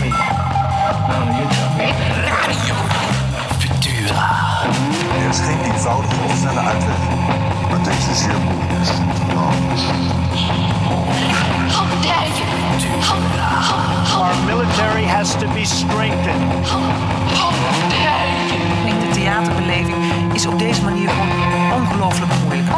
[0.00, 0.08] me.
[1.08, 1.88] No, you tell me.
[2.26, 2.74] Radio
[3.58, 4.28] Futura.
[5.22, 6.96] Er is geen eenvoudige of snelle uitweg.
[7.70, 8.90] Maar deze zeer moeilijk is.
[14.14, 16.66] Our military has to be strengthened.
[18.84, 19.96] Denk de theaterbeleving
[20.32, 22.68] is op deze manier gewoon ongelooflijk moeilijk.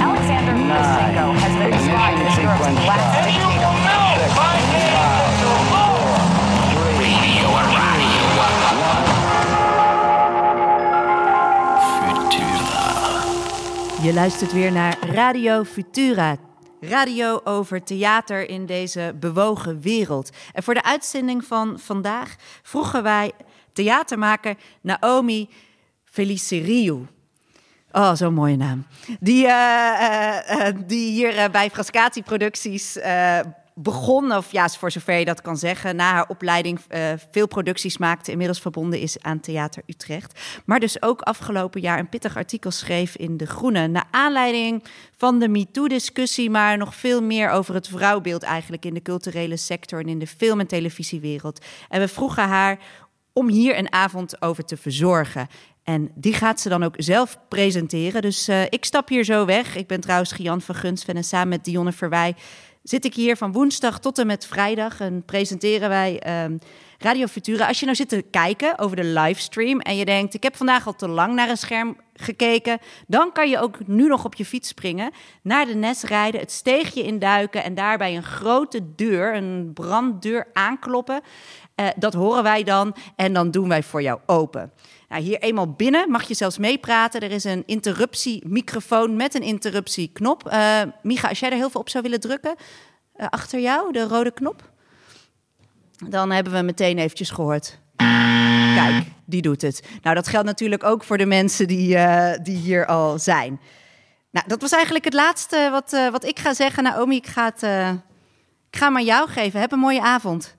[0.00, 4.07] Alexander Lukashenko has been described as Europe's last dictator.
[14.02, 16.36] Je luistert weer naar Radio Futura.
[16.80, 20.30] Radio over theater in deze bewogen wereld.
[20.52, 23.32] En voor de uitzending van vandaag vroegen wij
[23.72, 25.48] theatermaker Naomi
[26.04, 27.06] Feliceriou.
[27.92, 28.86] Oh, zo'n mooie naam.
[29.20, 32.98] Die, eh, eh, eh, die hier bij Frascati Producties
[33.82, 37.98] begon, of ja, voor zover je dat kan zeggen, na haar opleiding eh, veel producties
[37.98, 40.40] maakte, inmiddels verbonden is aan Theater Utrecht.
[40.64, 44.84] Maar dus ook afgelopen jaar een pittig artikel schreef in De Groene, naar aanleiding
[45.16, 50.00] van de MeToo-discussie, maar nog veel meer over het vrouwbeeld eigenlijk in de culturele sector
[50.00, 51.64] en in de film- en televisiewereld.
[51.88, 52.78] En we vroegen haar
[53.32, 55.48] om hier een avond over te verzorgen.
[55.82, 58.22] En die gaat ze dan ook zelf presenteren.
[58.22, 59.76] Dus eh, ik stap hier zo weg.
[59.76, 62.34] Ik ben trouwens Gian van Gunstven en samen met Dionne Verwij
[62.88, 66.56] zit ik hier van woensdag tot en met vrijdag en presenteren wij ehm,
[66.98, 67.66] Radio Futura.
[67.66, 70.86] Als je nou zit te kijken over de livestream en je denkt, ik heb vandaag
[70.86, 74.44] al te lang naar een scherm gekeken, dan kan je ook nu nog op je
[74.44, 75.10] fiets springen,
[75.42, 81.20] naar de Nes rijden, het steegje induiken en daarbij een grote deur, een branddeur aankloppen.
[81.74, 84.72] Eh, dat horen wij dan en dan doen wij voor jou open.
[85.08, 87.20] Nou, hier eenmaal binnen mag je zelfs meepraten.
[87.20, 90.48] Er is een interruptiemicrofoon met een interruptieknop.
[90.48, 92.54] Eh Micha, als jij er heel veel op zou willen drukken,
[93.12, 94.70] eh, achter jou, de rode knop,
[96.08, 97.78] dan hebben we meteen eventjes gehoord.
[98.74, 99.82] Kijk, die doet het.
[100.02, 103.60] Nou, dat geldt natuurlijk ook voor de mensen die, eh, die hier al zijn.
[104.30, 106.82] Nou, dat was eigenlijk het laatste wat, wat ik ga zeggen.
[106.82, 107.62] Naomi, ik ga, het,
[108.70, 109.60] ik ga hem aan jou geven.
[109.60, 110.56] Heb een mooie avond.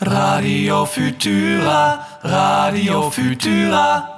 [0.00, 2.18] Radio Futura.
[2.22, 4.17] Radio Futura.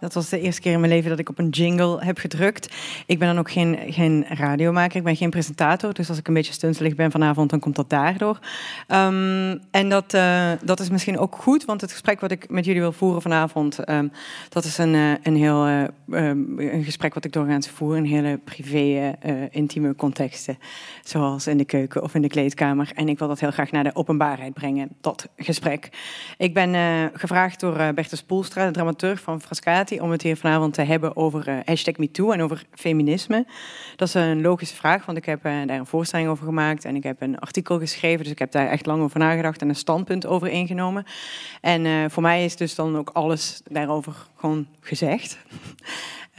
[0.00, 2.74] Dat was de eerste keer in mijn leven dat ik op een jingle heb gedrukt.
[3.06, 5.92] Ik ben dan ook geen, geen radiomaker, ik ben geen presentator.
[5.92, 8.38] Dus als ik een beetje stuntelig ben vanavond, dan komt dat daardoor.
[8.86, 12.64] Ehm, en dat, eh, dat is misschien ook goed, want het gesprek wat ik met
[12.64, 13.78] jullie wil voeren vanavond...
[13.78, 14.08] ehm,
[14.48, 18.04] dat is een, eh, een heel eh, ehm, een gesprek wat ik doorgaans voer in
[18.04, 19.16] hele privé,
[19.50, 20.58] intieme contexten.
[21.04, 22.90] Zoals in de keuken of in de kleedkamer.
[22.94, 25.88] En ik wil dat heel graag naar de openbaarheid brengen, dat gesprek.
[26.36, 30.82] Ik ben gevraagd door Bertus Poelstra, de dramaturg van Frascati, om het hier vanavond te
[30.82, 33.46] hebben over hashtag MeToo en over feminisme.
[33.96, 36.96] Dat is een logische vraag, want ik heb eh, daar een voorstelling over gemaakt en
[36.96, 39.74] ik heb een artikel geschreven, dus ik heb daar echt lang over nagedacht en een
[39.74, 41.04] standpunt over ingenomen.
[41.60, 45.38] En eh, voor mij is dus dan ook alles daarover gewoon gezegd.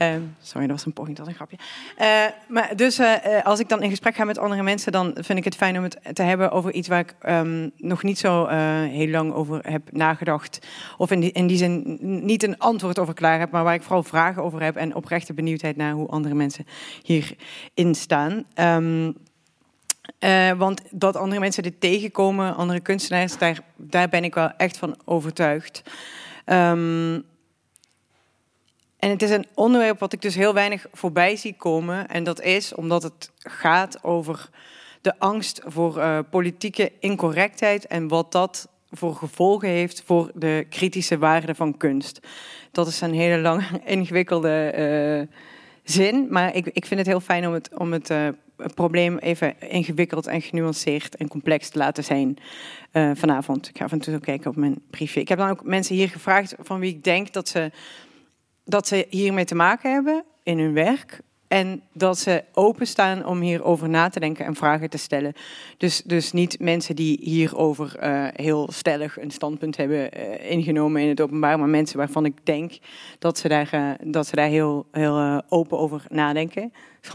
[0.00, 1.56] Ehm, sorry, dat was een poging tot een grapje.
[1.96, 5.12] Eh, maar dus eh, eh, als ik dan in gesprek ga met andere mensen, dan
[5.14, 8.18] vind ik het fijn om het te hebben over iets waar ik ehm, nog niet
[8.18, 8.46] zo
[8.86, 10.66] heel lang over heb nagedacht.
[10.96, 13.82] Of in die, in die zin niet een antwoord over klaar heb, maar waar ik
[13.82, 16.66] vooral vragen over heb en oprechte benieuwdheid naar hoe andere mensen
[17.02, 18.44] hierin staan.
[18.54, 19.12] Ehm,
[20.18, 24.78] eh, want dat andere mensen dit tegenkomen, andere kunstenaars, daar, daar ben ik wel echt
[24.78, 25.82] van overtuigd.
[26.44, 27.18] Ehm,
[29.00, 32.08] en het is een onderwerp wat ik dus heel weinig voorbij zie komen.
[32.08, 34.48] En dat is omdat het gaat over
[35.00, 41.18] de angst voor eh, politieke incorrectheid en wat dat voor gevolgen heeft voor de kritische
[41.18, 42.20] waarde van kunst.
[42.72, 45.36] Dat is een hele lange, ingewikkelde eh,
[45.82, 48.28] zin, maar ik, ik vind het heel fijn om het, om het eh,
[48.74, 52.36] probleem even ingewikkeld en genuanceerd en complex te laten zijn
[53.14, 53.68] vanavond.
[53.68, 55.20] Ik ga af en toe kijken op mijn briefje.
[55.20, 57.70] Ik heb dan ook mensen hier gevraagd van wie ik denk dat ze
[58.64, 61.20] dat ze hiermee te maken hebben in hun werk.
[61.50, 65.32] En dat ze openstaan om hierover na te denken en vragen te stellen.
[65.76, 71.08] Dus, dus niet mensen die hierover eh, heel stellig een standpunt hebben eh, ingenomen in
[71.08, 72.78] het openbaar, maar mensen waarvan ik denk
[73.18, 76.72] dat ze daar, eh, dat ze daar heel, heel open over nadenken.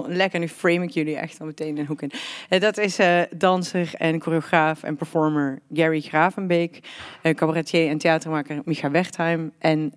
[0.07, 2.11] Lekker, nu frame ik jullie echt al meteen een hoek in.
[2.49, 2.99] Eh, dat is
[3.37, 6.79] danser en choreograaf en performer Gary Gravenbeek,
[7.21, 9.93] cabaretier en theatermaker Micha Wertheim en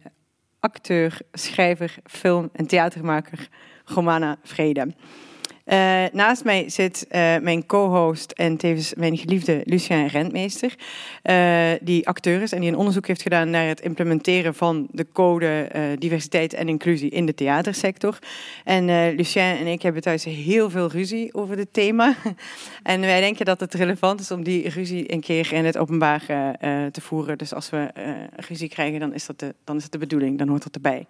[0.61, 3.49] acteur, schrijver, film- en theatermaker
[3.85, 4.95] Romana Vrede.
[5.69, 10.75] Uh, naast mij zit uh, mijn co-host en tevens mijn geliefde Lucien Rentmeester,
[11.23, 15.07] uh, die acteur is en die een onderzoek heeft gedaan naar het implementeren van de
[15.13, 18.19] code diversiteit en inclusie in de theatersector.
[18.65, 22.15] En Lucien en ik hebben thuis heel veel ruzie over dit thema.
[22.83, 26.23] en wij denken dat het relevant is om die ruzie een keer in het openbaar
[26.93, 27.39] te voeren.
[27.39, 27.89] Dus als we
[28.37, 31.07] ruzie krijgen, dan is, dat de, dan is dat de bedoeling, dan hoort dat erbij.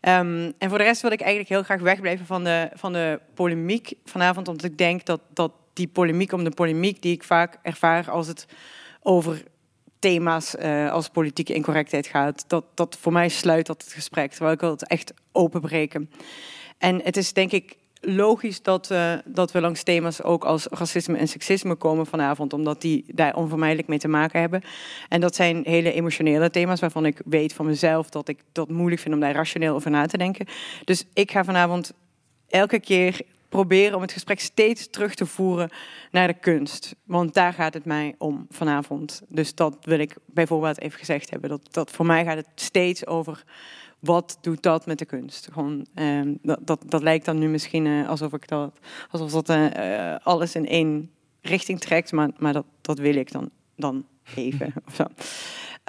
[0.00, 3.20] Um, en voor de rest wil ik eigenlijk heel graag wegblijven van de, van de
[3.34, 7.58] polemiek vanavond, omdat ik denk dat, dat die polemiek om de polemiek die ik vaak
[7.62, 8.46] ervaar als het
[9.02, 9.42] over
[9.98, 14.52] thema's uh, als politieke incorrectheid gaat, dat, dat voor mij sluit dat het gesprek, terwijl
[14.52, 16.10] ik wil het echt openbreken.
[16.78, 18.94] En het is denk ik logisch dat,
[19.24, 23.88] dat we langs thema's ook als racisme en seksisme komen vanavond, omdat die daar onvermijdelijk
[23.88, 24.62] mee te maken hebben.
[25.08, 29.00] En dat zijn hele emotionele thema's waarvan ik weet van mezelf dat ik dat moeilijk
[29.00, 30.46] vind om daar rationeel over na te denken.
[30.84, 31.92] Dus ik ga vanavond
[32.48, 35.70] elke keer proberen om het gesprek steeds terug te voeren
[36.10, 36.94] naar de kunst.
[37.04, 39.22] Want daar gaat het mij om vanavond.
[39.28, 41.50] Dus dat wil ik bijvoorbeeld even gezegd hebben.
[41.50, 43.44] Dat, dat voor mij gaat het steeds over
[43.98, 45.48] wat doet dat met de kunst?
[45.52, 48.78] Gewoon, uh, dat, dat, dat lijkt dan nu misschien uh, alsof ik dat,
[49.10, 51.10] alsof dat uh, alles in één
[51.40, 54.72] richting trekt, maar, maar dat, dat wil ik dan, dan even.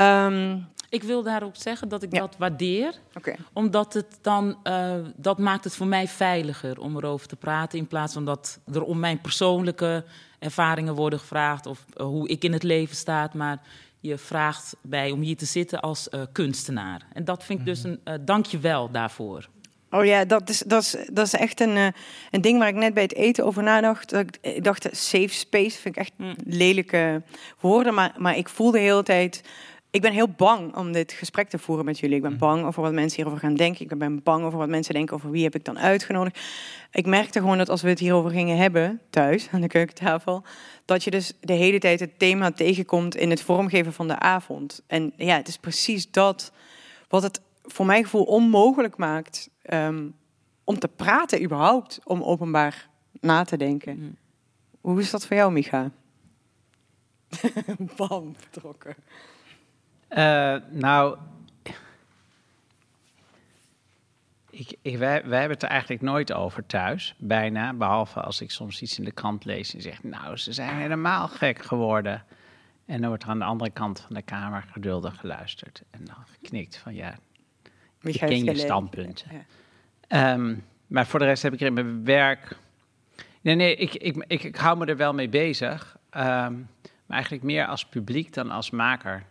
[0.01, 2.19] Um, ik wil daarop zeggen dat ik ja.
[2.19, 2.93] dat waardeer.
[3.13, 3.37] Okay.
[3.53, 7.79] Omdat het dan, uh, dat maakt het voor mij veiliger om erover te praten.
[7.79, 10.05] In plaats van dat er om mijn persoonlijke
[10.39, 11.65] ervaringen worden gevraagd.
[11.65, 13.29] Of uh, hoe ik in het leven sta.
[13.33, 13.61] Maar
[14.07, 17.01] je vraagt bij om hier te zitten als uh, kunstenaar.
[17.13, 17.95] En dat vind ik dus mhm.
[18.03, 19.49] een uh, dank je wel daarvoor.
[19.89, 21.87] Oh ja, dat is, dat is, dat is echt een, uh,
[22.31, 24.13] een ding waar ik net bij het eten over nadacht.
[24.41, 26.35] Ik dacht, safe space vind ik echt mm.
[26.43, 27.21] lelijke
[27.59, 27.93] woorden.
[27.93, 29.41] Maar, maar ik voelde de hele tijd
[29.91, 32.15] ik ben heel bang om dit gesprek te voeren met jullie.
[32.15, 32.39] Ik ben mhm.
[32.39, 33.81] bang over wat mensen hierover gaan denken.
[33.89, 36.39] Ik ben bang over wat mensen denken over wie heb ik dan uitgenodigd.
[36.91, 40.43] Ik merkte gewoon dat als we het hierover gingen hebben, thuis aan de keukentafel,
[40.85, 44.83] dat je dus de hele tijd het thema tegenkomt in het vormgeven van de avond.
[44.87, 46.51] En ja, het is precies dat
[47.07, 50.15] wat het voor mijn gevoel onmogelijk maakt um,
[50.63, 52.89] om te praten überhaupt, om openbaar
[53.19, 53.97] na te denken.
[53.97, 54.11] Mhm.
[54.81, 55.91] Hoe is dat voor jou, Micha?
[57.97, 58.95] Bam, vertrokken.
[60.09, 61.17] Uh, nou,
[64.49, 67.73] ik, ik, wij, wij hebben het er eigenlijk nooit over thuis, bijna.
[67.73, 71.27] Behalve als ik soms iets in de krant lees en zeg, nou, ze zijn helemaal
[71.27, 72.23] gek geworden.
[72.85, 75.83] En dan wordt er aan de andere kant van de kamer geduldig geluisterd.
[75.89, 77.15] En dan geknikt van, ja,
[78.01, 79.25] ik ken je standpunt.
[79.29, 80.33] Ja.
[80.33, 82.57] Um, maar voor de rest heb ik er in mijn werk...
[83.41, 85.97] Nee, nee, ik, ik, ik, ik hou me er wel mee bezig.
[86.11, 86.69] Um,
[87.05, 89.23] maar eigenlijk meer als publiek dan als maker.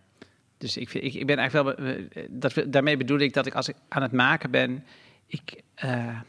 [0.59, 1.97] Dus ik, ik, ik ben eigenlijk wel.
[2.31, 4.85] Dat, daarmee bedoel ik dat ik als ik aan het maken ben,
[5.27, 6.21] ik uh,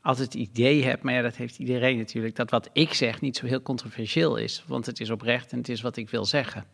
[0.00, 3.36] altijd het idee heb, maar ja, dat heeft iedereen natuurlijk, dat wat ik zeg niet
[3.36, 4.64] zo heel controversieel is.
[4.66, 6.64] Want het is oprecht en het is wat ik wil zeggen.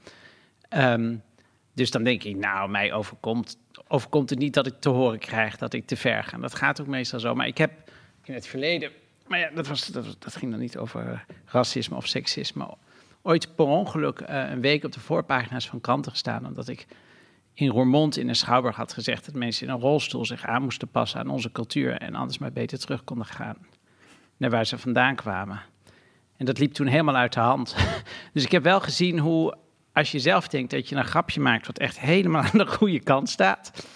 [0.70, 1.22] Um,
[1.72, 3.58] dus dan denk ik, nou, mij overkomt,
[3.88, 6.38] overkomt het niet dat ik te horen krijg dat ik te ver ga.
[6.38, 7.34] Dat gaat ook meestal zo.
[7.34, 7.72] Maar ik heb
[8.25, 8.90] in het verleden,
[9.26, 12.75] maar ja, dat, was, dat, dat ging dan niet over racisme of seksisme
[13.26, 16.46] ooit per ongeluk uh, een week op de voorpagina's van kranten gestaan.
[16.46, 16.87] Omdat ik
[17.55, 20.88] in Roermond in een schouwburg had gezegd dat mensen in een rolstoel zich aan moesten
[20.88, 21.93] passen aan onze cultuur.
[21.93, 23.56] En anders maar beter terug konden gaan
[24.37, 25.61] naar waar ze vandaan kwamen.
[26.37, 27.76] En dat liep toen helemaal uit de hand.
[28.32, 29.56] dus ik heb wel gezien hoe,
[29.93, 33.00] als je zelf denkt dat je een grapje maakt wat echt helemaal aan de goede
[33.00, 33.87] kant staat.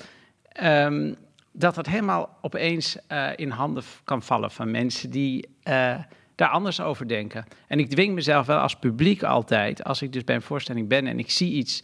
[0.62, 1.16] Um,
[1.52, 5.48] dat dat helemaal opeens uh, in handen kan vallen van mensen die.
[5.64, 5.98] Uh,
[6.40, 7.44] daar anders over denken.
[7.66, 11.06] En ik dwing mezelf wel als publiek altijd, als ik dus bij een voorstelling ben
[11.06, 11.82] en ik zie iets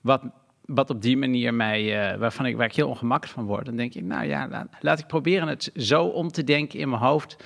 [0.00, 0.22] wat,
[0.64, 3.76] wat op die manier mij, uh, waarvan ik, waar ik heel ongemakkelijk van word, dan
[3.76, 7.02] denk ik, nou ja, laat, laat ik proberen het zo om te denken in mijn
[7.02, 7.44] hoofd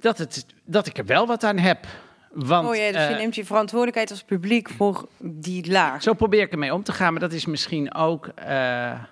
[0.00, 1.86] dat, het, dat ik er wel wat aan heb.
[2.32, 6.02] Want, oh ja, dus je uh, neemt je verantwoordelijkheid als publiek voor die laag.
[6.02, 9.02] Zo probeer ik ermee om te gaan, maar dat is misschien ook uh,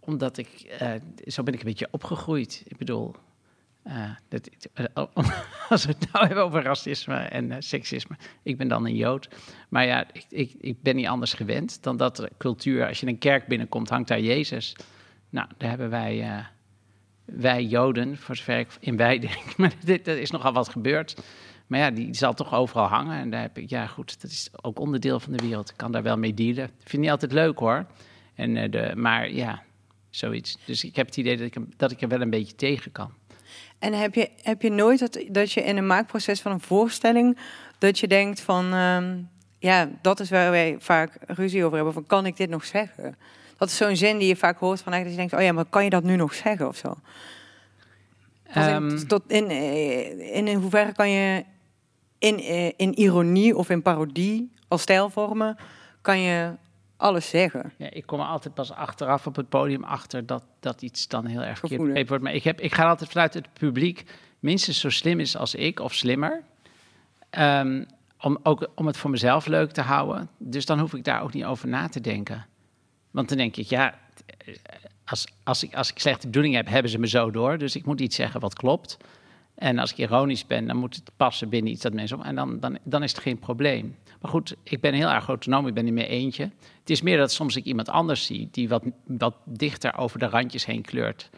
[0.00, 0.48] omdat ik,
[1.26, 2.62] zo ben ik een beetje opgegroeid.
[2.66, 3.14] Ik bedoel,
[3.88, 4.84] uh, dat, uh,
[5.68, 9.28] als we het nou hebben over racisme en uh, seksisme, ik ben dan een Jood.
[9.68, 13.12] Maar ja, ik, ik, ik, ben niet anders gewend dan dat cultuur, als je in
[13.12, 14.76] een kerk binnenkomt, hangt daar Jezus.
[15.30, 16.44] Nou, daar hebben wij,
[17.24, 21.22] wij Joden, voor zover ik in wij denk, maar dit, er is nogal wat gebeurd.
[21.66, 23.18] Maar ja, die zal toch overal hangen.
[23.18, 25.70] En daar heb ik, ja goed, dat is ook onderdeel van de wereld.
[25.70, 26.64] Ik kan daar wel mee dealen.
[26.64, 27.86] Ik vind niet altijd leuk hoor.
[28.34, 29.62] En, de, maar ja,
[30.10, 30.58] zoiets.
[30.64, 33.12] Dus ik heb het idee dat ik, dat ik er wel een beetje tegen kan.
[33.78, 37.38] En heb je, heb je nooit dat, dat je in een maakproces van een voorstelling,
[37.78, 42.06] dat je denkt van, um, ja, dat is waar wij vaak ruzie over hebben, van
[42.06, 43.16] kan ik dit nog zeggen?
[43.56, 45.64] Dat is zo'n zin die je vaak hoort van dat je denkt, oh ja, maar
[45.64, 46.88] kan je dat nu nog zeggen of zo?
[48.52, 51.44] Als in, Ehm, tot in, eh, in, in hoeverre kan je
[52.18, 55.56] in, eh, in ironie of in parodie als stijlvormen
[56.00, 56.52] kan je
[56.98, 57.72] alles zeggen.
[57.76, 61.26] Ja, ik kom er altijd pas achteraf op het podium achter dat, dat iets dan
[61.26, 62.24] heel erg verkeerd wordt.
[62.24, 64.04] Maar ik, heb, ik ga altijd vanuit het publiek
[64.38, 66.42] minstens zo slim is als ik, of slimmer.
[67.30, 67.84] Ehm,
[68.20, 70.28] om, ook om het voor mezelf leuk te houden.
[70.38, 72.46] Dus dan hoef ik daar ook niet over na te denken.
[73.10, 73.98] Want dan denk ik, ja,
[75.04, 77.58] als, als, ik, als ik slechte bedoeling heb, hebben ze me zo door.
[77.58, 78.96] Dus ik moet iets zeggen wat klopt.
[79.54, 82.22] En als ik ironisch ben, dan moet het passen binnen iets dat mensen...
[82.22, 83.96] En dan, dan, dan is het geen probleem.
[84.20, 86.50] Maar goed, ik ben heel erg autonoom, ik ben niet meer eentje.
[86.80, 88.48] Het is meer dat soms ik iemand anders zie...
[88.50, 91.30] die wat, wat dichter over de randjes heen kleurt.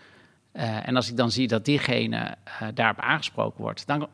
[0.52, 3.86] Eh, en als ik dan zie dat diegene eh, daarop aangesproken wordt...
[3.86, 4.08] dan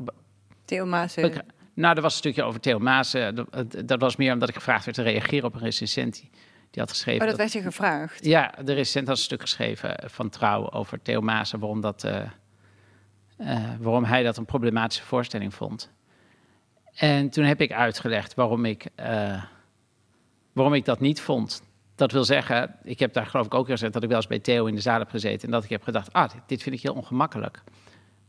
[0.65, 1.45] Theo Maassen.
[1.75, 3.35] nou, er was een stukje over Theo Maassen.
[3.35, 6.21] Dat, dat was meer omdat ik gevraagd werd te reageren op een recensent
[6.71, 7.21] die, had geschreven...
[7.21, 8.25] Oh, dat dat- werd je gevraagd.
[8.25, 12.23] ja, de recensent had een stuk geschreven van Trouw over Theo Maassen, waarom, dat, eh,
[13.81, 15.95] waarom hij dat een problematische voorstelling vond.
[16.97, 19.43] En toen heb ik uitgelegd waarom ik, eh,
[20.53, 21.63] waarom ik dat niet vond.
[21.95, 24.39] Dat wil zeggen, ik heb daar geloof ik ook gezegd dat ik wel eens bij
[24.39, 26.83] Theo in de zaal heb gezeten en dat ik heb gedacht, ah, dit, vind ik
[26.83, 27.63] heel ongemakkelijk.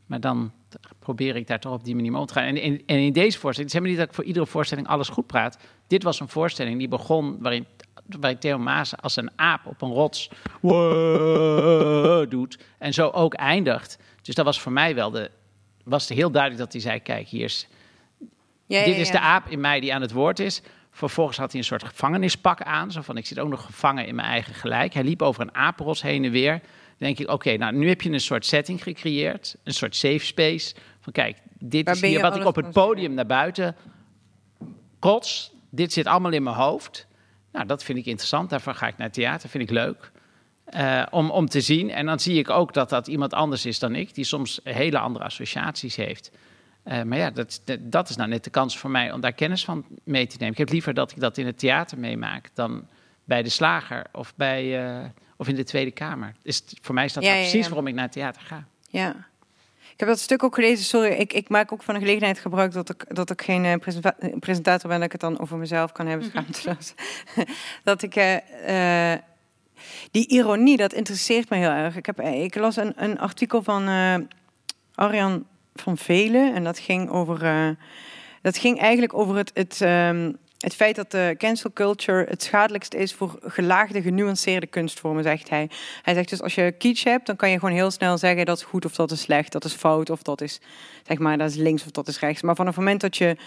[0.06, 0.52] Maar dan
[1.00, 2.44] probeer ik daar toch op die manier mee om te gaan.
[2.56, 5.28] En, in- deze voorstelling, het is helemaal niet dat ik voor iedere voorstelling alles goed
[5.28, 5.58] praat.
[5.88, 7.66] Dit was een voorstelling die begon waarin,
[8.20, 10.30] waarin Theo Maas als een aap op een rots
[12.30, 12.58] doet.
[12.78, 14.00] En zo ook eindigt.
[14.22, 15.32] Dus dat was voor mij wel de,
[15.84, 17.68] was heel duidelijk dat hij zei, kijk, hier is,
[18.68, 20.62] Ja, dit ja, is de aap in mij die aan het woord is.
[20.92, 22.92] Vervolgens had hij een soort gevangenispak aan.
[22.92, 24.94] Zo van, ik zit ook nog gevangen in mijn eigen gelijk.
[24.94, 26.52] Hij liep over een apenrots heen en weer.
[26.52, 29.56] Dan denk ik, oké, nou nu heb je een soort setting gecreëerd.
[29.64, 30.76] Een soort safe space.
[31.00, 33.76] Van kijk, dit Waar is hier wat ik op het podium naar buiten
[35.00, 35.52] kots.
[35.70, 37.08] Dit zit allemaal in mijn hoofd.
[37.52, 38.50] Nou, dat vind ik interessant.
[38.50, 39.50] Daarvoor ga ik naar theater.
[39.50, 40.12] Vind ik leuk.
[40.66, 41.92] Eh, om, om te zien.
[41.92, 44.16] En dan zie ik ook dat dat iemand anders is dan ik.
[44.16, 46.32] Die soms hele andere associaties heeft.
[46.88, 49.66] Eh, maar ja, dat, dat, is nou net de kans voor mij om daar kennis
[49.66, 50.52] van mee te nemen.
[50.54, 52.88] Ik heb liever dat ik dat in het theater meemaak dan
[53.24, 55.06] bij de slager of, bij, eh,
[55.38, 56.34] of in de Tweede Kamer.
[56.42, 57.68] Is het- voor mij is dat Ja, nou precies ja.
[57.68, 58.64] waarom ik naar het theater ga.
[58.90, 59.10] Ja.
[59.92, 60.86] Ik heb dat stuk ook gelezen.
[60.86, 63.76] Sorry, ik, ik maak ook van de gelegenheid gebruik dat ik, dat ik geen eh,
[63.80, 66.28] presenta- presentator ben, dat ik het dan over mezelf kan hebben.
[66.28, 66.94] schaamteloos.
[67.84, 68.14] dat ik.
[70.12, 71.96] die ironie, dat interesseert me heel erg.
[71.96, 74.16] Ik, heb, ik las een, een artikel van eh,
[74.96, 75.46] Arjan
[75.82, 77.44] van Velen en dat ging over.
[77.44, 77.70] eh,
[78.42, 79.52] dat ging eigenlijk over het.
[79.54, 85.24] het ehm, het feit dat de cancel culture het schadelijkste is voor gelaagde, genuanceerde kunstvormen,
[85.24, 85.70] zegt hij.
[86.02, 88.58] Hij zegt dus als je kitsch hebt, dan kan je gewoon heel snel zeggen dat
[88.58, 90.60] is goed of dat is slecht, dat is fout of dat is,
[91.04, 92.42] zeg maar, dat is links of dat is rechts.
[92.42, 93.38] Maar vanaf het moment dat je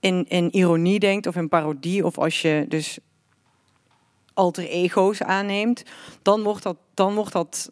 [0.00, 2.98] in, in ironie denkt of in parodie of als je dus
[4.34, 5.82] alter ego's aanneemt,
[6.22, 7.70] dan wordt dat, dan wordt dat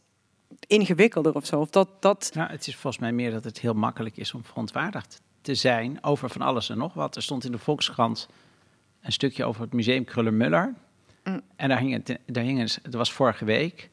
[0.66, 1.60] ingewikkelder of zo.
[1.60, 4.44] Of dat, dat, Nou, het is volgens mij meer dat het heel makkelijk is om
[4.44, 7.16] verontwaardigd te zijn over van alles en nog wat.
[7.16, 8.28] Er stond in de Volkskrant
[9.00, 10.74] een stukje over het museum Kruller-Muller.
[11.24, 11.40] Mm.
[11.56, 13.90] En daar hing, het, daar hing een, dat was vorige week,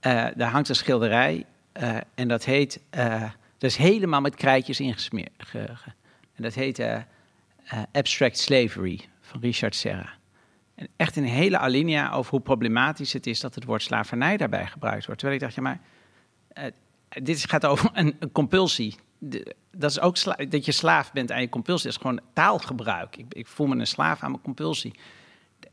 [0.00, 3.20] eh, daar hangt een schilderij eh, en dat heet, eh,
[3.58, 5.30] dat is helemaal met krijtjes ingesmeerd.
[5.36, 5.92] ge- ge-
[6.34, 6.82] en dat heet
[7.92, 10.08] Abstract Slavery van Richard Serra.
[10.74, 14.66] En echt een hele alinea over hoe problematisch het is dat het woord slavernij daarbij
[14.66, 15.20] gebruikt wordt.
[15.20, 15.80] Terwijl ik dacht, ja maar,
[17.08, 18.96] dit is- gaat over een, compulsie.
[19.70, 21.84] Dat is ook dat je slaaf bent aan je compulsie.
[21.90, 23.16] Dat is gewoon taalgebruik.
[23.16, 24.94] Ik, ik voel me een slaaf aan mijn compulsie.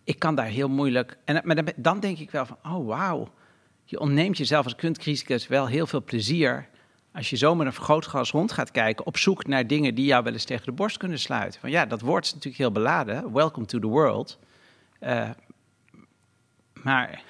[0.03, 1.17] Ik kan daar heel moeilijk.
[1.25, 3.33] En, maar dan, dan denk ik wel van, oh wauw.
[3.83, 6.69] Je ontneemt jezelf als kunstcriticus wel heel veel plezier.
[7.13, 9.05] Als je zo met een vergrootglas rond gaat kijken.
[9.05, 11.59] op zoek naar dingen die jou wel eens tegen de borst kunnen sluiten.
[11.59, 13.33] Van ja, dat woord is natuurlijk heel beladen.
[13.33, 14.39] Welcome to the world.
[14.99, 15.29] Eh,
[16.83, 17.23] maar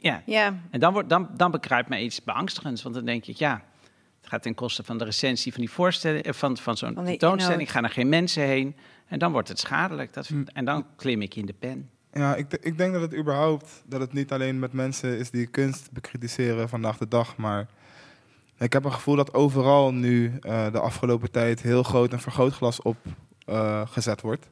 [0.00, 2.82] ja, ja, en dan, wordt, dan, dan bekruipt mij iets beangstigends.
[2.82, 3.62] Want dan denk ik, ja,
[4.20, 7.70] het gaat ten koste van de recensie van die voorstelling, eh, van, van zo'n tentoonstelling.
[7.70, 8.76] Gaan er geen mensen heen.
[9.06, 10.12] En dan wordt het schadelijk.
[10.12, 10.42] Dat, Hm.
[10.52, 11.90] En dan klim ik in de pen.
[12.12, 15.46] Ja, ik, ik denk dat het überhaupt, dat het niet alleen met mensen is die
[15.46, 17.66] kunst bekritiseren vandaag de dag, maar
[18.58, 22.82] ik heb een gevoel dat overal nu eh, de afgelopen tijd heel groot een vergrootglas
[22.82, 22.96] op
[23.46, 24.50] eh, gezet wordt.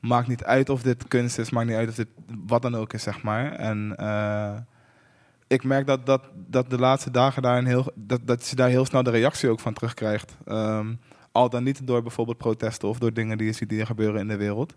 [0.00, 2.08] Maakt niet uit of dit kunst is, maakt niet uit of dit
[2.46, 3.52] wat dan ook is, zeg maar.
[3.52, 4.56] En eh,
[5.46, 8.68] ik merk dat, dat, dat de laatste dagen daar een heel, dat, dat je daar
[8.68, 10.36] heel snel de reactie ook van terugkrijgt.
[10.46, 10.94] Ehm,
[11.32, 14.20] al dan niet door bijvoorbeeld protesten of door dingen die je ziet die er gebeuren
[14.20, 14.74] in de wereld.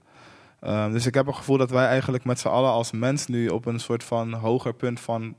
[0.59, 3.47] Ehm, dus ik heb het gevoel dat wij eigenlijk met z'n allen als mens nu
[3.47, 5.35] op een soort van hoger punt van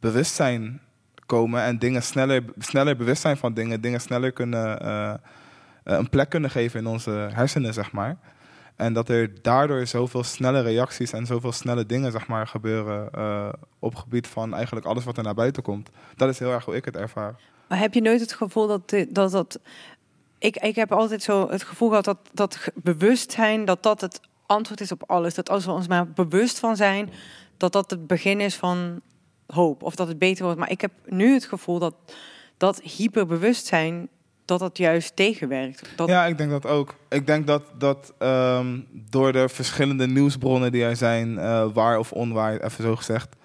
[0.00, 0.80] bewustzijn
[1.26, 5.18] komen en dingen sneller, sneller bewust zijn van dingen, dingen sneller kunnen eh, eh,
[5.82, 8.16] een plek kunnen geven in onze hersenen, zeg maar.
[8.76, 13.48] En dat er daardoor zoveel snelle reacties en zoveel snelle dingen zeg maar, gebeuren eh,
[13.78, 15.90] op gebied van eigenlijk alles wat er naar buiten komt.
[16.16, 17.40] Dat is heel erg hoe ik het ervaar.
[17.68, 19.30] Maar heb je nooit het gevoel dat dat...
[19.30, 19.60] dat
[20.38, 23.64] ik, ik heb altijd zo het gevoel gehad dat dat bewustzijn...
[23.64, 25.34] dat dat het antwoord is op alles.
[25.34, 27.10] Dat als we ons maar bewust van zijn...
[27.56, 29.00] dat dat het begin is van
[29.46, 29.82] hoop.
[29.82, 30.58] Of dat het beter wordt.
[30.58, 31.94] Maar ik heb nu het gevoel dat
[32.56, 34.08] dat hyperbewustzijn...
[34.44, 35.92] dat dat juist tegenwerkt.
[35.96, 36.94] Dat, Ja, ik denk dat ook.
[37.08, 42.12] Ik denk dat, dat ehm, door de verschillende nieuwsbronnen die er zijn, eh, waar of
[42.12, 43.36] onwaar, even zo gezegd,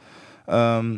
[0.46, 0.98] ehm,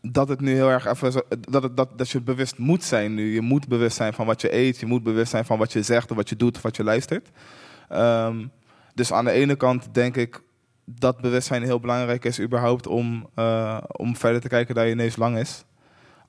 [0.00, 3.14] dat het nu heel erg even zo, dat, het, dat, dat je bewust moet zijn
[3.14, 3.34] nu.
[3.34, 5.82] Je moet bewust zijn van wat je eet, je moet bewust zijn van wat je
[5.82, 7.28] zegt of wat je doet of wat je luistert.
[7.88, 8.46] Ehm,
[8.94, 10.42] dus aan de ene kant denk ik
[10.84, 15.16] dat bewustzijn heel belangrijk is, überhaupt om, eh, om verder te kijken dat je neus
[15.16, 15.64] lang is.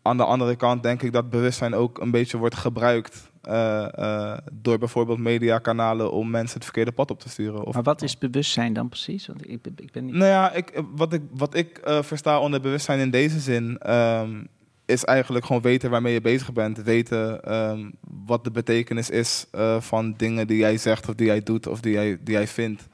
[0.06, 4.38] Aan de andere kant denk ik dat bewustzijn ook een beetje wordt gebruikt eh, eh,
[4.52, 7.64] door bijvoorbeeld mediakanalen om mensen het verkeerde pad op te sturen.
[7.64, 9.28] Of, Maar wat is bewustzijn dan precies?
[9.28, 10.14] Want ik, ben- ik ben niet...
[10.16, 14.44] nou ja, ik, wat ik, wat ik eh, versta onder bewustzijn in deze zin, ehm,
[14.86, 16.78] is eigenlijk gewoon weten waarmee je bezig bent.
[16.84, 17.90] Weten ehm,
[18.26, 19.46] wat de betekenis is
[19.80, 22.82] van dingen die jij zegt of die jij doet of die jij, die jij vindt.
[22.82, 22.88] Is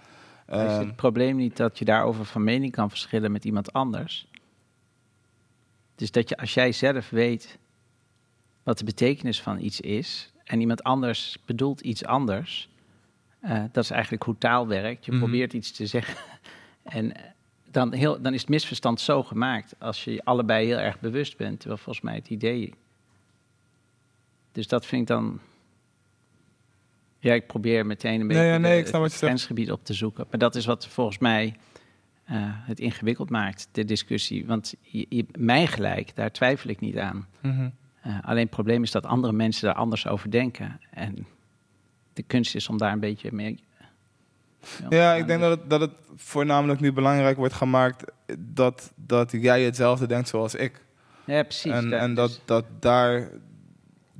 [0.56, 4.28] Ehm, het probleem niet dat je daarover van mening kan verschillen met iemand anders?
[6.00, 7.58] Dus dat je als jij zelf weet
[8.63, 12.70] wat de betekenis van iets is en iemand anders bedoelt iets anders,
[13.39, 15.06] eh, dat is eigenlijk hoe taal werkt.
[15.06, 15.20] Je Mhm.
[15.20, 16.15] probeert iets te zeggen
[16.84, 17.24] en eh,
[17.72, 21.38] dan, heel, dan is het misverstand zo gemaakt als je je allebei heel erg bewust
[21.38, 22.74] bent, terwijl volgens mij het idee.
[24.51, 25.39] Dus dat vind ik dan.
[27.20, 30.25] Ja, ik probeer meteen een beetje Nee, ja, nee, het grensgebied op te zoeken.
[30.29, 31.56] Maar dat is wat volgens mij
[32.30, 34.46] eh, het ingewikkeld maakt, de discussie.
[34.46, 37.28] Want je, je, mijn gelijk, daar twijfel ik niet aan.
[37.42, 37.70] mhm.
[38.02, 40.80] Eh, alleen het probleem is dat andere mensen daar anders over denken.
[40.92, 41.28] En
[42.14, 43.64] de kunst is om daar een beetje mee.
[44.90, 48.04] Ja, ik denk dat het, dat het voornamelijk nu belangrijk wordt gemaakt
[48.40, 50.86] dat, dat jij hetzelfde denkt zoals ik.
[51.26, 51.72] Ja, precies.
[51.72, 53.30] En, Dat- en dat, dat daar,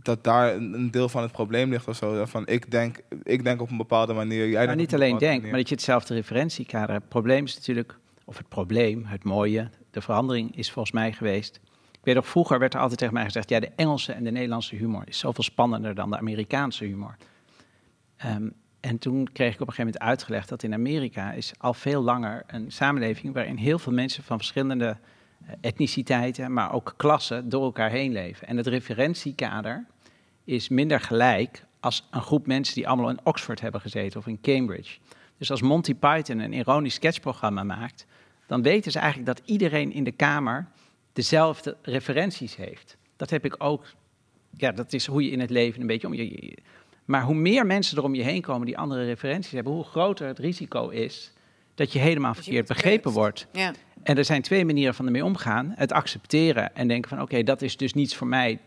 [0.10, 2.26] dat daar een deel van het probleem ligt of zo.
[2.26, 4.50] Van ik, denk, ik denk op een bepaalde manier.
[4.50, 5.50] Jij denkt niet alleen denk, manier.
[5.50, 7.02] maar dat je hetzelfde referentiekader hebt.
[7.02, 11.60] Het probleem is natuurlijk, of het probleem, het mooie, de verandering is volgens mij geweest.
[11.92, 14.32] Ik weet nog, vroeger werd er altijd tegen mij gezegd, ja, de Engelse en de
[14.32, 17.16] Nederlandse humor is zoveel spannender dan de Amerikaanse humor.
[18.18, 21.74] Ehm, en toen kreeg ik op een gegeven moment uitgelegd dat in Amerika is al
[21.74, 24.98] veel langer een samenleving waarin heel veel mensen van verschillende
[25.46, 28.48] eh, etniciteiten, maar ook klassen door elkaar heen leven.
[28.48, 29.86] En het referentiekader
[30.50, 34.42] is minder gelijk als een groep mensen die allemaal in Oxford hebben gezeten of in
[34.42, 34.98] Cambridge.
[35.38, 38.06] Dus als Monty Python een ironisch sketchprogramma maakt,
[38.48, 40.68] dan weten ze eigenlijk dat iedereen in de kamer
[41.14, 42.98] dezelfde referenties heeft.
[43.16, 43.86] Dat heb ik ook.
[44.58, 46.58] Ja, dat is hoe je in het leven een beetje om je.
[47.06, 50.28] Maar hoe meer mensen er om je heen komen die andere referenties hebben, hoe groter
[50.28, 51.34] het risico is
[51.76, 53.48] dat je helemaal verkeerd begrepen wordt.
[53.52, 53.74] Ja.
[54.04, 55.74] En er zijn twee manieren van ermee omgaan.
[55.76, 58.60] Het accepteren en denken van oké, dat is dus niets voor mij.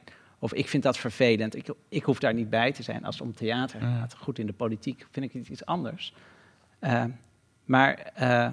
[0.43, 1.57] Of ik vind dat vervelend.
[1.57, 4.15] Ik, ik hoef daar niet bij te zijn als het om theater gaat.
[4.15, 6.15] Goed, in de politiek vind ik het iets anders.
[6.79, 7.05] Eh,
[7.65, 8.49] maar, eh,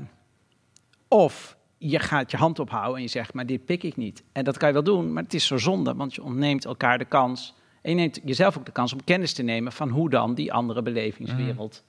[1.07, 4.23] of je gaat je hand ophouden en je zegt, maar dit pik ik niet.
[4.31, 6.97] En dat kan je wel doen, maar het is zo zonde, want je ontneemt elkaar
[6.97, 7.55] de kans.
[7.81, 10.53] En je neemt jezelf ook de kans om kennis te nemen van hoe dan die
[10.53, 11.83] andere belevingswereld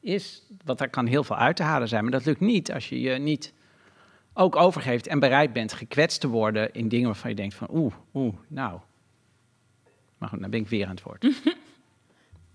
[0.00, 0.42] is.
[0.64, 3.00] Want daar kan heel veel uit te halen zijn, maar dat lukt niet als je
[3.00, 3.52] je niet
[4.34, 7.94] ook overgeeft en bereid bent gekwetst te worden in dingen waarvan je denkt van oeh,
[8.14, 8.80] oeh, nou.
[10.30, 11.26] Maar dan ben ik weer aan het woord.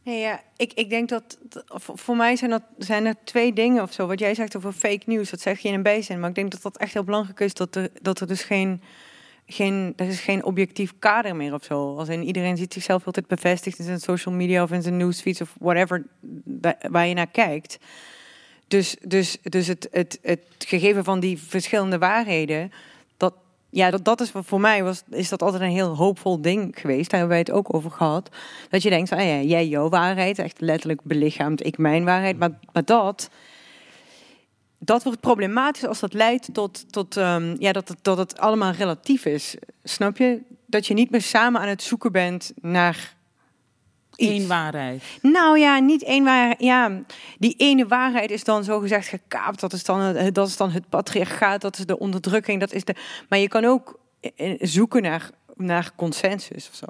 [0.03, 1.38] Nee, ja, ik, ik denk dat,
[1.75, 4.08] voor mij zijn, dat, zijn er twee dingen of zo.
[4.08, 6.19] Wat jij zegt over fake news, dat zeg je in een bijzin.
[6.19, 8.82] Maar ik denk dat dat echt heel belangrijk is, dat er, dat er dus geen,
[9.45, 11.97] geen, er is geen objectief kader meer of zo.
[11.97, 15.55] Als iedereen ziet zichzelf altijd bevestigd in zijn social media of in zijn newsfeeds of
[15.60, 16.05] whatever
[16.89, 17.79] waar je naar kijkt.
[18.67, 22.71] Dus, dus, dus het, het, het gegeven van die verschillende waarheden,
[23.69, 27.10] ja, dat, dat is voor mij was, is dat altijd een heel hoopvol ding geweest.
[27.10, 28.29] Daar hebben wij het ook over gehad.
[28.69, 32.38] Dat je denkt ah ja, jij jouw waarheid, echt letterlijk belichaamd, ik mijn waarheid.
[32.38, 33.29] Maar, maar dat,
[34.79, 38.71] dat wordt problematisch als dat leidt tot, tot ehm, ja, dat, het, dat het allemaal
[38.71, 39.55] relatief is.
[39.84, 40.41] Snap je?
[40.65, 43.17] Dat je niet meer samen aan het zoeken bent naar
[44.21, 45.03] Eén waarheid.
[45.21, 46.60] nou ja, niet één waarheid.
[46.60, 47.01] Ja,
[47.38, 49.60] die ene waarheid is dan zo gezegd gekaapt.
[49.60, 52.60] Dat is dan, het- dat is dan het patriarchaat, dat is de onderdrukking.
[52.60, 52.95] Dat is de,
[53.29, 53.99] maar je kan ook
[54.36, 56.86] eh, zoeken naar, naar consensus of zo.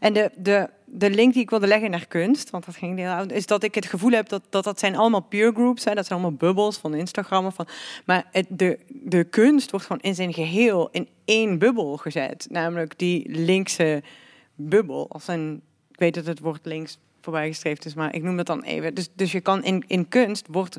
[0.00, 3.10] En de, de, de link die ik wilde leggen naar kunst, want dat ging heel
[3.10, 5.96] oud, is dat ik het gevoel heb dat dat, dat zijn allemaal peer groups zijn.
[5.96, 7.46] Dat zijn allemaal bubbels van Instagram.
[7.46, 7.66] Of van,
[8.04, 12.46] maar het, de, de kunst wordt gewoon in zijn geheel in één bubbel gezet.
[12.50, 14.02] Namelijk die linkse
[14.54, 15.06] bubbel.
[15.10, 18.46] Als een, ik weet dat het woord links voorbij gestreefd is, maar ik noem dat
[18.46, 18.94] dan even.
[18.94, 20.76] Dus, dus je kan in, in kunst wordt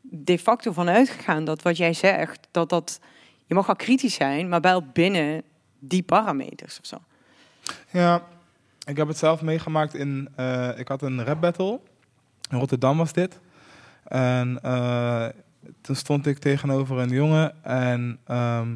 [0.00, 3.00] de facto vanuit gegaan dat wat jij zegt, dat dat
[3.46, 5.42] je mag wel kritisch zijn, maar wel binnen
[5.78, 6.96] die parameters of zo.
[7.90, 8.22] Ja,
[8.86, 10.28] ik heb het zelf meegemaakt in...
[10.36, 11.80] eh, ik had een rap battle.
[12.50, 13.40] In Rotterdam was dit.
[14.04, 15.26] En eh,
[15.80, 17.64] toen stond ik tegenover een jongen.
[17.64, 18.74] En ehm,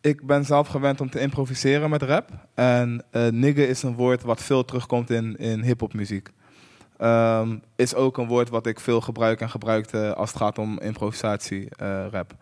[0.00, 2.30] ik ben zelf gewend om te improviseren met rap.
[2.54, 6.30] En eh nigger is een woord wat veel terugkomt in, in hip-hop muziek.
[6.96, 10.80] Ehm, is ook een woord wat ik veel gebruik en gebruikte als het gaat om
[10.80, 12.34] improvisatie eh, rap.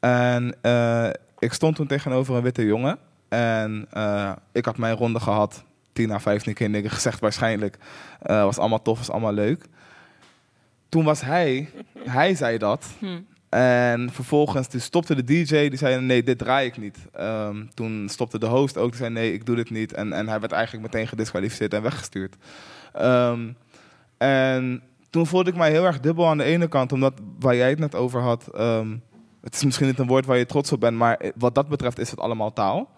[0.00, 2.98] En eh, ik stond toen tegenover een witte jongen.
[3.28, 3.88] En
[4.52, 5.64] ik had mijn ronde gehad.
[5.92, 7.78] 10 à 15 keer nigger gezegd waarschijnlijk.
[8.22, 9.64] Was allemaal tof, was allemaal leuk.
[10.88, 12.86] Toen was hij, hij zei dat.
[12.98, 13.20] Hm.
[13.54, 16.98] En vervolgens toen stopte de DJ, die zei nee, dit draai ik niet.
[17.12, 19.92] Ehm, toen stopte de host ook, die zei nee, ik doe dit niet.
[19.92, 22.36] En, en hij werd eigenlijk meteen gedisqualificeerd en weggestuurd.
[22.92, 23.52] Ehm,
[24.18, 27.70] en toen voelde ik mij heel erg dubbel aan de ene kant, omdat waar jij
[27.70, 28.96] het net over had, ehm,
[29.40, 31.98] het is misschien niet een woord waar je trots op bent, maar wat dat betreft
[31.98, 32.90] is het allemaal taal.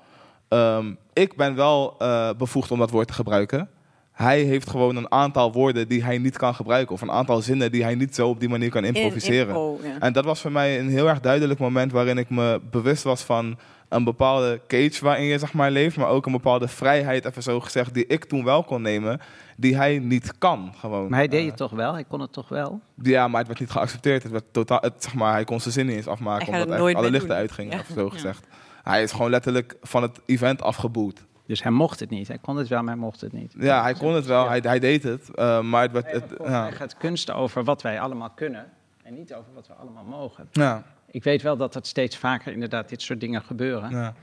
[1.12, 3.68] Ik ben wel eh, bevoegd om dat woord te gebruiken.
[4.14, 6.94] Hij heeft gewoon een aantal woorden die hij niet kan gebruiken.
[6.94, 9.76] Of een aantal zinnen die hij niet zo op die manier kan improviseren.
[9.82, 9.98] ja.
[10.00, 13.22] En dat was voor mij een heel erg duidelijk moment waarin ik me bewust was
[13.22, 15.96] van een bepaalde cage waarin je zeg maar leeft.
[15.96, 19.20] Maar ook een bepaalde vrijheid, even zo gezegd, die ik toen wel kon nemen.
[19.56, 21.08] Die hij niet kan gewoon.
[21.10, 21.92] Maar hij deed Eh, het toch wel?
[21.92, 22.80] Hij kon het toch wel?
[23.02, 24.22] ja, maar het werd niet geaccepteerd.
[24.22, 26.94] Het werd totaal, het, zeg maar, hij kon zijn zin niet eens afmaken Hij omdat
[26.94, 27.78] alle lichten uitgingen, Ja.
[27.82, 28.46] even zo gezegd.
[28.82, 31.24] Hij is gewoon letterlijk van het event afgeboet.
[31.46, 32.28] Dus hij mocht het niet.
[32.28, 33.54] Hij kon het wel, maar hij mocht het niet.
[33.58, 35.34] Ja, hij kon het wel, hij, hij deed het.
[35.34, 36.10] eh, maar het werd...
[36.12, 36.62] Het, ja.
[36.62, 38.70] Hij gaat kunst over wat wij allemaal kunnen
[39.02, 40.48] en niet over wat we allemaal mogen.
[40.52, 40.82] Ja.
[41.06, 43.90] Ik weet wel dat het steeds vaker inderdaad dit soort dingen gebeuren.
[43.90, 44.14] Ja.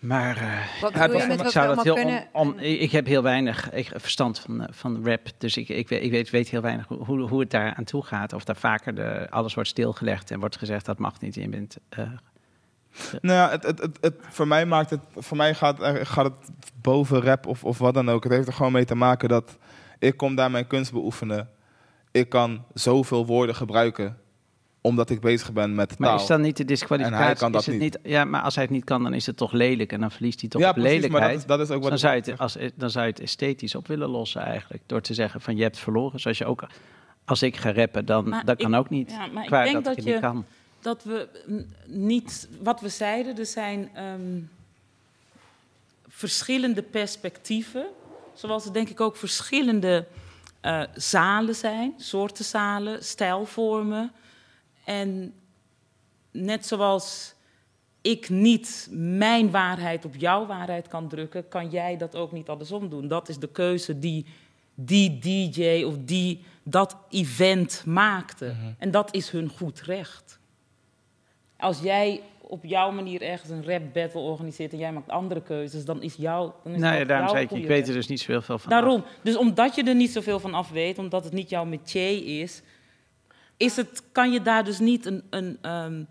[0.00, 3.06] Maar eh, Wat Ja, je met wat zou dat allemaal heel on- on- ik heb
[3.06, 6.48] heel weinig ik, verstand van, eh, van rap, dus ik, ik, weet, ik weet, weet
[6.48, 8.32] heel weinig hoe, hoe het daar aan toe gaat.
[8.32, 11.34] Of daar vaker de, alles wordt stilgelegd en wordt gezegd dat mag niet.
[11.34, 12.04] Je bent, eh,
[13.20, 16.24] Nou ja, het, het, het, het- voor mij, maakt het, voor mij gaat, er- gaat
[16.24, 16.50] het
[16.82, 18.24] boven rap of, of wat dan ook.
[18.24, 19.58] Het heeft er gewoon mee te maken dat
[19.98, 21.48] ik kom daar mijn kunst beoefenen.
[22.10, 24.18] Ik kan zoveel woorden gebruiken
[24.80, 25.96] omdat ik bezig ben met taal.
[25.98, 27.20] maar is dan niet de disqualificatie?
[27.22, 27.98] En hij kan dat is het niet.
[28.02, 30.40] Ja, maar als hij het niet kan, dan is het toch lelijk en dan verliest
[30.40, 31.32] hij toch ja, op precies, maar lelijkheid.
[31.32, 32.32] dat is, dat is ook wat dan, ik zou je zeg.
[32.32, 34.82] het, als, dan zou je het esthetisch op willen lossen eigenlijk.
[34.86, 36.20] Door te zeggen van je hebt verloren.
[36.20, 36.64] Zoals je ook,
[37.24, 39.10] als ik ga rappen, dan Maar dat kan ook niet.
[39.10, 40.44] ja, maar ik denk dat, dat ik het je- niet kan.
[40.84, 41.28] Dat we
[41.86, 44.40] niet, wat we zeiden, er zijn ehm,
[46.08, 47.86] verschillende perspectieven.
[48.34, 50.06] Zoals er denk ik ook verschillende
[50.60, 54.12] eh, zalen zijn, soorten zalen, stijlvormen.
[54.84, 55.34] En
[56.30, 57.34] net zoals
[58.00, 62.88] ik niet mijn waarheid op jouw waarheid kan drukken, kan jij dat ook niet andersom
[62.88, 63.08] doen.
[63.08, 64.26] Dat is de keuze die
[64.74, 68.54] die DJ of die dat event maakte.
[68.78, 70.38] En dat is hun goed recht.
[71.56, 75.84] Als jij op jouw manier ergens een rap battle organiseert en jij maakt andere keuzes,
[75.84, 76.54] dan is jouw.
[76.62, 78.54] Dan is Nou ja, daarom jouw zei ik, ik weet er dus niet zoveel van.
[78.54, 78.64] af.
[78.66, 79.04] Daarom.
[79.22, 82.62] Dus omdat je er niet zoveel van af weet, omdat het niet jouw métier is,
[83.56, 85.22] is het, kan je daar dus niet een.
[85.30, 86.02] een ehm,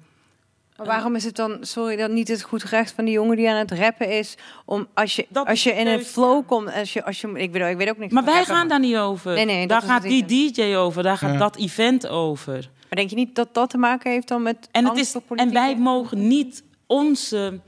[0.78, 3.50] Maar waarom is het dan, sorry, dan niet het goed recht van die jongen die
[3.50, 6.94] aan het rappen is, om als je, Dat als je in een flow komt, als
[6.94, 8.80] je, als je, ik, weet, ik weet ook niks maar van wij rappen, gaan daar
[8.80, 9.34] niet over.
[9.34, 11.38] Nee, nee, daar gaat die DJ over, daar gaat Ja.
[11.38, 12.70] dat event over.
[12.90, 15.54] Maar denk je niet dat dat te maken heeft dan met En, het is, en
[15.54, 17.60] wij mogen niet onze.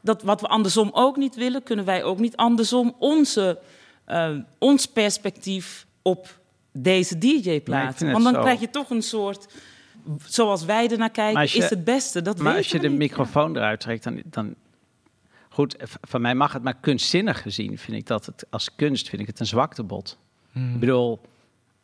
[0.00, 3.58] Dat wat we andersom ook niet willen, kunnen wij ook niet andersom onze,
[4.04, 6.38] eh, ons perspectief op
[6.72, 8.12] deze DJ plaatsen.
[8.12, 8.40] Want dan zo.
[8.40, 9.46] krijg je toch een soort.
[10.26, 12.22] Zoals wij ernaar Maar kijken, als je- is het beste.
[12.22, 12.98] Dat Maar als je de niet.
[12.98, 14.54] microfoon eruit trekt, dan, dan...
[15.48, 18.46] Goed, van mij mag het, maar kunstzinnig gezien vind ik dat het...
[18.50, 20.18] Als kunst vind ik het een zwaktebod.
[20.54, 21.20] Ik bedoel...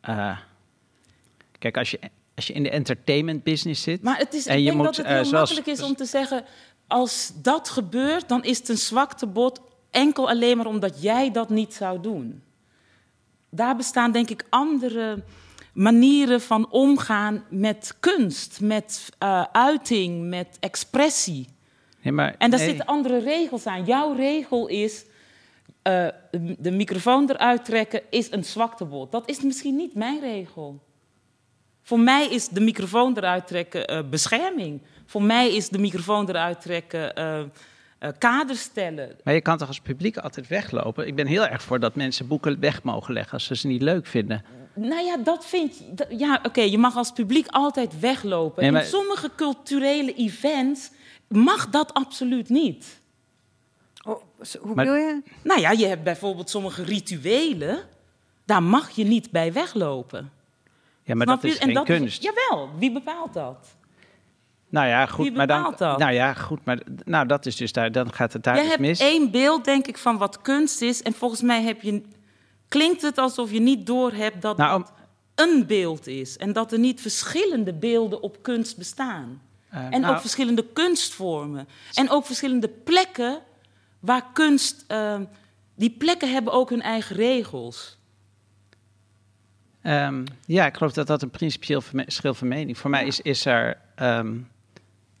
[0.01, 0.37] eh,
[1.59, 1.99] kijk, als je,
[2.35, 4.01] als je in de entertainment business zit...
[4.01, 5.85] Maar het is, en ik je denk moet, dat het eh, heel zoals- makkelijk is
[5.85, 6.45] om te zeggen...
[6.87, 9.61] als dat gebeurt, dan is het een zwaktebod...
[9.89, 12.43] enkel alleen maar omdat jij dat niet zou doen.
[13.49, 15.23] Daar bestaan denk ik andere
[15.73, 18.61] manieren van omgaan met kunst...
[18.61, 21.47] met eh, uiting, met expressie.
[22.01, 22.67] Nee, maar, En daar nee.
[22.67, 23.85] zitten andere regels aan.
[23.85, 25.05] Jouw regel is...
[25.81, 26.07] eh,
[26.57, 29.11] de microfoon eruit trekken is een zwaktebod.
[29.11, 30.83] Dat is misschien niet mijn regel.
[31.81, 34.81] Voor mij is de microfoon eruit trekken eh, bescherming.
[35.05, 37.43] Voor mij is de microfoon eruit trekken eh
[38.03, 39.15] eh, kaders stellen.
[39.23, 41.07] Maar je kan toch als publiek altijd weglopen?
[41.07, 43.81] Ik ben heel erg voor dat mensen boeken weg mogen leggen als ze ze niet
[43.81, 44.43] leuk vinden.
[44.75, 45.83] Nou ja, dat vind je.
[45.93, 48.61] dat- ja, oké, je mag als publiek altijd weglopen.
[48.63, 50.91] Nee, maar- In sommige culturele events
[51.27, 53.01] mag dat absoluut niet.
[54.05, 54.21] Oh,
[54.61, 55.21] hoe Maar- bedoel je?
[55.43, 57.79] Nou ja, je hebt bijvoorbeeld sommige rituelen.
[58.45, 60.31] Daar mag je niet bij weglopen.
[61.03, 61.55] Ja, maar Snap dat je?
[61.55, 62.23] is En geen dat kunst.
[62.23, 63.75] jawel, wie bepaalt dat?
[64.69, 65.57] Nou ja, goed, Wie maar dan.
[65.57, 65.97] bepaalt dat?
[65.97, 67.91] Nou ja, goed, maar nou, dat is dus daar.
[67.91, 68.99] Dan gaat het daar Jij dus hebt mis.
[68.99, 71.01] één beeld, denk ik, van wat kunst is.
[71.01, 72.01] En volgens mij heb je,
[72.73, 74.91] klinkt het alsof je niet doorhebt dat Nou, het
[75.35, 76.37] een beeld is.
[76.37, 79.41] En dat er niet verschillende beelden op kunst bestaan.
[79.69, 81.67] Eh, en nou, ook verschillende kunstvormen.
[81.93, 83.39] En ook verschillende plekken
[83.99, 84.83] waar kunst...
[84.87, 85.19] eh,
[85.75, 87.97] die plekken hebben ook hun eigen regels.
[89.81, 92.77] Ehm, ja, ik geloof dat dat een principieel verschil van mening.
[92.77, 94.37] Voor mij is, is er ehm,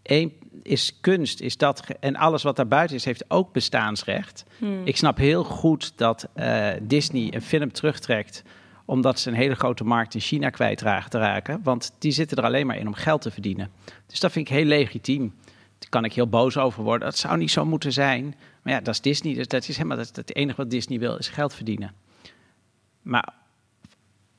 [0.01, 4.45] één is kunst, is dat en alles wat daarbuiten is, heeft ook bestaansrecht.
[4.57, 4.81] Hmm.
[4.85, 8.43] Ik snap heel goed dat eh, Disney een film terugtrekt
[8.85, 11.59] omdat ze een hele grote markt in China kwijtraken te raken.
[11.63, 13.71] Want die zitten er alleen maar in om geld te verdienen.
[14.07, 15.33] Dus dat vind ik heel legitiem.
[15.79, 17.07] Daar kan ik heel boos over worden.
[17.07, 18.35] Dat zou niet zo moeten zijn.
[18.61, 19.33] Maar ja, dat is Disney.
[19.33, 21.93] Dus dat is helemaal dat, het enige wat Disney wil, is geld verdienen.
[23.01, 23.33] Maar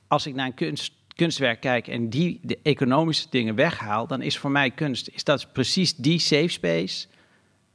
[0.08, 4.38] als ik naar een kunst, kunstwerk kijk en die de economische dingen weghaal, dan is
[4.38, 7.06] voor mij kunst is dat precies die safe space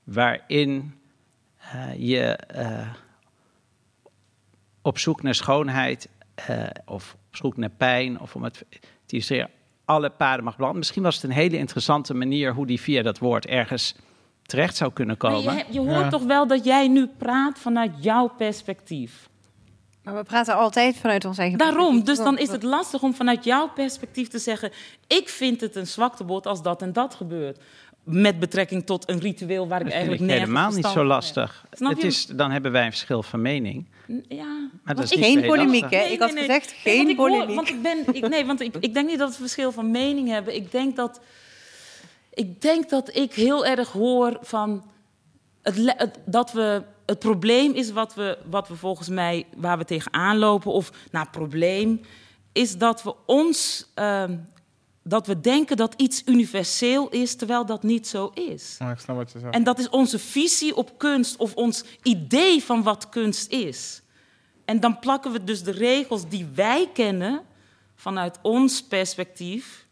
[0.04, 0.94] waarin
[1.58, 2.88] eh, je eh,
[4.82, 8.66] op zoek naar schoonheid eh, of op zoek naar pijn of om het
[9.06, 9.50] te illustreren,
[9.86, 10.80] alle paden mag belanden.
[10.80, 13.96] Misschien was het een hele interessante manier hoe die via dat woord ergens
[14.42, 15.58] terecht zou kunnen Maar komen.
[15.58, 19.29] je, je hoort toch wel dat jij nu praat vanuit jouw perspectief.
[20.10, 23.44] Maar we praten altijd vanuit ons eigen Daarom, dus dan is het lastig om vanuit
[23.44, 24.72] jouw perspectief te zeggen...
[25.08, 27.60] ik vind het een zwaktebod als dat en dat gebeurt.
[28.04, 31.66] Met betrekking tot een ritueel waar ik Dat eigenlijk nergens helemaal niet zo lastig.
[31.78, 33.86] Het is, dan hebben wij een verschil van mening.
[34.28, 36.02] Ja, Maar dat is niet Geen polemiek, hè?
[36.04, 37.56] Ik had gezegd, Nee, geen want ik hoor- polemiek.
[37.56, 39.92] want ik ben, ik, nee, want ik, ik denk niet dat we een verschil van
[39.92, 40.56] mening hebben.
[40.56, 41.20] Ik denk dat,
[42.34, 44.84] ik denk dat ik heel erg hoor van
[45.62, 50.38] het- dat we het probleem is wat we, wat we volgens mij waar we tegenaan
[50.38, 52.02] lopen of nou probleem
[52.52, 54.38] is dat we ons ehm,
[55.04, 58.76] dat we denken dat iets universeel is terwijl dat niet zo is.
[58.80, 59.54] Maar ik snap wat je zegt.
[59.54, 64.02] En dat is onze visie op kunst of ons idee van wat kunst is.
[64.66, 67.42] En dan plakken we dus de regels die wij kennen
[67.96, 69.88] vanuit ons perspectief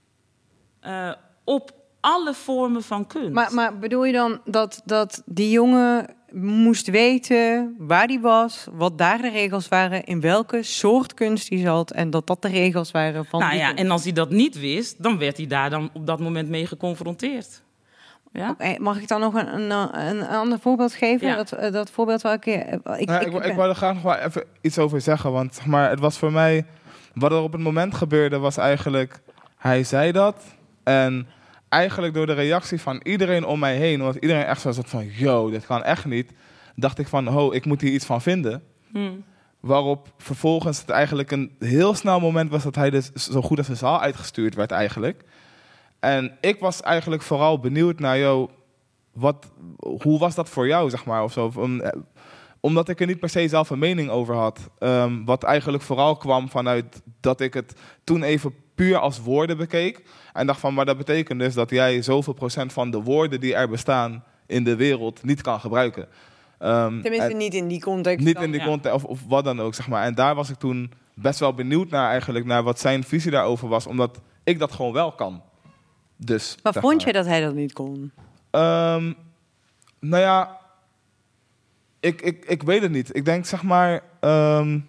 [0.79, 1.11] eh,
[1.43, 3.33] op alle vormen van kunst.
[3.33, 8.97] Maar, maar bedoel je dan dat, dat die jongen moest weten waar die was, wat
[8.97, 12.91] daar de regels waren, in welke soort kunst hij zat en dat dat de regels
[12.91, 15.89] waren van nou ja, en als hij dat niet wist, dan werd hij daar dan
[15.93, 17.61] op dat moment mee geconfronteerd.
[18.31, 18.49] Ja?
[18.49, 21.27] Oké, mag ik dan nog een, een, een, een ander voorbeeld geven?
[21.27, 21.35] Ja.
[21.35, 22.45] Dat, eh, dat voorbeeld waar ik...
[22.45, 22.55] eh,
[22.97, 25.31] Ik, Ja, ik, ik, ik, ik wou er graag nog wel even iets over zeggen.
[25.31, 26.65] Want maar, het was voor mij.
[27.13, 29.19] Wat er op het moment gebeurde, was eigenlijk.
[29.57, 30.43] Hij zei dat.
[30.83, 31.27] En
[31.69, 34.01] eigenlijk door de reactie van iedereen om mij heen.
[34.01, 36.31] Want iedereen echt zo zat van: yo, dit kan echt niet.
[36.75, 38.63] Dacht ik van: ho, ik moet hier iets van vinden.
[38.91, 39.23] Hmm.
[39.59, 43.67] Waarop vervolgens het eigenlijk een heel snel moment was dat hij dus zo goed als
[43.67, 45.23] de zaal uitgestuurd werd eigenlijk.
[45.99, 48.49] En ik was eigenlijk vooral benieuwd naar, joh,
[49.13, 49.51] wat,
[50.01, 51.51] hoe was dat voor jou, zeg maar, of zo.
[51.55, 51.89] Eh,
[52.59, 54.69] omdat ik er niet per se zelf een mening over had.
[54.79, 60.03] Ehm, wat eigenlijk vooral kwam vanuit dat ik het toen even puur als woorden bekeek.
[60.33, 63.55] En dacht van, maar dat betekent dus dat jij zoveel procent van de woorden die
[63.55, 66.07] er bestaan in de wereld niet kan gebruiken.
[66.59, 68.25] Ehm, Tenminste, en- niet in die context.
[68.25, 68.43] niet dan.
[68.43, 68.65] in die Ja.
[68.65, 70.03] context, of, of wat dan ook, zeg maar.
[70.03, 73.67] En daar was ik toen best wel benieuwd naar eigenlijk, naar wat zijn visie daarover
[73.67, 73.87] was.
[73.87, 75.41] Omdat ik dat gewoon wel kan.
[76.17, 77.07] Dus, Maar zeg vond maar.
[77.07, 78.11] je dat hij dat niet kon?
[78.51, 79.13] Ehm,
[79.99, 80.57] nou ja,
[81.99, 83.15] ik, ik, ik weet het niet.
[83.15, 84.01] Ik denk zeg maar.
[84.19, 84.79] ehm,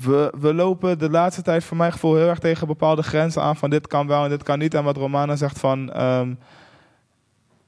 [0.00, 3.56] we, we lopen de laatste tijd voor mijn gevoel heel erg tegen bepaalde grenzen aan
[3.56, 4.74] van dit kan wel en dit kan niet.
[4.74, 6.34] En wat Romana zegt van ehm,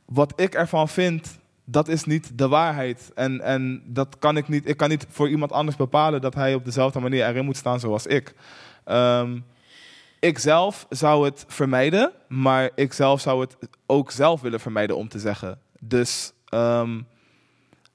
[0.05, 3.11] wat ik ervan vind, dat is niet de waarheid.
[3.15, 4.69] En, en dat kan ik niet.
[4.69, 7.81] Ik kan niet voor iemand anders bepalen dat hij op dezelfde manier erin moet staan
[7.81, 8.35] zoals ik.
[8.85, 9.39] Ehm,
[10.21, 15.09] ik zelf zou het vermijden, maar ik zelf zou het ook zelf willen vermijden om
[15.09, 15.59] te zeggen.
[15.81, 17.01] Dus ehm,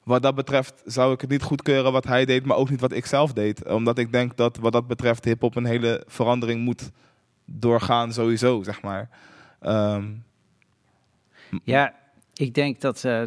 [0.05, 2.91] wat dat betreft zou ik het niet goedkeuren wat hij deed, maar ook niet wat
[2.91, 3.67] ik zelf deed.
[3.67, 6.91] Omdat ik denk dat wat dat betreft hip-hop een hele verandering moet
[7.45, 9.09] doorgaan, sowieso, zeg maar.
[9.59, 10.11] Ehm,
[11.63, 11.93] Ja,
[12.33, 13.23] ik denk dat, eh,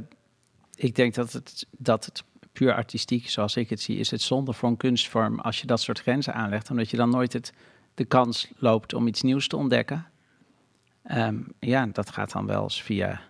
[0.75, 4.53] ik denk dat, het, dat het puur artistiek, zoals ik het zie, is het zonde
[4.53, 6.71] voor een kunstvorm als je dat soort grenzen aanlegt.
[6.71, 7.53] Omdat je dan nooit het,
[7.95, 10.07] de kans loopt om iets nieuws te ontdekken.
[11.03, 13.21] Ehm, ja, dat gaat dan wel eens via,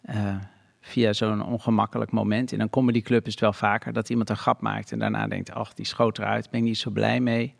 [0.00, 0.36] eh,
[0.86, 2.52] via zo'n ongemakkelijk moment.
[2.52, 5.50] In een comedyclub is het wel vaker dat iemand een grap maakt en daarna denkt,
[5.52, 7.54] ach, die schoot eruit, ben ik niet zo blij mee.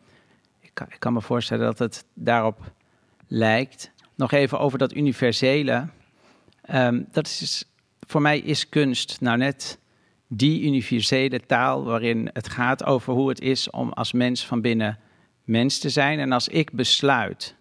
[0.61, 2.73] Ik kan, ik kan me voorstellen dat het daarop
[3.27, 3.93] lijkt.
[4.15, 5.89] Nog even over dat universele.
[6.63, 7.65] Ehm, dat is,
[8.07, 9.79] voor mij is kunst nou net
[10.29, 14.99] die universele taal waarin het gaat over hoe het is om als mens van binnen
[15.45, 16.19] mens te zijn.
[16.19, 17.57] En als ik besluit,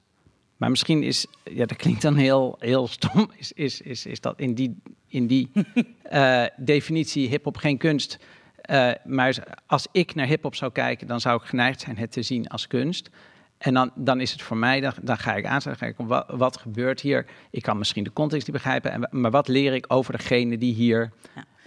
[0.63, 4.39] Maar misschien is, ja, dat klinkt dan heel, heel stom, is, is, is, is dat
[4.39, 5.51] in die, in die
[6.03, 8.17] eh, definitie hip-hop geen kunst.
[8.61, 12.21] Eh, maar als ik naar hip-hop zou kijken, dan zou ik geneigd zijn het te
[12.21, 13.09] zien als kunst.
[13.57, 15.95] En dan, dan is het voor mij, dan, dan ga ik aan, dan ga ik,
[15.97, 17.25] wat, wat gebeurt hier?
[17.51, 20.73] Ik kan misschien de context niet begrijpen, en, maar wat leer ik over degene die
[20.73, 21.11] hier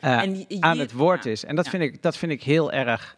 [0.01, 0.23] eh,
[0.61, 1.45] aan het woord ja, is?
[1.45, 1.71] En dat, ja.
[1.71, 3.17] vind ik, dat vind ik heel erg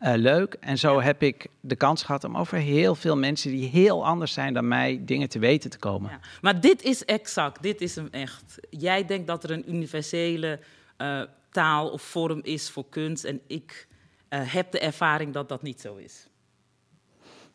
[0.00, 0.56] eh, leuk.
[0.60, 4.32] En zo heb ik de kans gehad om over heel veel mensen die heel anders
[4.32, 6.10] zijn dan mij dingen te weten te komen.
[6.10, 6.20] Ja.
[6.40, 8.58] Maar dit is exact, dit is hem echt.
[8.70, 10.58] Jij denkt dat er een universele
[10.96, 13.24] eh, taal of vorm is voor kunst.
[13.24, 13.88] En ik
[14.28, 16.28] eh, heb de ervaring dat dat niet zo is.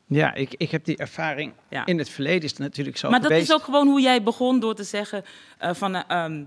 [0.07, 1.53] Ja, ik, ik heb die ervaring.
[1.69, 1.85] Ja.
[1.85, 4.59] In het verleden is het natuurlijk zo maar dat is ook gewoon hoe jij begon
[4.59, 5.23] door te zeggen
[5.59, 5.95] van...
[5.95, 6.45] eh, ehm,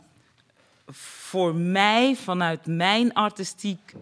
[0.91, 3.93] voor mij, vanuit mijn artistiek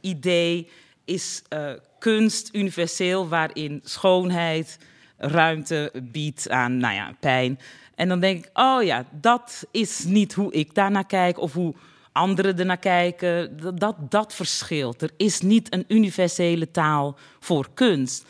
[0.00, 0.68] idee,
[1.04, 4.78] is eh, kunst universeel waarin schoonheid
[5.16, 7.58] ruimte biedt aan nou ja, pijn.
[7.94, 11.74] En dan denk ik, oh ja, dat is niet hoe ik daarnaar kijk of hoe
[12.12, 13.56] anderen ernaar kijken.
[13.78, 15.02] Dat, dat, verschilt.
[15.02, 18.24] Er is niet een universele taal voor kunst.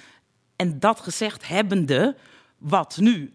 [0.56, 2.16] En dat gezegd hebbende,
[2.58, 3.32] wat nu?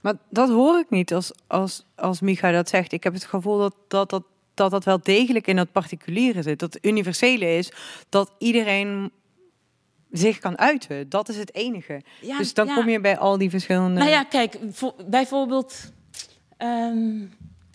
[0.00, 2.92] Maar dat hoor ik niet als, als, als Micha dat zegt.
[2.92, 6.58] Ik heb het gevoel dat dat, dat, dat dat wel degelijk in dat particuliere zit.
[6.58, 7.72] Dat het universele is
[8.08, 9.12] dat iedereen
[10.10, 11.08] zich kan uiten.
[11.08, 12.02] Dat is het enige.
[12.20, 12.74] Ja, dus dan ja.
[12.74, 13.98] kom je bij al die verschillende...
[13.98, 15.92] Nou ja, kijk, vo- bijvoorbeeld
[16.56, 17.24] ehm,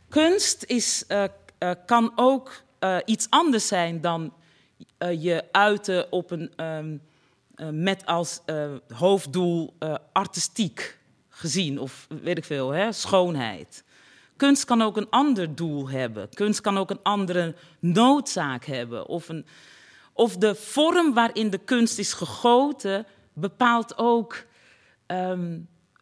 [0.10, 1.24] kunst is, eh,
[1.58, 4.34] eh, kan ook eh, iets anders zijn dan
[5.20, 6.98] je uiten op een, ehm,
[7.56, 8.42] eh, met als
[8.94, 9.74] hoofddoel
[10.12, 10.98] artistiek
[11.30, 13.84] gezien, of weet ik veel, hè, schoonheid.
[14.38, 16.30] Kunst kan ook een ander doel hebben.
[16.34, 19.08] Kunst kan ook een andere noodzaak hebben.
[19.08, 19.46] Of, een,
[20.14, 24.46] of de vorm waarin de kunst is gegoten bepaalt ook
[25.06, 25.60] ehm,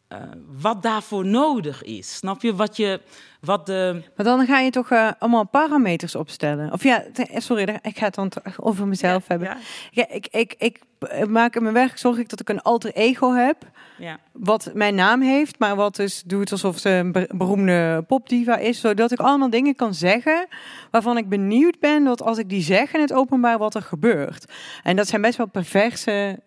[0.07, 0.17] eh,
[0.61, 2.15] wat daarvoor nodig is.
[2.15, 2.55] Snap je?
[2.55, 3.01] Wat, je,
[3.41, 4.01] wat de.
[4.15, 6.71] Maar dan ga je toch eh, allemaal parameters opstellen.
[6.71, 9.47] Of ja, te- sorry, ik ga het dan over mezelf hebben.
[9.47, 9.57] Ja,
[9.91, 12.93] Ja, ik, ik, ik eh, maak in mijn werk, zorg ik dat ik een alter
[12.93, 13.57] ego heb.
[13.97, 14.19] ja.
[14.31, 18.79] Wat mijn naam heeft, maar wat dus doet alsof ze een be- beroemde popdiva is.
[18.79, 20.47] Zodat ik allemaal dingen kan zeggen
[20.91, 24.51] waarvan ik benieuwd ben dat als ik die zeg in het openbaar, wat er gebeurt.
[24.83, 26.39] En dat zijn best wel perverse,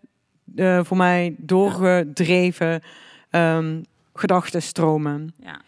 [0.57, 2.83] eh, voor mij doorgedreven
[3.31, 3.83] ehm
[4.15, 5.35] gedachtenstromen.
[5.43, 5.61] ja.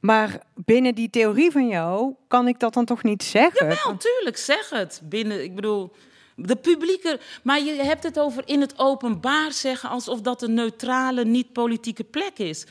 [0.00, 3.68] Maar binnen die theorie van jou kan ik dat dan toch niet zeggen?
[3.68, 5.00] Jawel, tuurlijk, zeg het.
[5.04, 5.92] Binnen, ik bedoel,
[6.36, 7.20] de publieke...
[7.42, 9.88] Maar je hebt het over in het openbaar zeggen...
[9.88, 12.66] alsof dat een neutrale, niet-politieke plek is.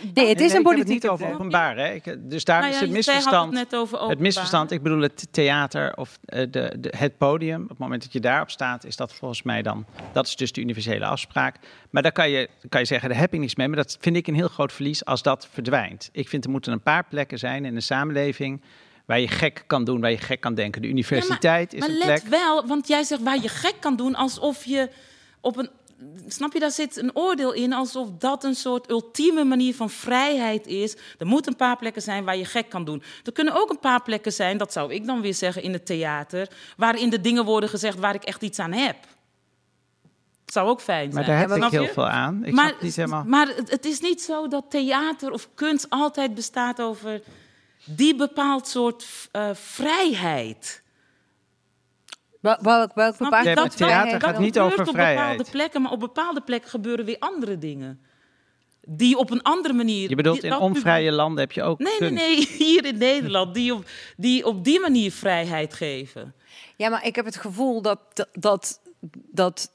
[0.00, 1.34] Nee, het is Nee, een ik heb het politieke niet over plek.
[1.38, 1.76] openbaar.
[1.76, 1.92] Hè?
[1.92, 3.58] Ik, dus daar Nou is ja, het jij had misverstand.
[3.58, 7.62] het net over Het misverstand, ik bedoel het theater of eh, de, de, het podium.
[7.62, 9.86] Op het moment dat je daarop staat, is dat volgens mij dan...
[10.12, 11.56] Dat is dus de universele afspraak.
[11.90, 13.68] Maar daar kan je, kan je zeggen, daar heb ik niks mee.
[13.68, 16.08] Maar dat vind ik een heel groot verlies als dat verdwijnt.
[16.12, 18.62] Ik vind er moeten een paar plekken zijn in de samenleving...
[19.06, 20.82] waar je gek kan doen, waar je gek kan denken.
[20.82, 22.40] De universiteit Ja, maar, is maar een let plek...
[22.40, 24.14] wel, want jij zegt waar je gek kan doen...
[24.14, 24.88] alsof je
[25.40, 25.70] op een...
[26.26, 30.66] Snap je, daar zit een oordeel in alsof dat een soort ultieme manier van vrijheid
[30.66, 30.96] is.
[31.18, 33.02] Er moeten een paar plekken zijn waar je gek kan doen.
[33.24, 35.86] Er kunnen ook een paar plekken zijn, dat zou ik dan weer zeggen in het
[35.86, 38.96] theater, waarin de dingen worden gezegd waar ik echt iets aan heb.
[40.46, 41.14] Zou ook fijn zijn.
[41.14, 41.92] Maar daar heb ik heel je?
[41.92, 42.44] veel aan.
[42.44, 43.24] Ik maar, snap niet helemaal...
[43.24, 47.22] maar het, het is niet zo dat theater of kunst altijd bestaat over
[47.84, 50.81] die bepaald soort eh, vrijheid.
[52.42, 53.44] Wel- Welk, bepaald?
[53.44, 55.28] Nee, Dat, theater dat gaat niet gebeurt over op vrijheid.
[55.36, 58.00] bepaalde plekken, maar op bepaalde plekken gebeuren weer andere dingen.
[58.86, 60.08] Die op een andere manier...
[60.08, 63.54] Je bedoelt die- in onvrije landen heb je ook Nee, nee, nee, hier in Nederland,
[63.54, 63.84] die op
[64.16, 66.34] die, op die manier vrijheid geven.
[66.76, 68.80] Ja, maar ik heb het gevoel dat dat,
[69.30, 69.72] dat,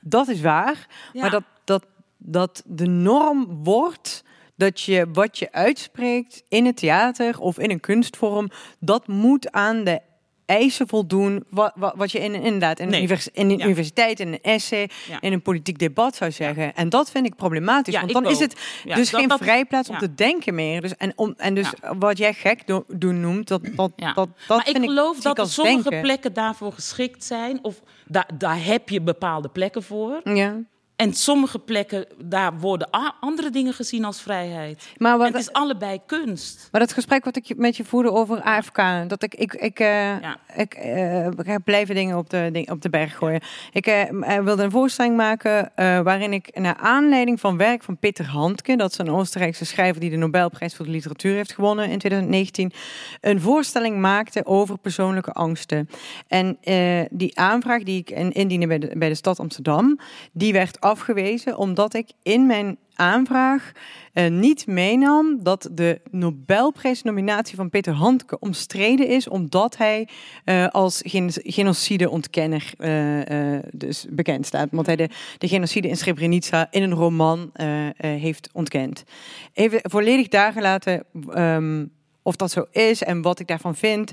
[0.00, 0.86] dat is waar.
[1.12, 1.20] Ja.
[1.20, 1.84] Maar dat, dat,
[2.18, 4.24] dat de norm wordt
[4.56, 9.84] dat je wat je uitspreekt in het theater of in een kunstvorm, dat moet aan
[9.84, 10.00] de
[10.50, 12.98] eisen voldoen wat, wat, wat je in, inderdaad in, Nee.
[12.98, 13.64] univers- in een Ja.
[13.64, 15.20] universiteit, in een essay, Ja.
[15.20, 16.74] in een politiek debat zou zeggen.
[16.74, 19.88] En dat vind ik problematisch, want ik dan is het dus dat- geen dat- vrijplaats
[19.88, 20.80] om te denken meer.
[20.80, 24.28] Dus, en, om, en dus wat jij gek do- doen noemt, dat, dat, dat, dat
[24.48, 26.00] maar ik vind geloof zie dat ik er als sommige denken.
[26.00, 27.58] plekken daarvoor geschikt zijn.
[27.62, 30.20] Of daar, daar heb je bepaalde plekken voor.
[30.24, 30.56] Ja.
[31.00, 32.88] En sommige plekken, daar worden
[33.20, 34.88] andere dingen gezien als vrijheid.
[34.96, 36.68] Maar wat, het is allebei kunst.
[36.72, 40.14] Maar dat gesprek wat ik met je voerde over AFK, dat ik, ik, ik, eh,
[40.56, 43.40] ik, eh, ik ga blijven dingen op de, op de berg gooien.
[43.72, 47.98] Ik eh, eh, wilde een voorstelling maken eh, waarin ik naar aanleiding van werk van
[47.98, 51.90] Peter Handke, dat is een Oostenrijkse schrijver die de Nobelprijs voor de literatuur heeft gewonnen
[51.90, 52.72] in 2019,
[53.20, 55.88] een voorstelling maakte over persoonlijke angsten.
[56.28, 59.98] En eh, die aanvraag die ik in- indiende bij de, bij de stad Amsterdam,
[60.32, 63.72] die werd afgewezen omdat ik in mijn aanvraag
[64.12, 70.08] eh, niet meenam dat de Nobelprijsnominatie van Peter Handke omstreden is, omdat hij
[70.44, 74.68] eh, als gen genocide-ontkenner eh, dus bekend staat.
[74.70, 77.50] Want hij de, de genocide in Srebrenica in een roman
[77.96, 79.04] heeft ontkend.
[79.52, 81.86] Even volledig daar gelaten ehm,
[82.22, 84.12] of dat zo is en wat ik daarvan vind.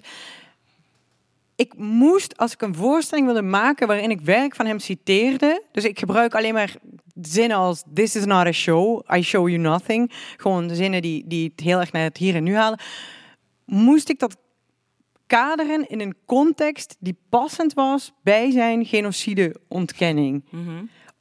[1.57, 5.83] Ik moest, als ik een voorstelling wilde maken waarin ik werk van hem citeerde, dus
[5.83, 6.75] ik gebruik alleen maar
[7.21, 10.11] zinnen als This is not a show, I show you nothing.
[10.37, 12.79] Gewoon zinnen die, die het heel erg naar het hier en nu halen.
[13.65, 14.37] Moest ik dat
[15.27, 20.43] kaderen in een context die passend was bij zijn genocide-ontkenning.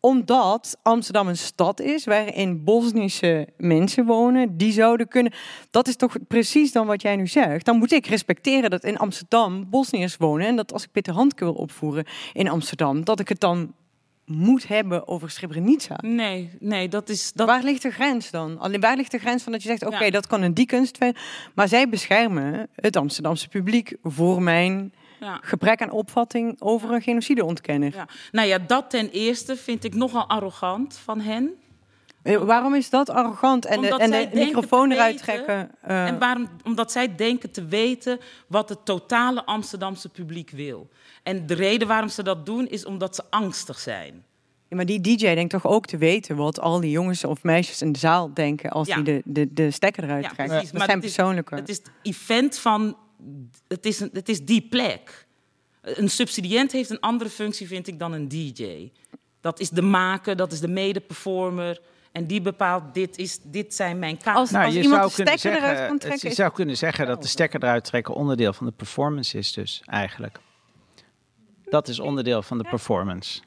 [0.06, 5.32] Omdat Amsterdam een stad is waarin Bosnische mensen wonen, die zouden kunnen.
[5.70, 7.64] Dat is toch precies dan wat jij nu zegt.
[7.64, 11.44] Dan moet ik respecteren dat in Amsterdam Bosniërs wonen en dat als ik Peter Handke
[11.44, 13.74] wil opvoeren in Amsterdam, dat ik het dan
[14.24, 15.96] moet hebben over Srebrenica.
[16.00, 17.32] Nee, nee, dat is...
[17.32, 17.46] Dat...
[17.46, 18.58] Waar ligt de grens dan?
[18.58, 20.10] Alleen waar ligt de grens van dat je zegt, oké, Ja.
[20.10, 21.16] dat kan een die kunst zijn,
[21.54, 25.38] maar zij beschermen het Amsterdamse publiek voor mijn Ja.
[25.42, 27.94] gebrek aan opvatting over een genocideontkenner.
[27.94, 28.08] Ja.
[28.32, 31.50] Nou ja, dat ten eerste vind ik nogal arrogant van hen.
[32.22, 35.70] Eh, Waarom is dat arrogant en de, en de microfoon eruit trekken?
[35.82, 36.48] eh, En waarom?
[36.64, 40.88] Omdat zij denken te weten wat het totale Amsterdamse publiek wil.
[41.22, 44.24] En de reden waarom ze dat doen is omdat ze angstig zijn.
[44.68, 47.82] ja, maar die DJ denkt toch ook te weten wat al die jongens of meisjes
[47.82, 48.94] in de zaal denken als Ja.
[48.94, 50.70] die de, de, de stekker eruit Ja, precies.
[50.70, 51.54] Dat zijn persoonlijke.
[51.54, 52.96] Het is het event van.
[53.68, 55.26] Het is, een, het is die plek.
[55.82, 58.90] Een subsidiënt heeft een andere functie, vind ik, dan een DJ.
[59.40, 61.80] Dat is de maker, dat is de mede-performer.
[62.12, 64.34] En die bepaalt, dit, is, dit zijn mijn kaarten.
[64.34, 66.52] Als- Nou, als je iemand zou de kunnen stekker zeggen, eruit kan trekken, Je zou
[66.52, 70.38] kunnen zeggen dat de stekker eruit trekken onderdeel van de performance is dus eigenlijk.
[71.64, 73.40] Dat is onderdeel van de performance.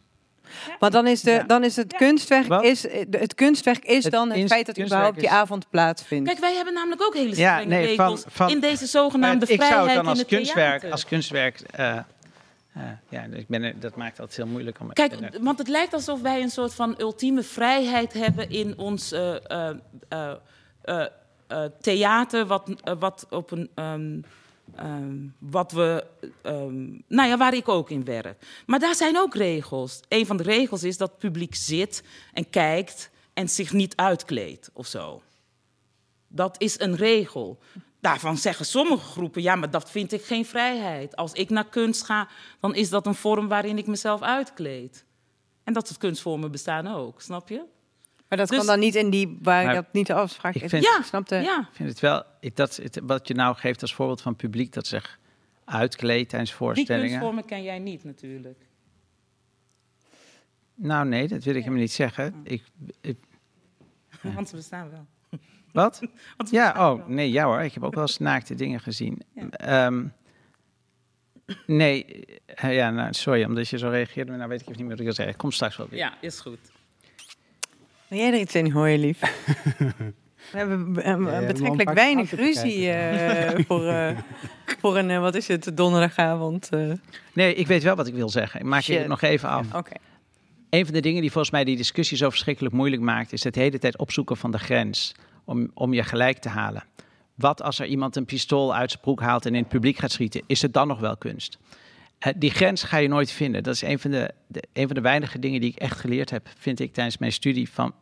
[0.79, 2.63] Want dan is, de, dan is het kunstwerk, Wat?
[2.63, 6.27] is, het kunstwerk is Het dan het feit dat überhaupt die is- avond plaatsvindt.
[6.29, 9.51] Kijk, wij hebben namelijk ook hele Ja, strenge nee, regels van- in deze zogenaamde Eh,
[9.51, 10.91] ik vrijheid zou het dan in als het kunstwerk, theater.
[10.91, 14.93] als kunstwerk eh, eh, ja, ik ben, dat maakt het heel moeilijk om.
[14.93, 19.35] Kijk, want het lijkt alsof wij een soort van ultieme vrijheid hebben in ons eh,
[19.35, 19.69] eh,
[20.09, 20.31] eh,
[20.81, 21.05] eh,
[21.47, 22.69] eh, theater, wat,
[22.99, 23.69] wat op een.
[23.75, 24.19] ehm,
[24.79, 26.05] ehm, wat we.
[26.41, 28.63] ehm, nou ja, waar ik ook in werk.
[28.65, 29.99] Maar daar zijn ook regels.
[30.07, 32.03] Een van de regels is dat het publiek zit
[32.33, 35.21] en kijkt en zich niet uitkleedt of zo.
[36.27, 37.59] Dat is een regel.
[37.99, 41.15] Daarvan zeggen sommige groepen, ja, maar dat vind ik geen vrijheid.
[41.15, 42.27] Als ik naar kunst ga,
[42.59, 45.05] dan is dat een vorm waarin ik mezelf uitkleed.
[45.63, 47.63] En dat soort kunstvormen bestaan ook, snap je?
[48.29, 50.61] Maar dat Dus- kan dan niet in die waar Maar dat niet de afspraak ik
[50.61, 50.69] is.
[50.69, 51.59] vind- Ja, Snap de- ja.
[51.59, 54.73] Ik vind het wel, ik, dat, het- wat je nou geeft als voorbeeld van publiek
[54.73, 55.19] dat zich
[55.65, 57.07] uitkleedt tijdens Die voorstellingen.
[57.09, 58.67] kunstvormen ken jij niet natuurlijk.
[60.75, 62.35] Nou nee, dat wil ik hem niet zeggen.
[62.43, 62.63] Ik,
[63.01, 63.17] ik-
[64.21, 65.05] Want ze bestaan wel.
[65.71, 65.99] wat?
[66.37, 67.03] Want ze Ja, oh wel.
[67.07, 67.59] nee, ja hoor.
[67.61, 69.21] Ik heb ook wel eens naakte dingen gezien.
[69.33, 69.49] Ja.
[69.49, 70.05] Ehm,
[71.67, 74.29] nee, eh, ja, nou, sorry, omdat je zo reageerde.
[74.29, 75.35] maar Nou weet ik even niet meer wat ik wil zeggen.
[75.35, 75.99] Kom straks wel weer.
[75.99, 76.59] Ja, is goed.
[78.09, 79.19] Wil jij er iets in gooien, lief?
[80.51, 84.17] We hebben Ja, je betrekkelijk weinig ruzie eh, voor, eh,
[84.79, 86.69] voor een, eh, wat is het, donderdagavond.
[86.69, 86.91] eh.
[87.33, 88.59] Nee, ik weet wel wat ik wil zeggen.
[88.59, 88.97] Ik maak Shit.
[88.97, 89.73] het nog even af.
[89.73, 89.91] Oké.
[90.69, 93.55] Een van de dingen die volgens mij die discussie zo verschrikkelijk moeilijk maakt, is het
[93.55, 96.83] hele tijd opzoeken van de grens om, om je gelijk te halen.
[97.35, 100.11] Wat als er iemand een pistool uit zijn broek haalt en in het publiek gaat
[100.11, 100.41] schieten?
[100.47, 101.57] Is het dan nog wel kunst?
[102.37, 103.63] Die grens ga je nooit vinden.
[103.63, 104.33] Dat is een van de,
[104.73, 107.69] een van de weinige dingen die ik echt geleerd heb, vind ik tijdens mijn studie
[107.69, 107.93] van,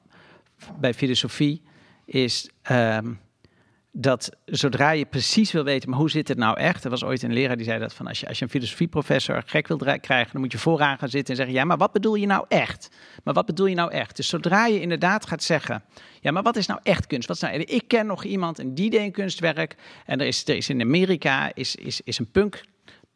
[0.79, 1.61] bij filosofie.
[2.05, 3.13] Is ehm,
[3.91, 6.83] dat zodra je precies wil weten, maar hoe zit het nou echt?
[6.83, 9.43] Er was ooit een leraar die zei dat van als je, als je een filosofieprofessor
[9.45, 12.15] gek dra- krijgen, dan moet je vooraan gaan zitten en zeggen, ja, maar wat bedoel
[12.15, 12.89] je nou echt?
[13.23, 14.15] Maar wat bedoel je nou echt?
[14.15, 15.83] Dus zodra je inderdaad gaat zeggen,
[16.21, 17.27] ja, maar wat is nou echt kunst?
[17.27, 20.55] Wat nou, ik ken nog iemand en die deed een kunstwerk en er is, er
[20.55, 22.63] is in Amerika is, is, is een punk,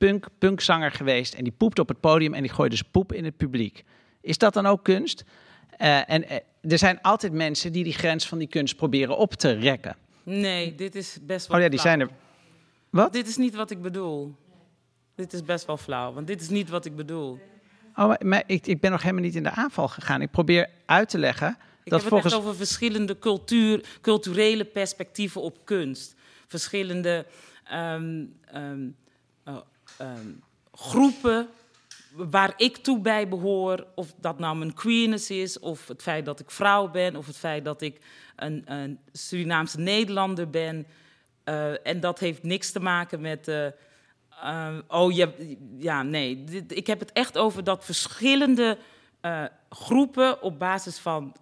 [0.08, 3.26] punk, punkzanger geweest en die poept op het podium en die gooide zijn poep in
[3.26, 3.84] het publiek.
[4.22, 5.24] Is dat dan ook kunst?
[5.78, 6.38] Eh, en eh,
[6.72, 9.96] er zijn altijd mensen die die grens van die kunst proberen op te rekken.
[10.24, 11.96] Nee, dit is best wel Oh ja, die flauw.
[11.98, 12.16] zijn er.
[12.90, 13.14] Wat?
[13.14, 14.36] Dit is niet wat ik bedoel.
[15.16, 17.40] Dit is best wel flauw, want dit is niet wat ik bedoel.
[17.96, 20.22] Oh, maar- maar ik, ik ben nog helemaal niet in de aanval gegaan.
[20.22, 22.34] Ik probeer uit te leggen Ik dat heb volgens.
[22.34, 26.16] het echt over verschillende cultuur, culturele perspectieven op kunst.
[26.48, 27.26] Verschillende
[27.64, 28.88] ehm, ehm,
[30.02, 30.32] ehm,
[30.74, 31.50] groepen
[32.16, 33.88] waar ik toe bij behoor.
[33.96, 37.38] Of dat nou mijn queerness is, of het feit dat ik vrouw ben, of het
[37.38, 38.00] feit dat ik
[38.36, 40.88] een, een Surinaamse Nederlander ben.
[41.44, 43.48] Eh, en dat heeft niks te maken met.
[43.48, 43.66] eh,
[44.42, 45.32] eh, oh ja,
[45.78, 46.44] ja nee.
[46.68, 48.78] Ik heb het echt over dat verschillende
[49.70, 51.36] groepen op basis van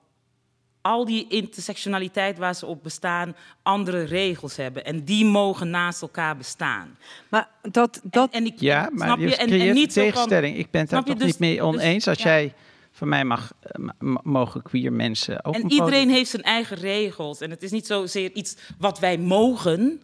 [0.81, 4.85] al die intersectionaliteit waar ze op bestaan, andere regels hebben.
[4.85, 6.97] En die mogen naast elkaar bestaan.
[7.29, 7.99] Maar dat...
[8.03, 8.31] dat...
[8.31, 9.35] En, en ik, Ja, maar snap je je?
[9.35, 10.57] En, creëert en niet zo van- tegenstelling.
[10.57, 12.07] Ik ben het daar toch Dus- niet mee dus- oneens.
[12.07, 12.23] Als ja.
[12.29, 12.53] jij
[12.91, 13.85] van mij mag, eh,
[14.23, 17.39] mogen queer mensen ook En een iedereen podium- heeft zijn eigen regels.
[17.41, 20.01] En het is niet zozeer iets wat wij mogen.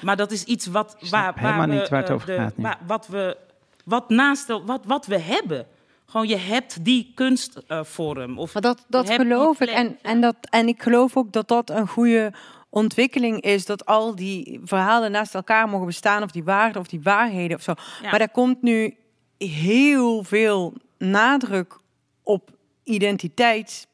[0.00, 2.34] Maar dat is iets wat, waar, waar helemaal we, niet waar het eh, over de-
[2.36, 2.62] gaat nu.
[2.62, 3.36] waar- wat we,
[3.84, 5.66] wat naast, wat, wat we hebben.
[6.06, 8.38] Gewoon, je hebt die kunstvorm.
[8.38, 9.68] of Maar dat, dat geloof ik.
[9.68, 12.32] En, en, dat, en ik geloof ook dat dat een goede
[12.68, 13.66] ontwikkeling is.
[13.66, 16.22] Dat al die verhalen naast elkaar mogen bestaan.
[16.22, 17.74] Of die waarden of die waarheden of zo.
[18.02, 18.10] Ja.
[18.10, 18.96] Maar daar komt nu
[19.38, 21.78] heel veel nadruk
[22.22, 22.50] op
[22.84, 23.88] identiteit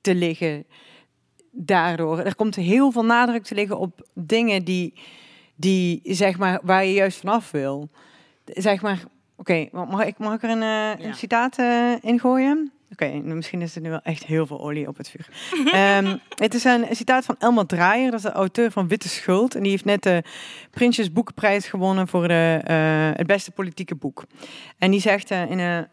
[0.00, 0.66] te liggen.
[1.50, 2.18] Daardoor.
[2.18, 4.94] Er komt heel veel nadruk te liggen op dingen die,
[5.54, 7.88] die zeg maar, waar je juist vanaf wil.
[8.44, 9.04] Zeg maar,
[9.36, 12.72] oké, mag, ik, mag ik er een, eh, een citaat eh, in gooien?
[12.92, 15.28] Oké, nou, misschien is er nu wel echt heel veel olie op het vuur.
[15.72, 19.54] Ehm, het is een, citaat van Elma Draaier, dat is de auteur van Witte Schuld.
[19.54, 20.22] En die heeft net de
[20.70, 24.24] Prinsjes Boekenprijs gewonnen voor de, eh, het beste politieke boek.
[24.78, 25.86] En die zegt in een,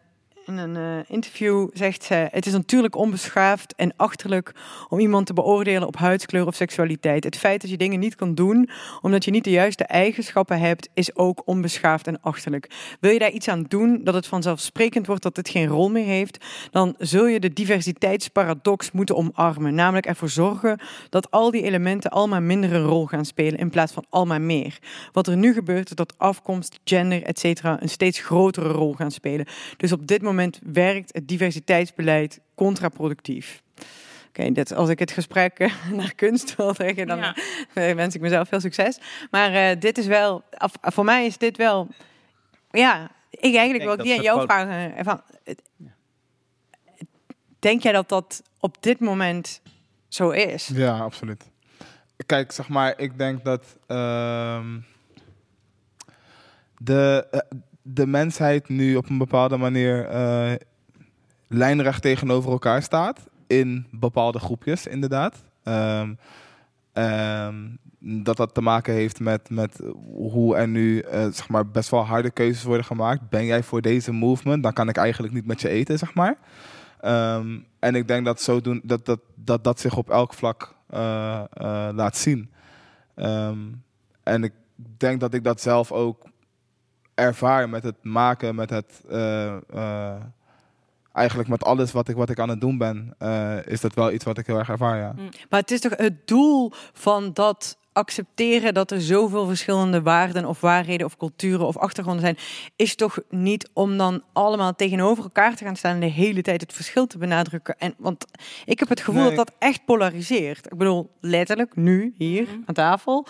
[0.46, 4.52] in een eh, interview, zegt ze, het is natuurlijk onbeschaafd en achterlijk
[4.90, 7.24] om iemand te beoordelen op huidskleur of seksualiteit.
[7.24, 8.70] Het feit dat je dingen niet kan doen
[9.02, 12.70] omdat je niet de juiste eigenschappen hebt, is ook onbeschaafd en achterlijk.
[13.00, 16.06] Wil je daar iets aan doen dat het vanzelfsprekend wordt dat het geen rol meer
[16.06, 19.76] heeft, dan zul je de diversiteitsparadox moeten omarmen.
[19.76, 20.80] Namelijk ervoor zorgen
[21.10, 24.80] dat al die elementen allemaal minder een rol gaan spelen in plaats van allemaal meer.
[25.12, 27.64] Wat er nu gebeurt is dat afkomst, gender, etc.
[27.64, 29.46] een steeds grotere rol gaan spelen.
[29.78, 30.31] Dus op dit moment
[30.64, 33.62] werkt het diversiteitsbeleid contraproductief.
[34.28, 37.36] Oké, dit als ik het gesprek eh, naar kunst wil trekken, dan Ja.
[37.74, 39.00] eh, wens ik mezelf veel succes.
[39.32, 41.88] Maar eh, dit is wel, af- voor mij is dit wel,
[42.72, 45.04] ja, ik eigenlijk denk wil ik die aan jou vragen.
[45.06, 45.62] Van, het-
[47.60, 49.62] denk jij dat dat op dit moment
[50.08, 50.68] zo is?
[50.74, 51.50] Ja, absoluut.
[52.26, 54.80] Kijk, zeg maar, ik denk dat ehm,
[56.78, 57.28] de,
[57.82, 60.52] de mensheid nu op een bepaalde manier eh,
[61.48, 63.30] lijnrecht tegenover elkaar staat.
[63.48, 65.44] In bepaalde groepjes, inderdaad.
[65.64, 66.14] Ehm,
[66.94, 67.56] ehm,
[68.00, 69.82] dat dat te maken heeft met, met
[70.14, 73.30] hoe er nu eh, zeg maar best wel harde keuzes worden gemaakt.
[73.30, 74.64] Ben jij voor deze movement?
[74.64, 76.38] Dan kan ik eigenlijk niet met je eten, zeg maar.
[77.02, 81.44] Ehm, en ik denk dat, zodoen, dat, dat, dat dat zich op elk vlak eh,
[81.94, 82.52] laat zien.
[84.24, 84.54] En ik
[84.98, 86.31] denk dat ik dat zelf ook
[87.22, 89.02] ervaar met het maken, met het.
[89.10, 90.16] eh, eh,
[91.14, 94.12] eigenlijk met alles wat ik, wat ik aan het doen ben, eh, is dat wel
[94.12, 94.98] iets wat ik heel erg ervaar.
[94.98, 95.14] Ja.
[95.50, 100.62] Maar het is toch het doel van dat accepteren dat er zoveel verschillende waarden of
[100.62, 102.38] waarheden of culturen of achtergronden zijn,
[102.76, 106.62] is toch niet om dan allemaal tegenover elkaar te gaan staan en de hele tijd
[106.62, 107.76] het verschil te benadrukken.
[107.78, 108.26] En, want
[108.66, 109.36] ik heb het gevoel Nee.
[109.36, 110.66] dat dat echt polariseert.
[110.72, 112.52] Ik bedoel, letterlijk, nu, hier, Mhm.
[112.66, 113.28] aan tafel.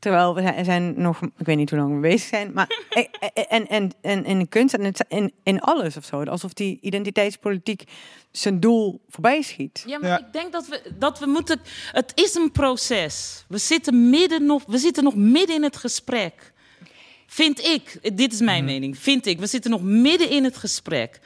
[0.00, 2.68] Terwijl we zijn- nog, ik weet niet hoe lang we bezig zijn, maar
[3.34, 6.22] en, en, en, en in de kunst en in, in alles of zo.
[6.24, 7.84] Alsof die identiteitspolitiek
[8.30, 9.82] zijn doel voorbij schiet.
[9.86, 10.18] Ja, maar Ja.
[10.18, 11.60] ik denk dat we, dat we moeten.
[11.92, 13.44] Het is een proces.
[13.48, 16.52] We zitten, midden nog, we zitten nog midden in het gesprek.
[17.26, 19.38] Vind ik, dit is mijn mening, vind ik.
[19.38, 21.20] We zitten nog midden in het gesprek.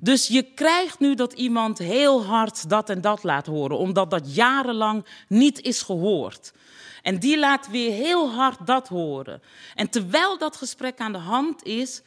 [0.00, 4.34] Dus je krijgt nu dat iemand heel hard dat en dat laat horen, omdat dat
[4.34, 6.52] jarenlang niet is gehoord.
[7.02, 9.42] En die laat weer heel hard dat horen.
[9.74, 12.02] En terwijl dat gesprek aan de hand is,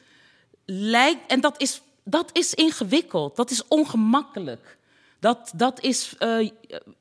[0.66, 1.32] lijkt.
[1.32, 4.78] En dat is, dat is ingewikkeld, dat is ongemakkelijk.
[5.20, 6.50] Dat, dat is eh,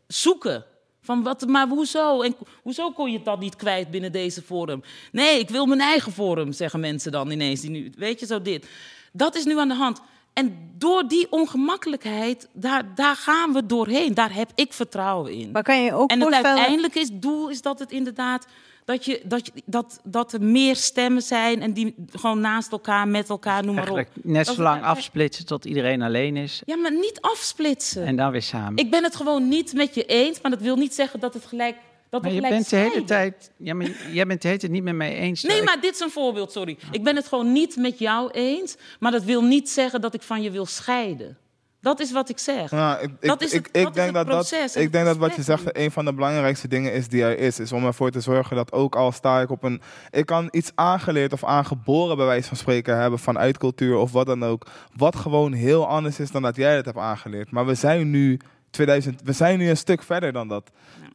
[0.07, 0.64] zoeken.
[1.03, 2.22] Van wat, maar hoezo?
[2.22, 4.82] En hoezo kon je dat niet kwijt binnen deze vorm?
[5.12, 7.61] Nee, ik wil mijn eigen vorm, zeggen mensen dan ineens.
[7.61, 8.66] Die nu, weet je zo dit.
[9.12, 10.01] Dat is nu aan de hand.
[10.33, 14.14] En door die ongemakkelijkheid, daar, daar gaan we doorheen.
[14.14, 15.51] Daar heb ik vertrouwen in.
[15.51, 16.57] Maar kan je ook En het voorstellen...
[16.57, 18.47] uiteindelijke is, doel is dat het inderdaad
[18.85, 23.09] dat, je, dat, je, dat, dat er meer stemmen zijn en die gewoon naast elkaar,
[23.09, 23.97] met elkaar, noem maar op.
[23.97, 26.62] Eigenlijk net zo lang afsplitsen tot iedereen alleen is.
[26.66, 28.07] Ja, maar niet afsplitsen.
[28.07, 28.76] En dan weer samen.
[28.76, 31.47] Ik ben het gewoon niet met je eens, maar dat wil niet zeggen dat het
[31.47, 31.76] gelijk.
[32.11, 33.51] Dat maar je bent de hele tijd.
[33.57, 35.43] Ja, maar jij bent de hele tijd niet met mij eens.
[35.43, 36.79] Nee, Ik- maar dit is een voorbeeld, sorry.
[36.91, 40.23] Ik ben het gewoon niet met jou eens, maar dat wil niet zeggen dat ik
[40.23, 41.39] van je wil scheiden.
[41.83, 42.71] Dat is wat ik zeg.
[42.71, 44.77] Ja, ik, ik, Dat is ik, het- ik dat is denk het dat, dat, proces
[44.77, 47.59] ik denk dat wat je zegt een van de belangrijkste dingen is die er is.
[47.61, 49.81] Is om ervoor te zorgen dat ook al sta ik op een...
[50.11, 54.27] Ik kan iets aangeleerd of aangeboren bij wijze van spreken hebben vanuit cultuur of wat
[54.27, 54.67] dan ook.
[54.97, 57.51] Wat gewoon heel anders is dan dat jij het hebt aangeleerd.
[57.51, 58.39] Maar we zijn nu...
[58.71, 60.71] 2000, we zijn nu een stuk verder dan dat.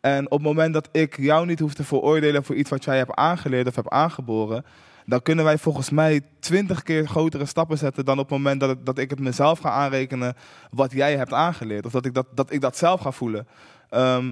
[0.06, 2.98] En op het moment dat ik jou niet hoef te veroordelen voor iets wat jij
[2.98, 4.66] hebt aangeleerd of hebt aangeboren,
[5.06, 8.98] dan kunnen wij volgens mij twintig keer grotere stappen zetten dan op het moment dat,
[8.98, 10.36] ik het mezelf ga aanrekenen
[10.72, 11.86] wat jij hebt aangeleerd.
[11.86, 13.48] Of dat ik dat, dat, ik dat zelf ga voelen.
[13.90, 14.32] Ehm,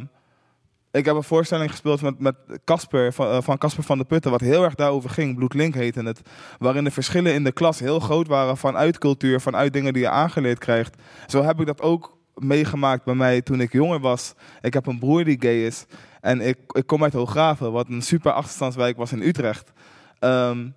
[0.91, 4.63] ik heb een voorstelling gespeeld met met eh, van Casper van de Putten, wat heel
[4.63, 5.35] erg daarover ging.
[5.35, 6.21] Bloedlink heette het.
[6.59, 10.09] Waarin de verschillen in de klas heel groot waren vanuit cultuur, vanuit dingen die je
[10.09, 11.01] aangeleerd krijgt.
[11.27, 14.33] Zo heb ik dat ook meegemaakt bij mij toen ik jonger was.
[14.61, 15.85] Ik heb een broer die gay is.
[16.21, 19.71] En ik, ik kom uit Hooggraven, wat een super achterstandswijk was in Utrecht.
[20.19, 20.69] Ehm,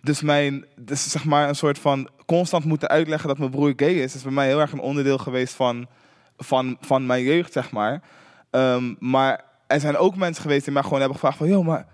[0.00, 3.92] dus mijn, dus zeg maar een soort van constant moeten uitleggen dat mijn broer gay
[3.92, 5.86] is, is bij mij heel erg een onderdeel geweest van,
[6.36, 8.02] van, van mijn jeugd, zeg maar.
[8.50, 11.86] Ehm, maar er zijn ook mensen geweest die mij gewoon hebben gevraagd van, joh, maar,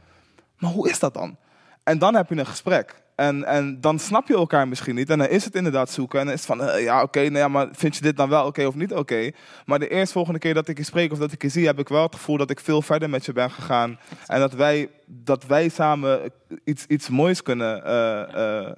[0.59, 1.37] maar hoe is dat dan?
[1.83, 3.03] En dan heb je een gesprek.
[3.19, 5.11] En, en dan snap je elkaar misschien niet.
[5.11, 6.19] En dan is het inderdaad zoeken.
[6.21, 8.29] En dan is het van, eh, ja, oké, nou ja, maar vind je dit dan
[8.29, 9.31] wel oké of niet oké?
[9.67, 11.89] Maar de eerstvolgende keer dat ik je spreek of dat ik je zie, heb ik
[11.89, 13.99] wel het gevoel dat ik veel verder met je ben gegaan.
[14.27, 16.33] En dat wij, dat wij samen
[16.65, 18.73] iets, iets moois kunnen eh, eh,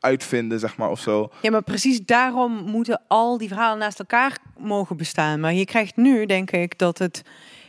[0.00, 1.30] uitvinden, zeg maar, of zo.
[1.42, 5.40] Ja, maar precies daarom moeten al die verhalen naast elkaar mogen bestaan.
[5.40, 7.22] Maar je krijgt nu, denk ik, dat het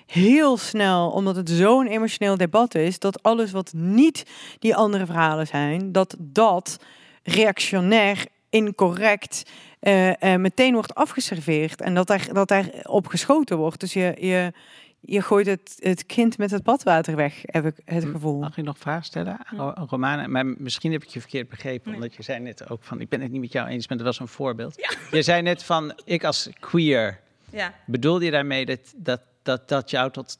[0.07, 4.23] heel snel, omdat het zo'n emotioneel debat is, dat alles wat niet
[4.59, 6.77] die andere verhalen zijn, dat dat
[7.23, 9.43] reactionair, incorrect,
[9.79, 13.79] eh, meteen wordt afgeserveerd en dat daar, dat daar op geschoten wordt.
[13.79, 14.51] Dus je, je,
[14.99, 18.39] je gooit het, het kind met het badwater weg, heb ik het gevoel.
[18.39, 20.27] Mag ik nog vraag stellen, Ro- Romana?
[20.27, 23.21] Maar misschien heb ik je verkeerd begrepen, omdat je zei net ook van, ik ben
[23.21, 24.75] het niet met jou eens, maar dat was een voorbeeld.
[25.11, 27.19] Je zei net van, ik als queer,
[27.51, 27.73] Ja.
[27.85, 30.39] bedoelde je daarmee dat, dat, dat, dat jou tot...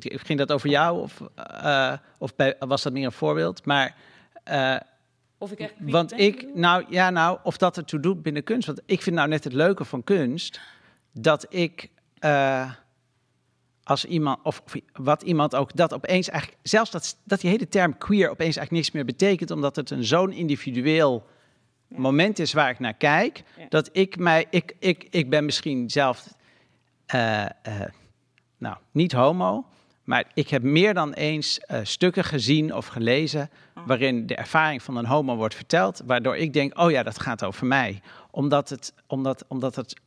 [0.00, 3.64] Ging dat over jou of, eh, of bij, was dat meer een voorbeeld?
[3.66, 3.96] Maar...
[4.44, 4.76] eh,
[5.38, 8.66] Of ik echt want ik, nou ja, nou, of dat ertoe doet binnen kunst.
[8.66, 10.60] Want ik vind nou net het leuke van kunst
[11.12, 12.70] dat ik eh,
[13.82, 17.68] als iemand, of, of wat iemand ook, dat opeens eigenlijk, zelfs dat, dat die hele
[17.68, 21.26] term queer opeens eigenlijk niks meer betekent, omdat het een zo'n individueel
[21.88, 26.34] moment is waar ik naar kijk, dat ik mij, ik, ik, ik ben misschien zelf,
[27.10, 27.50] eh, eh,
[28.58, 29.64] nou, niet homo,
[30.04, 33.50] maar ik heb meer dan eens eh, stukken gezien of gelezen
[33.86, 37.44] waarin de ervaring van een homo wordt verteld, waardoor ik denk, oh ja, dat gaat
[37.44, 38.00] over mij.
[38.30, 40.00] Omdat het, omdat, omdat het,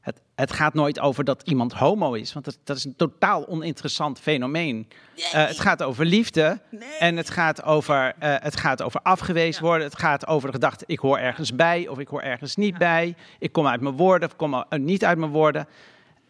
[0.00, 3.48] het, het gaat nooit over dat iemand homo is, want dat, dat is een totaal
[3.48, 4.88] oninteressant fenomeen.
[5.20, 6.60] Het gaat over liefde
[6.98, 9.86] en het gaat over, het gaat over afgewezen worden.
[9.86, 13.14] Het gaat over de gedachte, ik hoor ergens bij of ik hoor ergens niet bij.
[13.38, 15.66] Ik kom uit mijn woorden of kom eh, niet uit mijn woorden.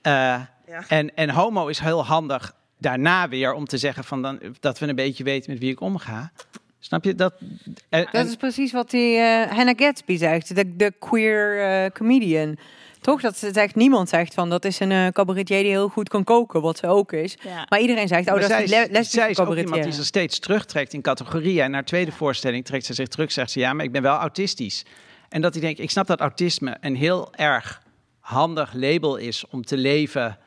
[0.03, 0.41] Eh,
[0.89, 4.87] en, en homo is heel handig daarna weer om te zeggen van dan, dat we
[4.87, 6.33] een beetje weten met wie ik omga.
[6.79, 7.35] Snap je dat?
[7.89, 12.57] En, Dat is precies wat die eh Hannah Gatsby zegt, de, de queer eh, comedian.
[13.01, 13.21] Toch?
[13.21, 16.25] Dat ze zegt, niemand zegt van dat is een eh, cabaretier die heel goed kan
[16.25, 17.37] koken, wat ze ook is.
[17.43, 17.67] Ja.
[17.69, 19.59] Maar iedereen zegt, oh, Maar dat is zij een le- lesbische zij is ook iemand
[19.65, 19.85] cabaretier.
[19.91, 21.65] die zich steeds terugtrekt in categorieën.
[21.65, 24.17] En naar tweede voorstelling trekt ze zich terug, zegt ze ja, maar ik ben wel
[24.17, 24.85] autistisch.
[25.29, 27.83] En dat hij denkt, ik snap dat autisme een heel erg
[28.21, 30.39] handig label is om te leven.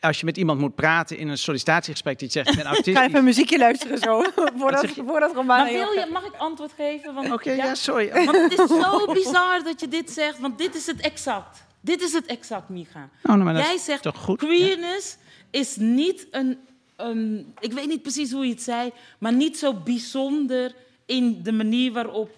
[0.00, 2.74] Als je met iemand moet praten in een sollicitatiegesprek, die zegt, ik ben Ik ga
[2.74, 3.06] autistisch.
[3.06, 4.22] even een muziekje luisteren zo,
[4.58, 5.62] voordat, voordat Romana...
[5.62, 7.14] Maar wil je, mag ik antwoord geven?
[7.14, 8.12] Want, Oké, ja, sorry.
[8.26, 11.64] Want het is zo bizar dat je dit zegt, want dit is het exact.
[11.80, 13.08] Dit is het exact, Micha.
[13.22, 14.38] Oh, nou, Jij zegt, toch goed?
[14.38, 15.16] queerness
[15.50, 16.58] is niet een,
[16.96, 17.52] een...
[17.60, 20.74] Ik weet niet precies hoe je het zei, maar niet zo bijzonder
[21.06, 22.30] in de manier waarop...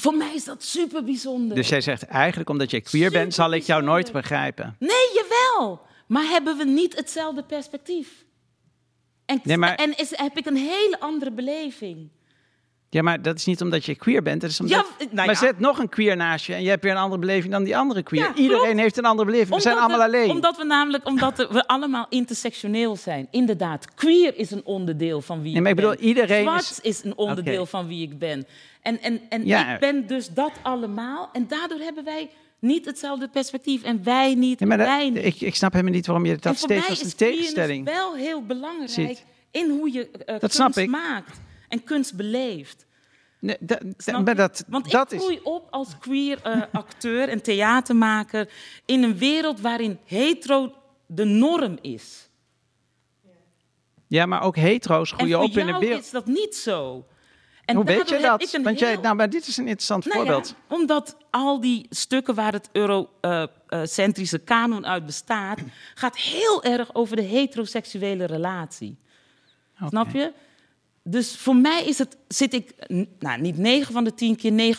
[0.00, 1.56] Voor mij is dat super bijzonder.
[1.56, 4.76] Dus jij zegt eigenlijk, omdat je queer bent, zal ik jou nooit begrijpen.
[4.78, 5.80] Nee, jawel.
[6.06, 8.24] Maar hebben we niet hetzelfde perspectief?
[9.26, 12.08] En, Nee, maar- en is, heb ik een hele andere beleving?
[12.90, 14.40] Ja, maar dat is niet omdat je queer bent.
[14.40, 14.94] Dat is omdat...
[14.98, 17.20] Ja, nou maar zet nog een queer naast je en je hebt weer een andere
[17.20, 18.20] beleving dan die andere queer.
[18.22, 18.78] Ja, Iedereen klopt.
[18.80, 19.54] heeft een andere beleving.
[19.54, 20.30] We zijn allemaal we- alleen.
[20.30, 23.28] Omdat we namelijk, omdat we allemaal intersectioneel zijn.
[23.30, 26.08] Inderdaad, queer is een onderdeel van wie Nee, maar ik ik bedoel, ben.
[26.08, 27.04] iedereen Zwart is- is...
[27.04, 28.46] een onderdeel van wie ik ben.
[28.84, 29.74] En, en, en Ja.
[29.74, 31.28] ik ben dus dat allemaal.
[31.32, 33.82] En daardoor hebben wij niet hetzelfde perspectief.
[33.82, 35.24] En wij niet, maar en dat- wij niet.
[35.24, 38.14] ik, ik snap helemaal niet waarom je dat steeds als een is queerness tegenstelling wel
[38.14, 39.24] heel belangrijk ziet.
[39.50, 40.88] in hoe je eh, Dat kunst snap ik.
[40.88, 41.40] maakt.
[41.68, 42.86] En kunst beleeft.
[43.40, 43.56] Nee,
[44.24, 45.24] maar dat, Want dat ik is.
[45.24, 48.48] groei op als queer eh, acteur en theatermaker
[48.84, 50.72] in een wereld waarin hetero
[51.06, 52.28] de norm is.
[54.06, 56.04] Ja, maar ook hetero's En groeien op in een jou wereld.
[56.04, 57.04] is dat niet zo.
[57.64, 58.58] En Hoe weet je dat?
[58.62, 60.54] Want jij, nou, maar dit is een interessant Nou ja, voorbeeld.
[60.68, 65.58] omdat al die stukken waar het eurocentrische kanon uit bestaat,
[65.94, 68.96] gaat heel erg over de heteroseksuele relatie.
[69.88, 70.32] Snap je?
[71.06, 72.74] Dus voor mij is het, zit ik
[73.18, 74.76] nou, niet 9 van de 10 keer,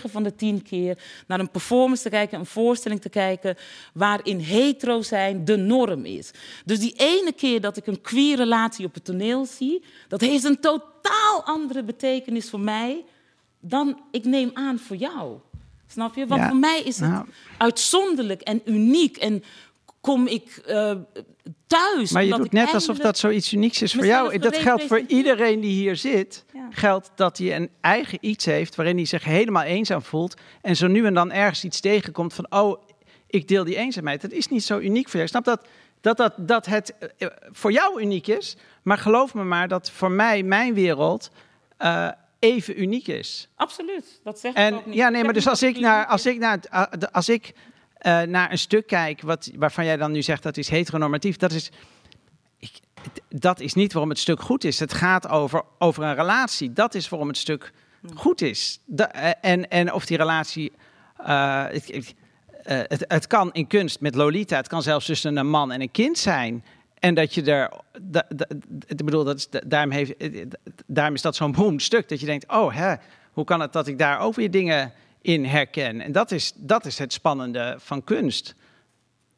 [0.00, 3.56] 9,9 van de 10 keer naar een performance te kijken, een voorstelling te kijken,
[3.94, 6.30] waarin hetero zijn de norm is.
[6.64, 10.44] Dus die ene keer dat ik een queer relatie op het toneel zie, dat heeft
[10.44, 13.04] een totaal andere betekenis voor mij
[13.60, 15.38] dan ik neem aan voor jou.
[15.86, 16.26] Snap je?
[16.26, 17.26] Want Ja, voor mij is het nou.
[17.58, 19.16] uitzonderlijk en uniek.
[19.16, 19.42] En
[20.02, 20.92] kom ik eh,
[21.66, 22.10] thuis.
[22.10, 24.38] Maar je omdat doet ik net alsof dat zoiets unieks is voor jou.
[24.38, 26.44] Dat geldt voor iedereen die hier zit.
[26.52, 26.68] Ja.
[26.70, 30.36] Geldt dat hij een eigen iets heeft waarin hij zich helemaal eenzaam voelt.
[30.62, 32.82] En zo nu en dan ergens iets tegenkomt van, oh,
[33.26, 34.20] ik deel die eenzaamheid.
[34.20, 35.22] Dat is niet zo uniek voor jou.
[35.22, 35.66] Ik snap dat,
[36.00, 38.56] dat, dat, dat het eh, voor jou uniek is.
[38.82, 41.30] Maar geloof me maar dat voor mij, mijn wereld,
[41.76, 43.48] eh, even uniek is.
[43.54, 44.94] Absoluut, dat zeg ik En ook niet.
[44.94, 46.60] ja, nee, maar dus als ik naar, als ik naar,
[47.12, 47.52] als ik
[48.02, 51.52] eh, naar een stuk kijk wat, waarvan jij dan nu zegt dat is heteronormatief, dat
[51.52, 51.70] is,
[52.58, 52.70] ik,
[53.28, 54.78] dat is niet waarom het stuk goed is.
[54.78, 56.72] Het gaat over, over een relatie.
[56.72, 57.72] Dat is waarom het stuk
[58.14, 58.80] goed is.
[58.86, 60.72] Da- eh, en, en of die relatie,
[61.16, 62.14] eh, het,
[62.62, 65.90] het, het, kan in kunst met Lolita, het kan zelfs tussen een man en een
[65.90, 66.64] kind zijn.
[66.98, 68.48] En dat je er, da, da-
[68.86, 70.14] ik bedoel, dat is, daarom, heeft,
[70.86, 72.08] daarom is dat zo'n beroemd stuk.
[72.08, 72.94] Dat je denkt, oh hè,
[73.32, 74.92] hoe kan het dat ik daar ook weer dingen
[75.22, 76.00] in herken?
[76.00, 78.54] En dat is, dat is het spannende van kunst.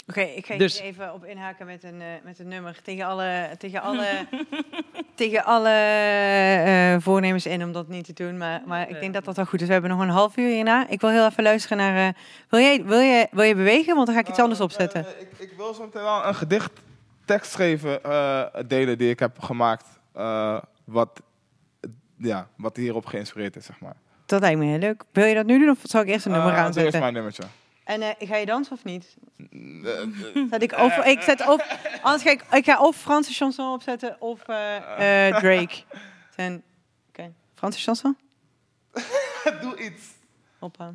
[0.09, 2.83] Oké, ik ga Dus- hier even op inhaken met een, eh, met een nummer.
[2.83, 4.27] Tegen alle, tegen alle,
[5.15, 8.39] tegen alle eh, voornemens in om dat niet te doen.
[8.39, 9.67] Maar, maar ik denk dat dat wel goed is.
[9.67, 10.89] We hebben nog een half uur hierna.
[10.89, 12.09] Ik wil heel even luisteren naar...
[12.09, 12.15] eh,
[12.49, 13.95] wil, jij, wil, je, wil je bewegen?
[13.95, 15.07] Want dan ga ik iets anders opzetten.
[15.21, 16.71] Ik, ik wil zo meteen wel een gedicht
[17.25, 19.87] tekst geven, eh, delen die ik heb gemaakt.
[20.13, 21.21] eh, wat,
[22.19, 23.97] ja, wat hierop geïnspireerd is, zeg maar.
[24.27, 25.03] Dat lijkt me heel leuk.
[25.13, 27.01] Wil je dat nu doen of zal ik eerst een nummer Eh, doe eerst aanzetten?
[27.01, 27.43] mijn nummertje.
[27.85, 29.17] En eh, ga je dansen of niet?
[29.85, 33.73] Eh, Zet ik, of, ik zet of, anders ga ik, ik ga of Franse chanson
[33.73, 35.75] opzetten of eh, eh, Drake.
[36.37, 36.63] Zijn,
[37.09, 38.17] Oké, Franse chanson?
[39.63, 40.03] Doe iets.
[40.59, 40.93] Hoppa.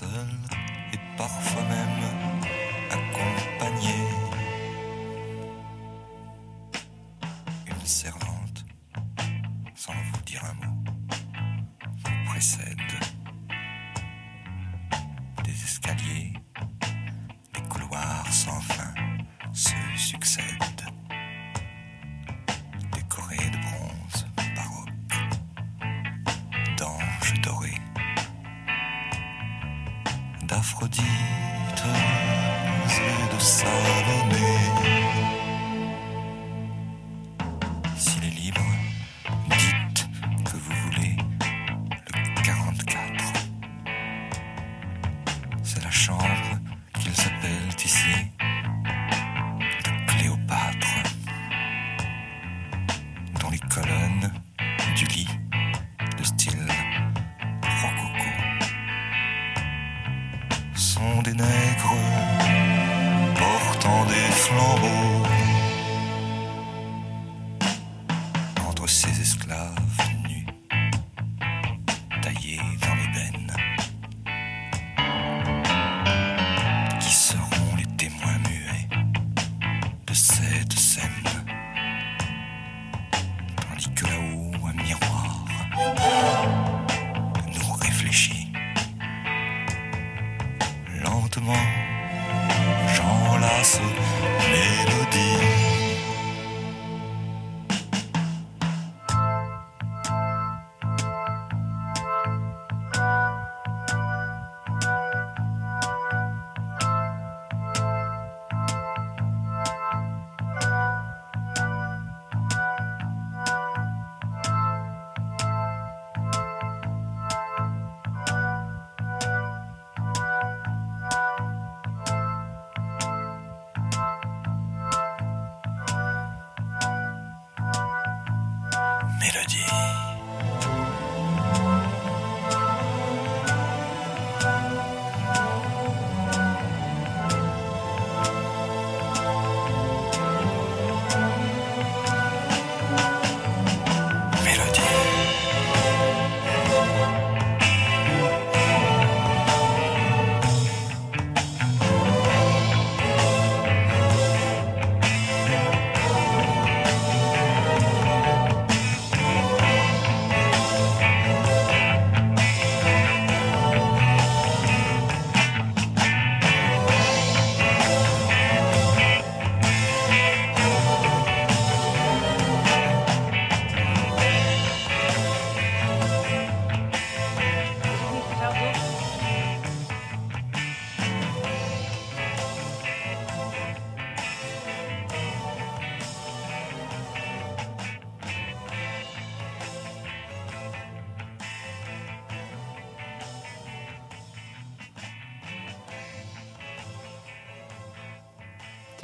[0.00, 0.08] Seul
[0.92, 2.48] et parfois même
[2.90, 4.13] accompagné.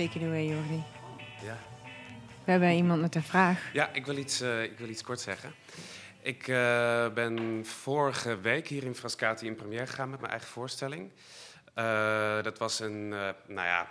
[0.01, 0.83] Take it away, Jordi.
[1.43, 1.59] Ja.
[2.45, 3.73] We hebben iemand met een vraag.
[3.73, 5.55] Ja, ik wil iets, eh, ik wil iets kort zeggen.
[6.23, 11.11] Ik eh, ben vorige week hier in Frascati in première gegaan met mijn eigen voorstelling.
[11.75, 13.91] Eh, dat was een, nou ja,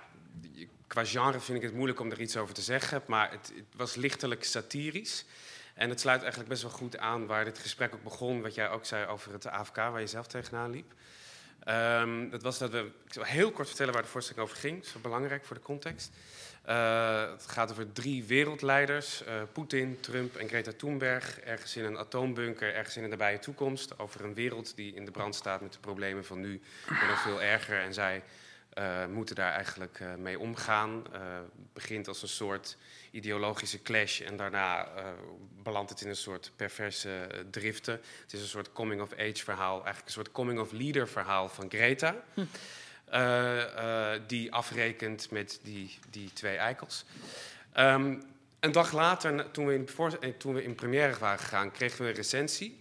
[0.88, 3.76] qua genre vind ik het moeilijk om er iets over te zeggen, maar het, het
[3.76, 5.26] was lichtelijk satirisch.
[5.74, 8.70] En het sluit eigenlijk best wel goed aan waar dit gesprek ook begon, wat jij
[8.70, 10.94] ook zei over het AFK, waar je zelf tegenaan liep.
[11.70, 14.76] Ehm, dat was dat we, ik zal heel kort vertellen waar de voorstelling over ging,
[14.76, 16.12] dat is belangrijk voor de context.
[16.68, 21.40] Uh, het gaat over drie wereldleiders: uh, Poetin, Trump en Greta Thunberg.
[21.40, 24.00] Ergens in een atoombunker, ergens in de nabije toekomst.
[24.00, 27.22] Over een wereld die in de brand staat met de problemen van nu, maar nog
[27.22, 27.82] veel erger.
[27.82, 28.24] En zij
[28.74, 31.04] uh, moeten daar eigenlijk mee omgaan.
[31.12, 32.78] Het begint als een soort
[33.12, 34.88] ideologische clash en daarna
[35.64, 38.02] belandt het in een soort perverse driften.
[38.22, 42.16] Het is een soort coming-of-age verhaal, eigenlijk een soort coming-of-leader verhaal van Greta.
[42.34, 42.42] Hm.
[43.14, 47.06] Uh, uh, die afrekent met die, die twee eikels.
[47.78, 48.22] Um,
[48.60, 52.16] een dag later, toen we, in toen we in première waren gegaan, kregen we een
[52.16, 52.80] recensie.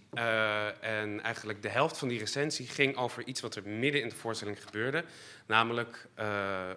[0.81, 4.15] En eigenlijk de helft van die recensie ging over iets wat er midden in de
[4.15, 5.03] voorstelling gebeurde.
[5.45, 6.07] Namelijk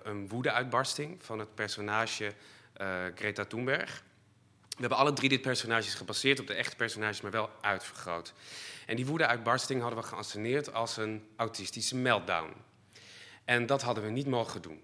[0.02, 2.32] een woedeuitbarsting van het personage
[3.14, 4.02] Greta Thunberg.
[4.68, 8.32] We hebben alle drie dit personages gebaseerd op de echte personages, maar wel uitvergroot.
[8.86, 12.52] En die woedeuitbarsting hadden we geanceneerd als een autistische meltdown.
[13.44, 14.82] En dat hadden we niet mogen doen,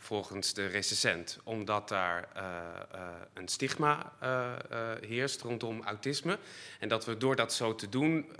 [0.00, 2.42] volgens de recensent, omdat daar uh,
[2.94, 3.00] uh,
[3.34, 4.52] een stigma uh,
[5.00, 6.38] heerst rondom autisme.
[6.78, 8.32] En dat we door dat zo te doen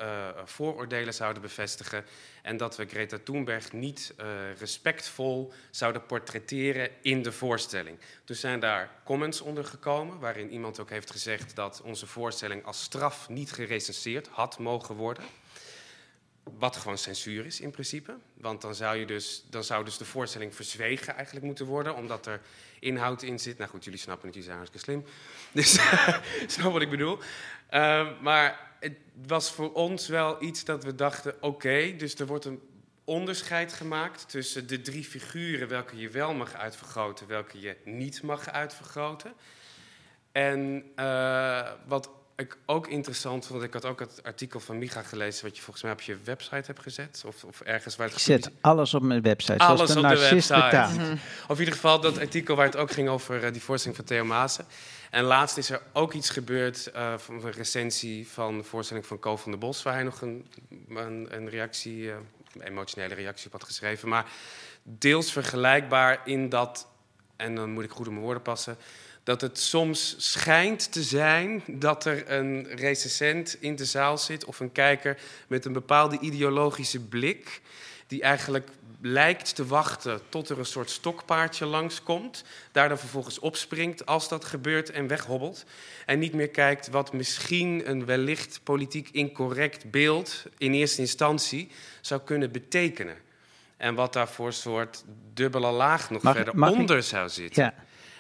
[0.45, 2.05] vooroordelen zouden bevestigen.
[2.43, 4.15] En dat we Greta Thunberg niet
[4.59, 7.99] respectvol zouden portretteren in de voorstelling.
[8.25, 12.83] Dus zijn daar comments onder gekomen, waarin iemand ook heeft gezegd dat onze voorstelling als
[12.83, 15.25] straf niet gerecenseerd had mogen worden.
[16.59, 18.15] Wat gewoon censuur is in principe.
[18.35, 22.27] Want dan zou, je dus, dan zou dus de voorstelling verzwegen eigenlijk moeten worden, omdat
[22.27, 22.41] er
[22.79, 23.59] inhoud in zit.
[23.59, 25.05] Nou goed, jullie snappen het, jullie zijn hartstikke slim.
[25.61, 25.81] Dus
[26.55, 27.19] snap wat ik bedoel.
[27.71, 28.97] Uh, maar het
[29.27, 32.61] was voor ons wel iets dat we dachten: oké, dus er wordt een
[33.05, 38.51] onderscheid gemaakt tussen de drie figuren, welke je wel mag uitvergroten, welke je niet mag
[38.51, 39.33] uitvergroten.
[40.33, 42.11] En uh, wat
[42.41, 45.85] ik ook interessant, want ik had ook het artikel van Micha gelezen, wat je volgens
[45.85, 47.23] mij op je website hebt gezet.
[47.27, 50.09] Of, of ergens waar het Ik zet alles op mijn website, alles zoals de op
[50.09, 51.01] de website.
[51.01, 51.13] Mhm.
[51.49, 54.07] Of in ieder geval dat artikel waar het ook ging over uh, die voorstelling van
[54.09, 54.65] Theo Maassen.
[55.11, 59.19] En laatst is er ook iets gebeurd uh, van een recensie van de voorstelling van
[59.19, 60.47] Ko van der Bos, waar hij nog een,
[60.89, 62.15] een, een reactie, uh,
[62.55, 64.09] een emotionele reactie op had geschreven.
[64.09, 64.27] Maar
[64.83, 66.87] deels vergelijkbaar in dat,
[67.37, 68.77] en dan moet ik goed op mijn woorden passen,
[69.31, 74.61] dat het soms schijnt te zijn dat er een recensent in de zaal zit of
[74.61, 77.61] een kijker met een bepaalde ideologische blik,
[78.07, 78.69] die eigenlijk
[79.01, 84.45] lijkt te wachten tot er een soort stokpaardje langskomt, daar dan vervolgens opspringt als dat
[84.45, 85.65] gebeurt en weghobbelt,
[86.07, 91.71] en niet meer kijkt wat misschien een wellicht politiek incorrect beeld in eerste instantie
[92.01, 93.17] zou kunnen betekenen.
[93.77, 95.05] En wat daar voor soort
[95.35, 97.63] dubbele laag nog Mag- verder mag ik- onder zou zitten.
[97.63, 97.75] Ja.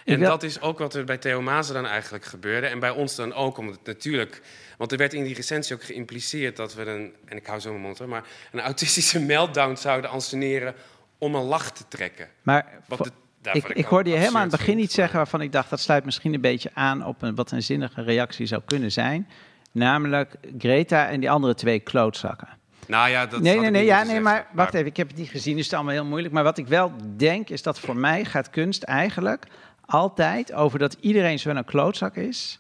[0.04, 2.66] En wil- dat is ook wat er bij Theo Maassen dan eigenlijk gebeurde.
[2.66, 4.42] En bij ons dan ook, omdat het natuurlijk...
[4.78, 7.12] Want er werd in die recensie ook geïmpliceerd dat we een...
[7.24, 8.24] En ik hou zo mijn mond hoor, maar...
[8.52, 10.74] Een autistische meltdown zouden anseneren
[11.18, 12.28] om een lach te trekken.
[12.42, 12.98] Maar Wat
[13.42, 15.80] de- ik, ik hoorde je helemaal aan het begin iets zeggen waarvan ik dacht dat
[15.80, 19.28] sluit misschien een beetje aan op een, wat een zinnige reactie zou kunnen zijn.
[19.72, 22.48] Namelijk Greta en die andere twee klootzakken.
[22.86, 24.86] Nou ja, dat nee, nee, nee, ja, nee, maar wacht even.
[24.86, 26.34] Ik heb het niet gezien, dus het is allemaal heel moeilijk.
[26.34, 29.44] Maar wat ik wel denk, is dat voor mij gaat kunst eigenlijk
[29.90, 32.58] altijd over dat iedereen zo een klootzak is.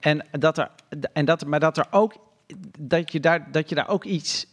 [0.00, 0.70] En dat er,
[1.12, 2.14] en dat, maar dat er ook,
[2.78, 4.46] dat je daar, dat je daar ook iets,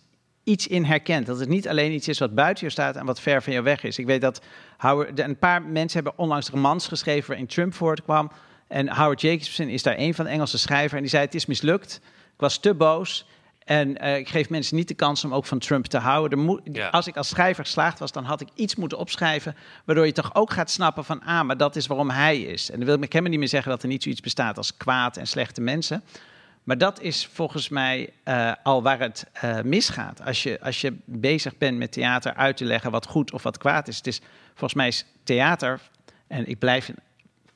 [0.44, 1.26] iets in herkent.
[1.26, 3.62] Dat het niet alleen iets is wat buiten je staat en wat ver van je
[3.62, 3.98] weg is.
[3.98, 4.42] Ik weet dat
[4.78, 8.32] Howard, een paar mensen hebben onlangs romans geschreven waarin Trump voortkwam.
[8.68, 10.94] En Howard Jacobson is daar een van de Engelse schrijvers.
[10.94, 12.02] En die zei, het is mislukt.
[12.34, 13.26] Ik was te boos.
[13.66, 16.40] En eh, ik geef mensen niet de kans om ook van Trump te houden.
[16.40, 16.90] Moet, Ja.
[16.90, 19.56] Als ik als schrijver geslaagd was, dan had ik iets moeten opschrijven...
[19.86, 21.22] waardoor je toch ook gaat snappen van...
[21.24, 22.72] ah, maar dat is waarom hij is.
[22.72, 25.18] En dan wil ik helemaal niet meer zeggen dat er niet zoiets bestaat als kwaad
[25.18, 26.04] en slechte mensen.
[26.64, 30.22] Maar dat is volgens mij eh, al waar het eh, misgaat.
[30.26, 33.58] Als je, als je bezig bent met theater uit te leggen wat goed of wat
[33.58, 33.98] kwaad is.
[33.98, 35.80] Het is volgens mij is theater,
[36.28, 36.92] en ik blijf,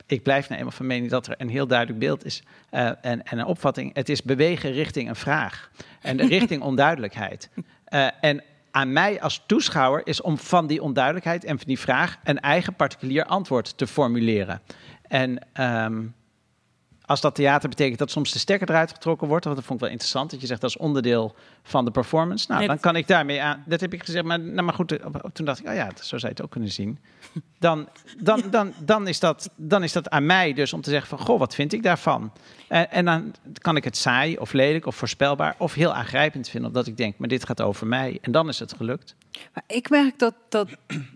[0.08, 3.24] ik blijf nou eenmaal van mening dat er een heel duidelijk beeld is eh, en,
[3.24, 3.96] en een opvatting.
[3.96, 7.50] Het is bewegen richting een vraag en richting onduidelijkheid.
[7.86, 12.18] Eh, en aan mij als toeschouwer is om van die onduidelijkheid en van die vraag
[12.24, 14.62] een eigen particulier antwoord te formuleren.
[15.02, 16.04] En ehm,
[17.08, 19.84] als dat theater betekent dat soms de stekker eruit getrokken wordt, want dat vond ik
[19.86, 22.46] wel interessant, dat je zegt dat is onderdeel van de performance.
[22.48, 23.64] Nou, Nee, dan kan ik daarmee aan.
[23.66, 26.18] Dat heb ik gezegd, maar, nou, maar goed, op- toen dacht ik, oh ja, zo
[26.18, 27.00] zou je het ook kunnen zien.
[27.60, 27.88] Dan,
[28.18, 31.26] dan, dan, dan, is dat, dan is dat aan mij dus om te zeggen van,
[31.26, 32.32] goh, wat vind ik daarvan?
[32.68, 36.70] En, en dan kan ik het saai of lelijk of voorspelbaar of heel aangrijpend vinden,
[36.70, 38.18] omdat ik denk, maar dit gaat over mij.
[38.22, 39.16] En dan is het gelukt.
[39.54, 40.70] Maar ik merk dat, dat,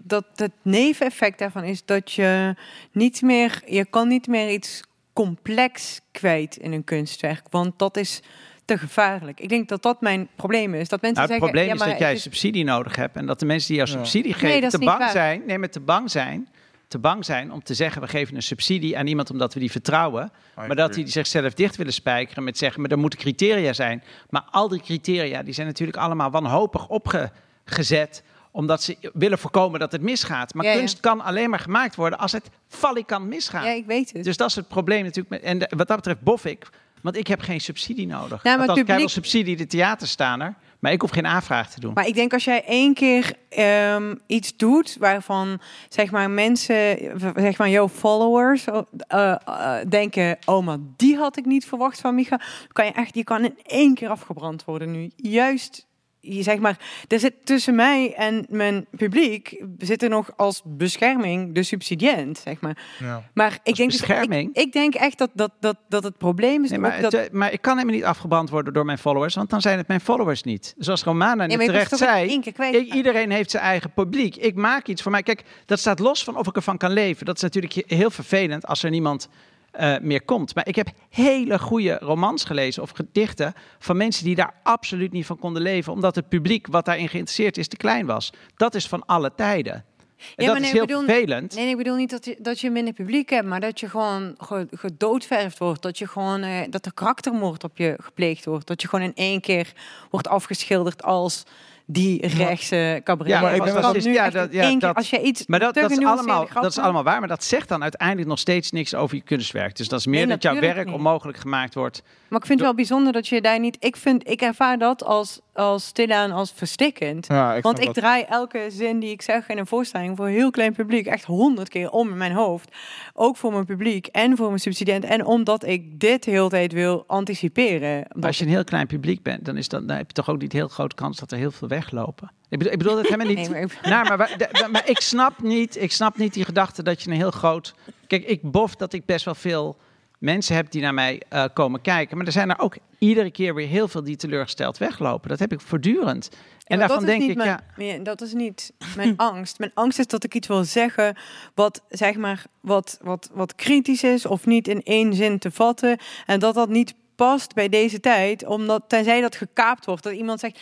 [0.03, 2.55] dat het neveneffect daarvan is dat je
[2.91, 4.81] niet meer, je kan niet meer iets
[5.13, 8.21] complex kwijt in een kunstwerk, want dat is
[8.65, 9.39] te gevaarlijk.
[9.39, 10.89] Ik denk dat dat mijn probleem is.
[10.89, 13.15] Dat mensen Nou, het zeggen, probleem ja, is maar dat jij is- subsidie nodig hebt
[13.15, 13.95] en dat de mensen die jou Ja.
[13.95, 15.11] subsidie Nee, geven is te bang waar.
[15.11, 16.49] zijn, nee, maar te bang zijn,
[16.87, 19.71] te bang zijn om te zeggen we geven een subsidie aan iemand omdat we die
[19.71, 24.03] vertrouwen, maar dat die zichzelf dicht willen spijkeren met zeggen maar er moeten criteria zijn.
[24.29, 29.91] Maar al die criteria die zijn natuurlijk allemaal wanhopig opgezet omdat ze willen voorkomen dat
[29.91, 30.53] het misgaat.
[30.53, 30.77] Maar Ja, ja.
[30.77, 33.63] kunst kan alleen maar gemaakt worden als het valikant misgaat.
[33.65, 34.23] Ja, ik weet het.
[34.23, 35.43] Dus dat is het probleem natuurlijk.
[35.43, 36.69] En wat dat betreft bof ik,
[37.01, 38.43] want ik heb geen subsidie nodig.
[38.43, 41.09] maar het Althans, ik krijg wel publiek- subsidie, de theaters staan er, maar ik hoef
[41.09, 41.93] geen aanvraag te doen.
[41.93, 46.97] Maar ik denk als jij één keer ehm, iets doet waarvan zeg maar mensen,
[47.35, 52.15] zeg maar jouw followers eh, eh, denken, oh maar die had ik niet verwacht van
[52.15, 52.39] Micha,
[52.71, 55.11] kan je echt, die kan in één keer afgebrand worden nu.
[55.15, 55.87] Juist,
[56.21, 61.53] je zeg maar, er zit tussen mij en mijn publiek zit er nog als bescherming
[61.55, 62.77] de subsidiënt, zeg maar.
[62.99, 63.23] Ja.
[63.33, 64.49] Maar ik denk, dus- bescherming?
[64.53, 67.11] ik, ik denk echt dat, dat, dat, dat het probleem is Nee, ook maar, dat,
[67.11, 69.87] het, maar ik kan helemaal niet afgebrand worden door mijn followers, want dan zijn het
[69.87, 70.73] mijn followers niet.
[70.77, 72.31] Zoals Romana net maar je terecht zei,
[72.71, 74.35] ik- iedereen heeft zijn eigen publiek.
[74.35, 75.23] Ik maak iets voor mij.
[75.23, 77.25] Kijk, dat staat los van of ik ervan kan leven.
[77.25, 79.29] Dat is natuurlijk he- heel vervelend als er niemand
[79.71, 80.55] eh, meer komt.
[80.55, 85.25] Maar ik heb hele goede romans gelezen of gedichten van mensen die daar absoluut niet
[85.25, 88.29] van konden leven, omdat het publiek wat daarin geïnteresseerd is te klein was.
[88.55, 89.73] Dat is van alle tijden.
[89.73, 91.53] En Ja, dat maar is nee, heel bedoel- vervelend.
[91.55, 93.89] Nee, nee, ik bedoel niet dat je, dat je minder publiek hebt, maar dat je
[93.89, 95.81] gewoon ge- gedoodverfd wordt.
[95.81, 98.67] Dat je gewoon eh, dat er karaktermoord op je gepleegd wordt.
[98.67, 99.73] Dat je gewoon in één keer
[100.09, 101.43] wordt afgeschilderd als
[101.91, 103.31] die rechtse cabaret.
[103.33, 105.97] Ja, maar ik is- nu ja, dat- ja, dat- als je iets Maar dat, is
[105.97, 109.21] allemaal, dat is allemaal waar, maar dat zegt dan uiteindelijk nog steeds niks over je
[109.21, 109.75] kunstwerk.
[109.75, 110.95] Dus dat is meer Nee, dat jouw werk niet.
[110.95, 112.03] onmogelijk gemaakt wordt.
[112.29, 113.77] Maar ik vind het wel bijzonder dat je daar niet...
[113.79, 117.27] Ik, vind, ik ervaar dat als, als stilaan als verstikkend.
[117.27, 117.93] Ja, ik Want ik dat.
[117.93, 120.17] draai elke zin die ik zeg in een voorstelling...
[120.17, 122.69] voor een heel klein publiek echt honderd keer om in mijn hoofd.
[123.13, 125.03] Ook voor mijn publiek en voor mijn subsidiënt.
[125.03, 128.05] En omdat ik dit de hele tijd wil anticiperen.
[128.15, 130.29] Maar als je een heel klein publiek bent, dan, is dat, dan heb je toch
[130.29, 132.31] ook niet heel grote kans dat er heel veel weglopen.
[132.49, 133.49] Ik bedoel, ik bedoel dat helemaal niet.
[133.49, 137.09] Nee, maar Nou, maar, maar ik, snap niet, ik snap niet die gedachte dat je
[137.09, 137.73] een heel groot.
[138.07, 139.77] Kijk, ik bof dat ik best wel veel
[140.21, 142.17] mensen heb die naar mij eh, komen kijken.
[142.17, 145.29] Maar er zijn er ook iedere keer weer heel veel die teleurgesteld weglopen.
[145.29, 146.29] Dat heb ik voortdurend.
[146.63, 147.59] En Ja, daarvan denk ik, mijn, ja.
[147.75, 149.59] meer- dat is niet mijn angst.
[149.59, 151.15] Mijn angst is dat ik iets wil zeggen
[151.55, 155.97] wat zeg maar wat, wat, wat kritisch is of niet in één zin te vatten
[156.25, 160.39] en dat dat niet past bij deze tijd, omdat tenzij dat gekaapt wordt, dat iemand
[160.39, 160.59] zegt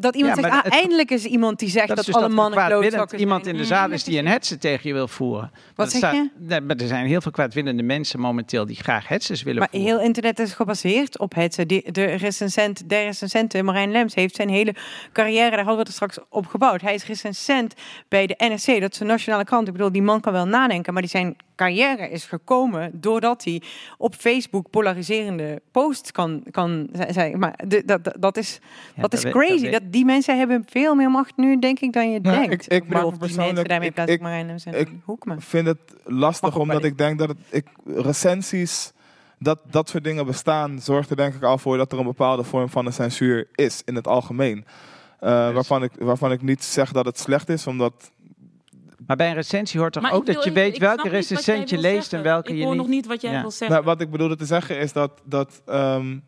[0.00, 2.24] dat iemand Ja, zegt, ah, het- eindelijk is iemand die zegt Dat dat, dus alle
[2.26, 5.08] dat mannen kwaadwillend klootzakken iemand in de zaal is die een hetze tegen je wil
[5.08, 5.50] voeren.
[5.74, 6.28] Dat zeg staat- je?
[6.38, 9.88] Nee, er zijn heel veel kwaadwillende mensen momenteel die graag hetzes willen Maar voeren.
[9.88, 11.54] heel internet is gebaseerd op het.
[11.66, 14.74] De, de recensent, de recensente Marijn Lems heeft zijn hele
[15.12, 16.80] carrière, daar hadden we het straks op gebouwd.
[16.80, 17.74] Hij is recensent
[18.08, 19.66] bij de NRC, dat is een nationale krant.
[19.66, 23.62] Ik bedoel, die man kan wel nadenken, maar die zijn carrière is gekomen doordat hij
[23.98, 27.38] op Facebook polariserende posts kan, kan zeggen.
[27.38, 28.58] Maar de, dat, dat- dat is,
[28.94, 29.70] Ja, dat dat is dat crazy.
[29.70, 32.52] Dat, die mensen hebben veel meer macht nu, denk ik, dan je Nou, denkt.
[32.64, 34.20] ik- ik bedoel, maak of me die mensen persoonlijk- daarmee ik- ik ik-
[35.32, 38.92] en vind het lastig Mag omdat ik denk dat het, ik, recensies,
[39.38, 42.44] dat dat soort dingen bestaan, zorgt er denk ik al voor dat er een bepaalde
[42.44, 44.64] vorm van een censuur is in het algemeen.
[45.20, 48.10] Eh, waarvan, ik, waarvan ik niet zeg dat het slecht is, omdat
[49.06, 51.70] Maar bij een recensie hoort toch Maar ook ik dat je weet ik welke recensent
[51.70, 52.18] je leest zeggen.
[52.18, 52.80] en welke Ik je hoor niet.
[52.80, 53.40] nog niet wat jij Ja.
[53.40, 53.70] wil zeggen.
[53.70, 56.18] Nou, wat ik bedoelde te zeggen is dat, dat, ehm,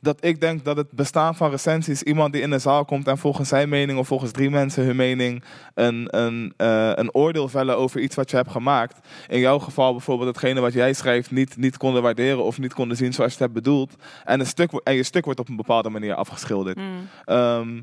[0.00, 3.18] dat ik denk dat het bestaan van recensies, iemand die in de zaal komt en
[3.18, 5.42] volgens zijn mening of volgens drie mensen hun mening
[5.74, 9.08] een, een, eh, een oordeel vellen over iets wat je hebt gemaakt.
[9.28, 12.96] In jouw geval bijvoorbeeld hetgene wat jij schrijft niet, niet konden waarderen of niet konden
[12.96, 13.94] zien zoals je het hebt bedoeld.
[14.24, 16.76] En, een stuk, en je stuk wordt op een bepaalde manier afgeschilderd.
[16.76, 17.08] Mm.
[17.24, 17.80] Ehm,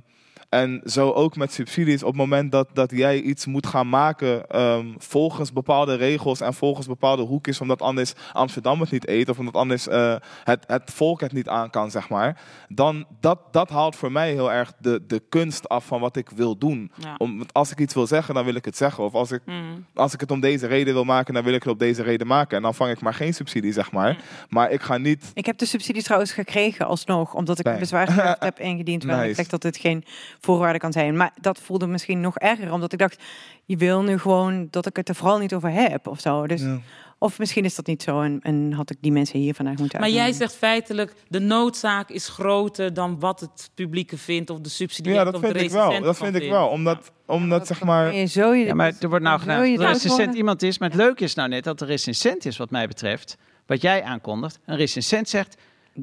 [0.52, 2.02] en zo ook met subsidies.
[2.02, 6.54] Op het moment dat, dat jij iets moet gaan maken ehm, volgens bepaalde regels en
[6.54, 10.92] volgens bepaalde hoekjes, omdat anders Amsterdam het niet eet of omdat anders eh, het, het
[10.94, 12.42] volk het niet aan kan, zeg maar.
[12.68, 16.30] Dan dat, dat haalt voor mij heel erg de, de kunst af van wat ik
[16.30, 16.92] wil doen.
[16.98, 17.16] Ja.
[17.18, 19.04] Om, want als ik iets wil zeggen, dan wil ik het zeggen.
[19.04, 19.86] Of als ik, Mm.
[19.94, 22.28] als ik het om deze reden wil maken, dan wil ik het op deze reden
[22.28, 22.58] maken.
[22.58, 24.18] En dan vang ik maar geen subsidie, zeg maar.
[24.50, 28.44] Maar ik ga niet Ik heb de subsidies trouwens gekregen alsnog, omdat ik een bezwaarschrift
[28.50, 29.42] heb ingediend waarin ik Nice.
[29.42, 30.04] zeg dat dit geen
[30.42, 31.18] voorwaarde kan zijn.
[31.18, 33.24] Maar dat voelde misschien nog erger, omdat ik dacht,
[33.66, 36.48] je wil nu gewoon dat ik het er vooral niet over heb of zo.
[36.48, 36.80] Dus Ja.
[37.24, 40.00] Of misschien is dat niet zo en, en had ik die mensen hier vandaag moeten
[40.00, 44.70] Maar jij zegt feitelijk, de noodzaak is groter dan wat het publieke vindt of de
[44.70, 46.02] subsidie Ja, dat of de vind ik wel.
[46.02, 46.68] Dat vind ik wel.
[46.68, 48.28] Omdat, omdat zeg maar...
[48.28, 50.78] zo je, Ja, maar er wordt nou gedaan je dat er recensent iemand is.
[50.78, 53.38] Maar het leuke is nou net dat er recensent is wat mij betreft.
[53.66, 54.60] Wat jij aankondigt.
[54.66, 55.58] Een recensent zegt,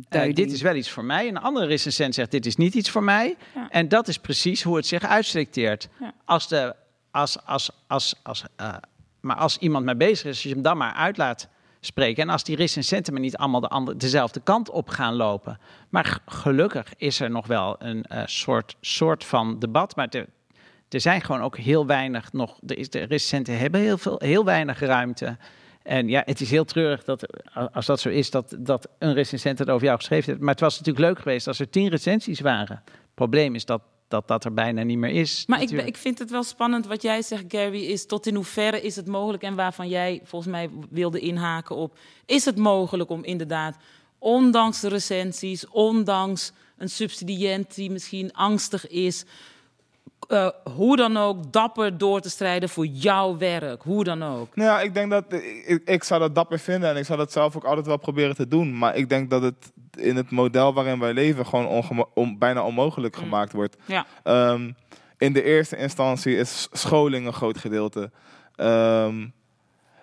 [0.08, 1.28] eh, dit is wel iets voor mij.
[1.28, 3.36] En een andere recensent zegt, dit is niet iets voor mij.
[3.54, 3.68] Ja.
[3.70, 5.88] En dat is precies hoe het zich uitselecteert.
[6.00, 6.12] Ja.
[6.24, 6.74] Als de,
[7.10, 8.74] als, als, als, als, eh,
[9.20, 11.48] maar als iemand mee bezig is, als je hem dan maar uit laat
[11.80, 12.22] spreken.
[12.22, 15.58] En als die recensenten maar niet allemaal de andere, dezelfde kant op gaan lopen.
[15.88, 19.96] Maar gelukkig is er nog wel een eh, soort, soort van debat.
[19.96, 20.26] Maar er,
[20.88, 22.58] er zijn gewoon ook heel weinig nog.
[22.66, 25.36] Is, de recensenten hebben heel, veel, heel weinig ruimte.
[25.88, 27.26] En ja, het is heel treurig dat,
[27.72, 30.40] als dat zo is, dat, dat een recensent het over jou geschreven heeft.
[30.40, 32.82] Maar het was natuurlijk leuk geweest als er tien recensies waren.
[32.84, 35.44] Het probleem is dat dat, dat er bijna niet meer is.
[35.46, 38.82] Maar ik, ik vind het wel spannend wat jij zegt, Gary, is tot in hoeverre
[38.82, 43.24] is het mogelijk en waarvan jij volgens mij wilde inhaken op, is het mogelijk om
[43.24, 43.76] inderdaad,
[44.18, 49.24] ondanks de recensies, ondanks een subsidiënt die misschien angstig is,
[50.28, 54.56] eh, hoe dan ook dapper door te strijden voor jouw werk, hoe dan ook.
[54.56, 55.24] Nou ja, ik denk dat
[55.66, 58.34] ik, ik zou dat dapper vinden en ik zou dat zelf ook altijd wel proberen
[58.34, 58.78] te doen.
[58.78, 63.16] Maar ik denk dat het in het model waarin wij leven gewoon on- bijna onmogelijk
[63.16, 63.76] gemaakt wordt.
[63.86, 64.06] Ja.
[64.22, 64.70] Ehm,
[65.18, 68.10] in de eerste instantie is scholing een groot gedeelte.
[68.54, 69.26] Ehm,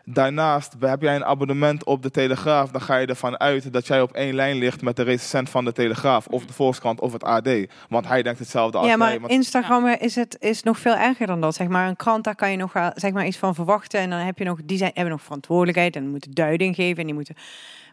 [0.05, 4.01] daarnaast heb jij een abonnement op de Telegraaf, dan ga je ervan uit dat jij
[4.01, 7.23] op één lijn ligt met de recensent van de Telegraaf of de Volkskrant of het
[7.23, 7.49] AD.
[7.89, 8.99] Want hij denkt hetzelfde als Ja, jij.
[9.07, 11.55] maar want- Instagram is het is nog veel erger dan dat.
[11.55, 13.99] Zeg maar een krant, daar kan je nog zeg maar iets van verwachten.
[13.99, 16.97] En dan heb je nog, die zijn, hebben nog verantwoordelijkheid en moeten duiding geven.
[16.99, 17.35] En die moeten,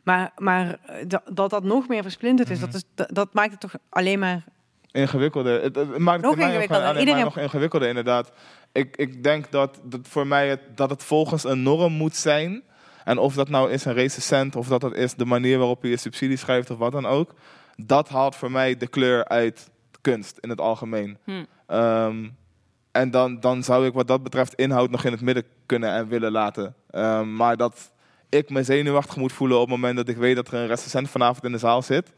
[0.04, 2.66] maar maar eh, dat, dat dat nog meer versplinterd is, Mhm.
[2.66, 4.44] dat, is dat, dat maakt het toch alleen maar.
[4.92, 5.62] ingewikkelder.
[5.62, 6.86] Het, het maakt het Nog ingewikkelder.
[6.86, 8.32] alleen Iedereen- maar nog ingewikkelder, inderdaad.
[8.73, 12.62] Ik, ik denk dat, dat voor mij het, dat het volgens een norm moet zijn.
[13.05, 15.89] En of dat nou is een recensent, of dat dat is de manier waarop je
[15.89, 17.35] je subsidie schrijft, of wat dan ook.
[17.77, 19.70] Dat haalt voor mij de kleur uit
[20.01, 21.18] kunst in het algemeen.
[21.25, 21.45] Hm.
[21.66, 22.29] Ehm,
[22.91, 26.09] en dan, dan zou ik wat dat betreft inhoud nog in het midden kunnen en
[26.09, 26.75] willen laten.
[26.91, 27.93] Ehm, maar dat
[28.29, 31.11] ik me zenuwachtig moet voelen op het moment dat ik weet dat er een recensent
[31.11, 32.12] vanavond in de zaal zit,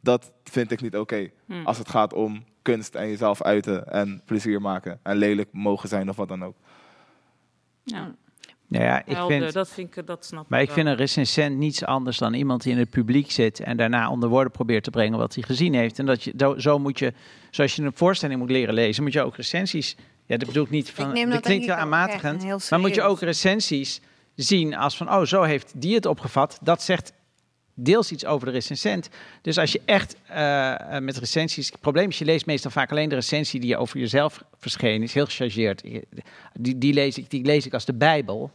[0.00, 1.30] dat vind ik niet oké.
[1.46, 1.64] Hm.
[1.64, 6.08] Als het gaat om kunst en jezelf uiten en plezier maken en lelijk mogen zijn
[6.08, 6.56] of wat dan ook.
[7.84, 8.14] Ja.
[8.66, 10.74] Nou ja, ik Helder, vind, dat vind ik, dat snap maar ik wel.
[10.74, 14.28] vind een recensent niets anders dan iemand die in het publiek zit en daarna onder
[14.28, 15.98] woorden probeert te brengen wat hij gezien heeft.
[15.98, 17.12] En dat je, zo- zo moet je,
[17.50, 19.96] zoals je een voorstelling moet leren lezen, moet je ook recensies.
[20.26, 21.06] Ja, dat bedoel ik niet van.
[21.08, 22.42] Ik neem dat dat klinkt ook aanmatigend.
[22.44, 24.00] heel Maar moet je ook recensies
[24.34, 26.58] zien als van, oh, zo heeft die het opgevat.
[26.62, 27.12] Dat zegt
[27.84, 29.08] deels iets over de recensent.
[29.42, 31.66] Dus als je echt eh, eh, met recensies...
[31.70, 35.02] Het probleem is, je leest meestal vaak alleen de recensie die over jezelf verschenen.
[35.02, 35.82] is heel gechargeerd.
[36.52, 38.50] Die, die, lees ik, die lees ik als de Bijbel.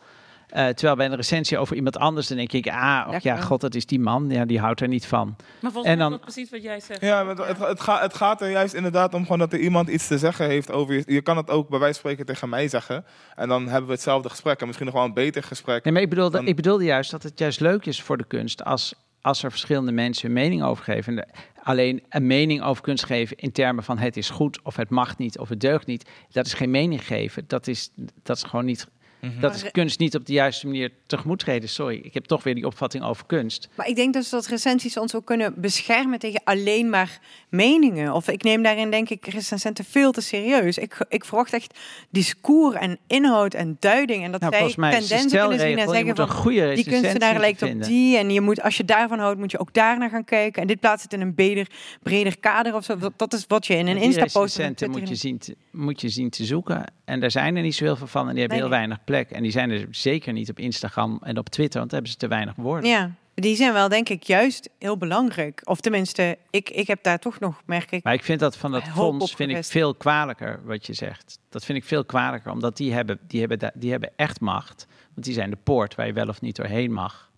[0.49, 2.67] Eh, terwijl bij een recensie over iemand anders, dan denk ik...
[2.67, 4.30] Ah, och, ja, god, dat is die man.
[4.30, 5.36] Ja, die houdt er niet van.
[5.59, 7.01] Maar volgens En mij is dan- dat precies wat jij zegt.
[7.01, 9.89] Ja, maar het, het, gaat, het gaat er juist inderdaad om gewoon dat er iemand
[9.89, 11.03] iets te zeggen heeft over je.
[11.05, 13.05] Je kan het ook bij wijze van spreken tegen mij zeggen.
[13.36, 14.59] En dan hebben we hetzelfde gesprek.
[14.59, 15.84] En misschien nog wel een beter gesprek.
[15.84, 18.25] Nee, maar ik bedoelde, Dan- ik bedoelde juist dat het juist leuk is voor de
[18.28, 18.93] kunst als,
[19.26, 21.28] als er verschillende mensen hun mening over geven.
[21.64, 25.18] Alleen een mening over kunst geven in termen van het is goed of het mag
[25.18, 26.10] niet of het deugt niet.
[26.32, 27.43] Dat is geen mening geven.
[27.47, 27.92] Dat is,
[28.24, 28.88] dat is gewoon niet.
[29.26, 29.39] Mhm.
[29.39, 31.70] Dat is kunst niet op de juiste manier tegemoet treden.
[31.70, 33.70] Sorry, ik heb toch weer die opvatting over kunst.
[33.76, 37.20] Maar ik denk dus dat recensies ons ook kunnen beschermen tegen alleen maar
[37.50, 38.14] meningen.
[38.14, 40.78] Of ik neem daarin denk ik recensenten veel te serieus.
[40.78, 41.80] Ik, ik verwacht echt
[42.10, 44.24] discours en inhoud en duiding.
[44.24, 47.62] En dat Nou, zij tendensen kunnen zien en zeggen van een goede die kunstenaar lijkt
[47.62, 47.88] op vinden.
[47.88, 48.18] die.
[48.18, 50.62] En je moet, als je daarvan houdt, moet je ook daarnaar gaan kijken.
[50.62, 51.68] En dit plaatst het in een breder,
[52.04, 52.97] breder kader of zo.
[52.97, 54.60] Dat, dat is wat je in een Insta-post...
[54.88, 56.84] moet je, zien te, moet je zien te zoeken.
[57.06, 58.28] En daar zijn er niet zo heel veel van.
[58.28, 58.88] En die hebben Nee, heel nee.
[58.88, 59.14] weinig plek.
[59.16, 61.79] En die zijn er zeker niet op Instagram en op Twitter.
[61.79, 62.89] Want daar hebben ze te weinig woorden.
[62.89, 65.62] Ja, die zijn wel denk ik juist heel belangrijk.
[65.63, 68.04] Of tenminste, ik, ik heb daar toch nog, merk ik...
[68.04, 71.39] Maar ik vind dat van dat hoop fonds vind ik veel kwalijker wat je zegt.
[71.50, 74.87] Dat vind ik veel kwalijker, omdat die hebben, die hebben, die hebben echt macht.
[75.13, 77.32] Want die zijn de poort waar je wel of niet doorheen mag.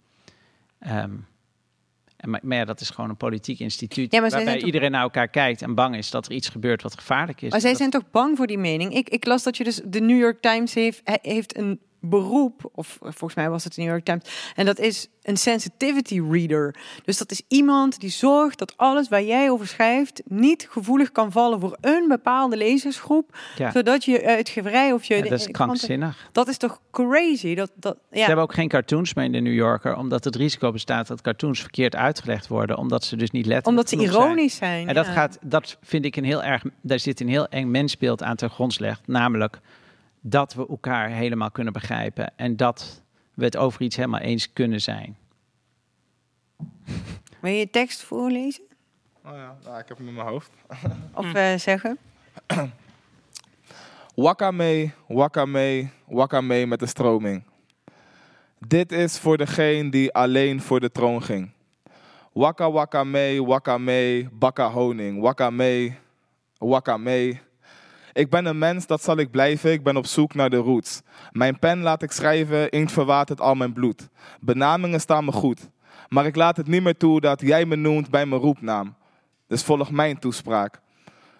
[0.80, 1.28] En
[2.28, 5.28] maar, maar ja, dat is gewoon een politiek instituut Ja, waarbij toch- iedereen naar elkaar
[5.28, 7.52] kijkt en bang is dat er iets gebeurt wat gevaarlijk is.
[7.52, 8.94] Maar zij Dat- zijn toch bang voor die mening?
[8.94, 12.98] Ik, ik las dat je dus de New York Times heeft, heeft een beroep, of
[13.02, 16.76] volgens mij was het de New York Times, en dat is een sensitivity reader.
[17.06, 21.32] Dus dat is iemand die zorgt dat alles waar jij over schrijft niet gevoelig kan
[21.32, 23.72] vallen voor een bepaalde lezersgroep, Ja.
[23.72, 25.16] zodat je uitgeverij of je...
[25.16, 26.30] Ja, dat is krankzinnig.
[26.32, 27.56] Dat is toch crazy?
[27.56, 28.20] Dat, dat, ja.
[28.20, 31.22] Ze hebben ook geen cartoons meer in de New Yorker, omdat het risico bestaat dat
[31.22, 35.08] cartoons verkeerd uitgelegd worden, omdat ze dus niet letterlijk Omdat ze ironisch zijn, En dat
[35.08, 38.50] gaat, dat vind ik een heel erg, daar zit een heel eng mensbeeld aan ten
[38.50, 39.60] grondslag, namelijk
[40.30, 43.02] dat we elkaar helemaal kunnen begrijpen en dat
[43.34, 45.18] we het over iets helemaal eens kunnen zijn.
[47.42, 48.64] Wil je tekst voorlezen?
[49.26, 50.52] Oh ja, nou, ik heb hem in mijn hoofd.
[51.14, 51.98] Of eh, zeggen?
[54.16, 57.44] Wakka mee, wakka mee, wakka mee met de stroming.
[58.68, 61.52] Dit is voor degene die alleen voor de troon ging.
[62.34, 65.22] Wakka wakka mee, wakka mee, bakka honing.
[65.22, 65.98] Wakka mee,
[66.58, 67.42] wakka mee.
[68.18, 69.72] Ik ben een mens, dat zal ik blijven.
[69.72, 71.02] Ik ben op zoek naar de roots.
[71.32, 74.10] Mijn pen laat ik schrijven, inkt verwatert al mijn bloed.
[74.40, 75.70] Benamingen staan me goed.
[76.08, 78.96] Maar ik laat het niet meer toe dat jij me noemt bij mijn roepnaam.
[79.48, 80.80] Dus volg mijn toespraak.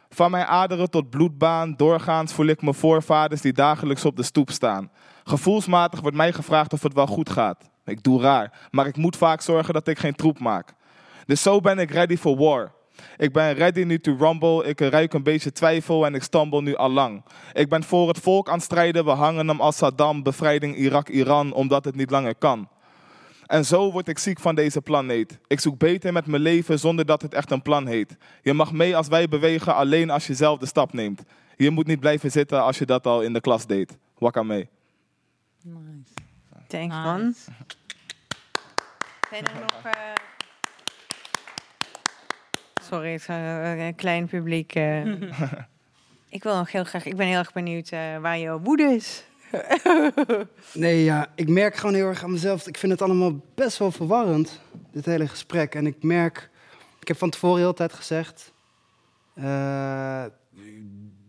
[0.10, 4.52] Van mijn aderen tot bloedbaan, doorgaans voel ik mijn voorvaders die dagelijks op de stoep
[4.52, 4.92] staan.
[5.24, 7.70] Gevoelsmatig wordt mij gevraagd of het wel goed gaat.
[7.86, 10.74] Ik doe raar, maar ik moet vaak zorgen dat ik geen troep maak.
[11.26, 12.76] Dus zo ben ik ready for war.
[13.18, 16.76] Ik ben ready nu to rumble, ik ruik een beetje twijfel en ik stumble nu
[16.76, 17.24] al lang.
[17.54, 21.54] Ik ben voor het volk aan het strijden, we hangen hem als Saddam, bevrijding Irak-Iran,
[21.54, 22.70] omdat het niet langer kan.
[23.46, 25.40] En zo word ik ziek van deze planeet.
[25.48, 28.18] Ik zoek beter met mijn leven zonder dat het echt een plan heet.
[28.42, 31.24] Je mag mee als wij bewegen, alleen als je zelf de stap neemt.
[31.56, 33.98] Je moet niet blijven zitten als je dat al in de klas deed.
[34.18, 34.70] Wakka mee.
[36.68, 37.34] Thanks, man.
[39.30, 39.84] Zijn er nog...
[39.84, 39.92] eh,
[42.88, 44.76] Sorry, het is eh, een klein publiek.
[44.76, 45.06] eh.
[46.30, 47.06] ik wil nog heel graag...
[47.06, 49.24] Ik ben heel erg benieuwd eh, waar jouw woede is.
[50.74, 52.68] Nee, ja, ik merk gewoon heel erg aan mezelf.
[52.68, 54.62] Ik vind het allemaal best wel verwarrend,
[54.92, 55.76] dit hele gesprek.
[55.76, 56.50] En ik merk,
[57.00, 58.54] ik heb van tevoren heel de tijd gezegd,
[59.34, 60.24] eh,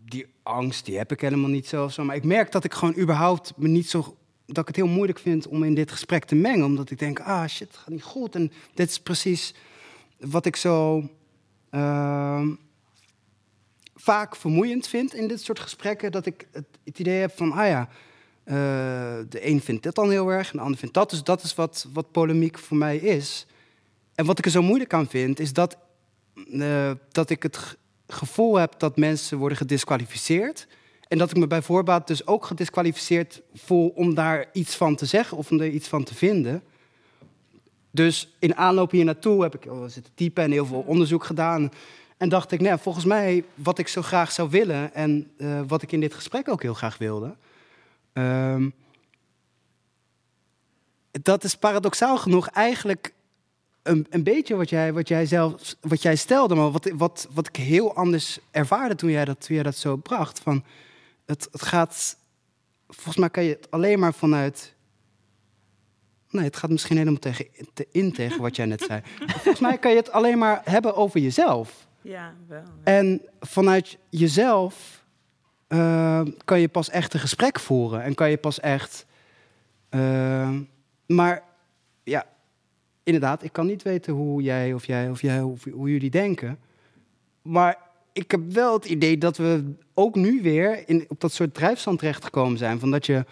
[0.05, 2.03] die angst, die heb ik helemaal niet zo of zo.
[2.03, 5.19] Maar ik merk dat ik gewoon überhaupt me niet zo, dat ik het heel moeilijk
[5.19, 6.65] vind om in dit gesprek te mengen.
[6.65, 8.35] Omdat ik denk, ah shit, het gaat niet goed.
[8.35, 9.55] En dit is precies
[10.19, 11.03] wat ik zo
[11.69, 12.49] ehm,
[13.95, 16.11] vaak vermoeiend vind in dit soort gesprekken.
[16.11, 17.89] Dat ik het, idee heb van, ah ja,
[18.43, 18.55] eh,
[19.29, 21.09] de een vindt dit dan heel erg en de ander vindt dat.
[21.09, 23.45] Dus dat is wat, wat polemiek voor mij is.
[24.15, 25.77] En wat ik er zo moeilijk aan vind, is dat,
[26.51, 27.77] eh, dat ik het
[28.07, 30.67] gevoel heb dat mensen worden gedisqualificeerd.
[31.07, 35.05] En dat ik me bij voorbaat dus ook gedisqualificeerd voel om daar iets van te
[35.05, 36.63] zeggen of om er iets van te vinden.
[37.91, 41.71] Dus in aanloop hier naartoe heb ik oh, zitten typen en heel veel onderzoek gedaan.
[42.17, 45.61] En dacht ik, nou, ja, volgens mij wat ik zo graag zou willen en eh,
[45.67, 47.35] wat ik in dit gesprek ook heel graag wilde.
[48.13, 48.69] ehm,
[51.11, 53.13] dat is paradoxaal genoeg eigenlijk
[53.83, 57.47] een, een beetje wat jij, wat jij zelf wat jij stelde, maar wat, wat, wat
[57.47, 60.39] ik heel anders ervaarde toen jij dat, toen jij dat zo bracht.
[60.39, 60.63] Van
[61.25, 62.17] het, het gaat,
[62.87, 64.73] volgens mij kan je het alleen maar vanuit.
[66.29, 69.01] Nee, het gaat misschien helemaal tegen, te in tegen wat jij net zei.
[69.27, 71.87] volgens mij kan je het alleen maar hebben over jezelf.
[72.01, 72.63] Ja, wel.
[72.83, 75.03] En vanuit jezelf
[75.67, 78.03] eh, kan je pas echt een gesprek voeren.
[78.03, 79.05] En kan je pas echt.
[79.89, 80.57] eh,
[81.05, 81.43] maar
[82.03, 82.25] ja,
[83.03, 86.59] inderdaad, ik kan niet weten hoe jij of jij of jij, hoe, hoe jullie denken.
[87.41, 87.77] Maar
[88.13, 91.99] ik heb wel het idee dat we ook nu weer in, op dat soort drijfstand
[91.99, 92.79] terechtgekomen zijn.
[92.79, 93.25] Van dat, je,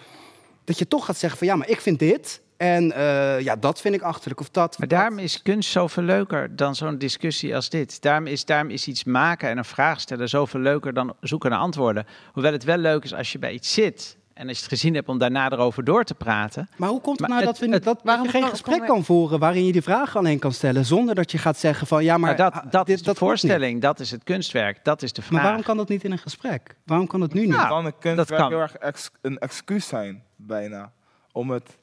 [0.64, 2.42] dat je toch gaat zeggen van ja, maar ik vind dit.
[2.58, 4.78] En eh, ja, dat vind ik achterlijk of dat.
[4.78, 8.02] Maar daarom is kunst zoveel leuker dan zo'n discussie als dit.
[8.02, 11.60] Daarom is, daarom is iets maken en een vraag stellen zoveel leuker dan zoeken naar
[11.60, 12.06] antwoorden.
[12.34, 14.94] Hoewel het wel leuk is als je bij iets zit en als je het gezien
[14.94, 16.70] hebt om daarna erover door te praten.
[16.78, 18.86] Maar hoe komt het Maar nou het- dat, we, het- dat, waarom je geen gesprek
[18.86, 22.04] kan- voeren waarin je die vragen alleen kan stellen, zonder dat je gaat zeggen van
[22.04, 25.02] ja, maar Maar dat, dat dit- is de dat voorstelling, dat is het kunstwerk, dat
[25.02, 25.32] is de vraag.
[25.34, 26.76] Maar waarom kan dat niet in een gesprek?
[26.86, 27.52] Waarom kan dat nu niet?
[27.56, 28.50] Dan kan een dat kunstwerk kan.
[28.52, 30.92] heel erg ex- een excuus zijn, bijna.
[31.32, 31.78] Om het,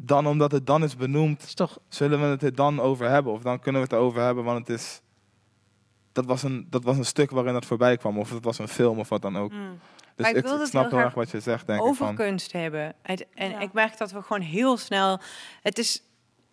[0.00, 1.54] dan omdat het dan is benoemd,
[1.88, 3.32] zullen we het er dan over hebben.
[3.32, 5.00] Of dan kunnen we het erover hebben, want het is...
[6.12, 8.18] Dat was, een, dat was een stuk waarin dat voorbij kwam.
[8.18, 9.50] Of het was een film of wat dan ook.
[9.50, 9.78] Dus Mm.
[10.16, 11.86] Maar ik ik, wil ik dat snap heel erg wat je zegt, denk ik.
[11.86, 12.94] over kunst hebben.
[13.02, 15.20] Het- en ik merk dat we gewoon heel snel.
[15.62, 16.02] Het is.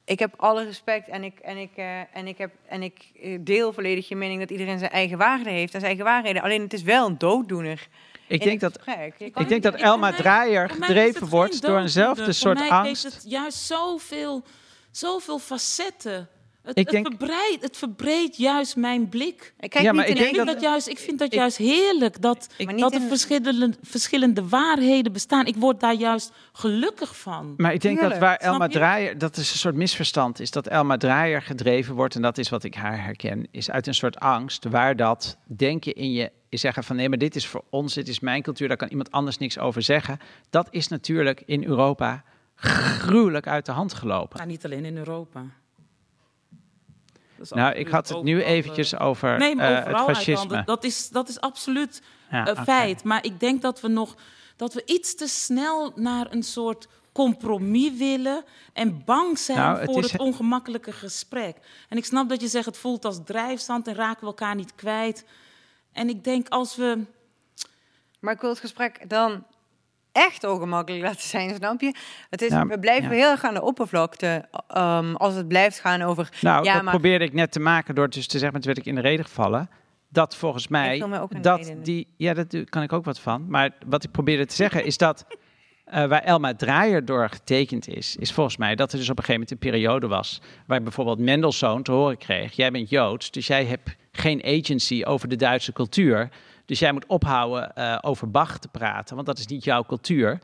[0.04, 3.38] Ik heb alle respect en ik, en ik, eh, en ik, heb, en ik eh,
[3.42, 6.42] deel volledig je mening dat iedereen zijn eigen waarde heeft en zijn eigen waarheden.
[6.42, 7.88] Alleen het is wel een dooddoener.
[8.28, 8.80] Ik denk dat,
[9.18, 13.04] ik denk dat Elma Draaier mij het gedreven wordt door eenzelfde soort Voor mij angst.
[13.04, 14.44] heeft het juist zoveel,
[14.92, 16.30] zoveel facetten.
[16.66, 19.54] Het, Ik het, denk- verbreidt, het verbreedt juist mijn blik.
[19.60, 21.58] Ik, kijk Ja, maar niet ik vind dat, dat- juist, ik vind dat ik- juist
[21.58, 22.48] heerlijk dat,
[22.78, 25.46] dat er in- verschillende, verschillende waarheden bestaan.
[25.46, 27.54] Ik word daar juist gelukkig van.
[27.58, 28.68] Maar ik denk dat waar Elma?
[28.68, 32.50] Draaier, dat is een soort misverstand, is dat Elma Draaier gedreven wordt, en dat is
[32.50, 36.62] wat ik haar herken, is uit een soort angst, waar dat denken in je is
[36.62, 39.12] zeggen van nee, maar dit is voor ons, dit is mijn cultuur, daar kan iemand
[39.12, 40.20] anders niks over zeggen.
[40.50, 42.24] Dat is natuurlijk in Europa
[42.56, 44.38] gruwelijk uit de hand gelopen.
[44.38, 45.46] Maar niet alleen in Europa.
[47.52, 50.64] Is Nou, ik had het nu eventjes eh, over nee, maar eh, overal het fascisme.
[50.66, 52.02] Dat is, dat is absoluut
[52.32, 52.64] Ja, een oké.
[52.64, 53.04] feit.
[53.04, 54.16] Maar ik denk dat we nog
[54.56, 58.44] dat we iets te snel naar een soort compromis willen
[58.74, 61.58] en bang zijn Nou, het voor is- het ongemakkelijke gesprek.
[61.90, 64.76] En ik snap dat je zegt het voelt als drijfstand en raken we elkaar niet
[64.76, 65.26] kwijt.
[65.94, 67.00] En ik denk als we
[68.20, 69.44] Maar ik wil het gesprek dan
[70.16, 71.96] echt ongemakkelijk laten zijn, snap je?
[72.30, 73.16] Het is, we blijven ja.
[73.16, 76.30] heel erg aan de oppervlakte ehm, als het blijft gaan over...
[76.42, 78.74] Nou, ja, dat maar probeerde ik net te maken door dus te zeggen, maar toen
[78.74, 79.70] werd ik in de reden gevallen.
[80.10, 81.04] Dat volgens mij,
[81.42, 81.84] dat reden.
[81.84, 83.46] die, ja, daar kan ik ook wat van.
[83.50, 85.26] Maar wat ik probeerde te zeggen is dat
[85.86, 89.24] eh, waar Elma Draaier door getekend is, is volgens mij dat er dus op een
[89.24, 93.48] gegeven moment een periode was waar bijvoorbeeld Mendelssohn te horen kreeg: jij bent Joods, dus
[93.48, 96.30] jij hebt geen agency over de Duitse cultuur.
[96.66, 100.40] Dus jij moet ophouden eh, over Bach te praten, want dat is niet jouw cultuur.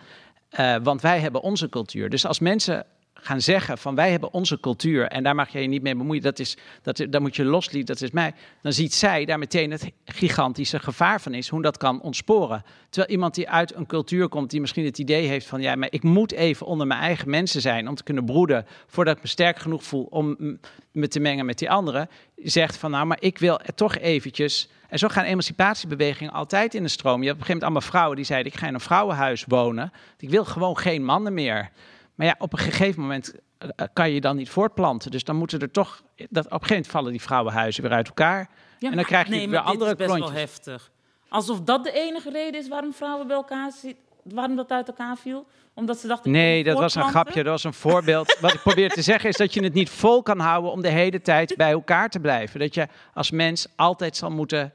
[0.49, 2.10] Eh, want wij hebben onze cultuur.
[2.10, 5.68] Dus als mensen gaan zeggen van wij hebben onze cultuur en daar mag je je
[5.68, 8.34] niet mee bemoeien, dat is, dat, daar moet je loslieten, dat is mij.
[8.61, 12.64] Dan ziet zij daar meteen het gigantische gevaar van is, hoe dat kan ontsporen.
[12.89, 15.91] Terwijl iemand die uit een cultuur komt, die misschien het idee heeft van ja, maar
[15.91, 19.27] ik moet even onder mijn eigen mensen zijn om te kunnen broeden, voordat ik me
[19.30, 20.38] sterk genoeg voel om
[20.91, 24.69] me te mengen met die anderen, zegt van nou, maar ik wil toch eventjes.
[24.92, 27.22] En zo gaan emancipatiebewegingen altijd in de stroom.
[27.22, 29.46] Je hebt op een gegeven moment allemaal vrouwen die zeiden: Ik ga in een vrouwenhuis
[29.48, 29.92] wonen.
[30.18, 31.70] Ik wil gewoon geen mannen meer.
[32.16, 35.12] Maar ja, op een gegeven moment eh, kan je dan niet voortplanten.
[35.12, 36.02] Dus dan moeten er toch.
[36.16, 38.50] Dat, op een gegeven moment vallen die vrouwenhuizen weer uit elkaar.
[38.80, 40.42] Ja, en dan krijg je nee, weer maar dit andere is best wel klontjes.
[40.42, 40.92] heftig.
[41.30, 45.18] Alsof dat de enige reden is waarom vrouwen bij elkaar zitten, waarom dat uit elkaar
[45.18, 46.31] viel, omdat ze dachten.
[46.31, 48.38] Nee, dat was een grapje, dat was een voorbeeld.
[48.41, 50.89] Wat ik probeer te zeggen is dat je het niet vol kan houden om de
[50.89, 52.60] hele tijd bij elkaar te blijven.
[52.60, 54.73] Dat je als mens altijd zal moeten.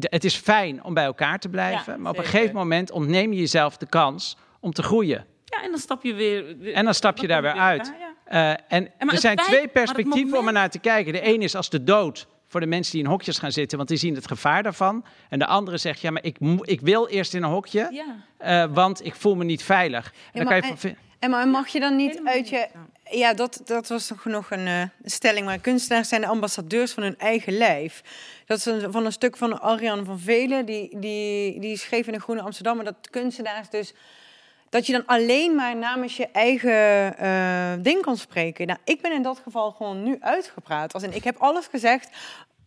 [0.00, 3.32] Het is fijn om bij elkaar te blijven, Ja, maar op een gegeven moment ontneem
[3.32, 5.26] je jezelf de kans om te groeien.
[5.44, 6.56] Ja, en dan stap je weer.
[6.58, 7.80] weer- En dan stap je daar weer uit.
[7.86, 8.12] elkaar, ja.
[8.68, 11.12] Eh, en er zijn twee perspectieven om er naar te kijken.
[11.12, 13.88] De ene is als de dood voor de mensen die in hokjes gaan zitten, want
[13.88, 15.04] die zien het gevaar daarvan.
[15.28, 18.04] En de andere zegt, ja, maar ik, ik wil eerst in een hokje, Ja.
[18.36, 20.12] eh, want ik voel me niet veilig.
[20.32, 22.68] En dan kan je van En maar mag je dan niet uit je...
[23.10, 25.46] Ja, dat, dat was toch nog een eh, stelling.
[25.46, 28.02] Maar kunstenaars zijn de ambassadeurs van hun eigen lijf.
[28.46, 30.66] Dat is een, van een stuk van Arjan van Velen.
[30.66, 32.84] Die, die, die schreef in de Groene Amsterdam.
[32.84, 33.94] dat kunstenaars dus...
[34.68, 38.66] Dat je dan alleen maar namens je eigen eh, ding kan spreken.
[38.66, 40.92] Nou, ik ben in dat geval gewoon nu uitgepraat.
[40.94, 42.08] Als in, ik heb alles gezegd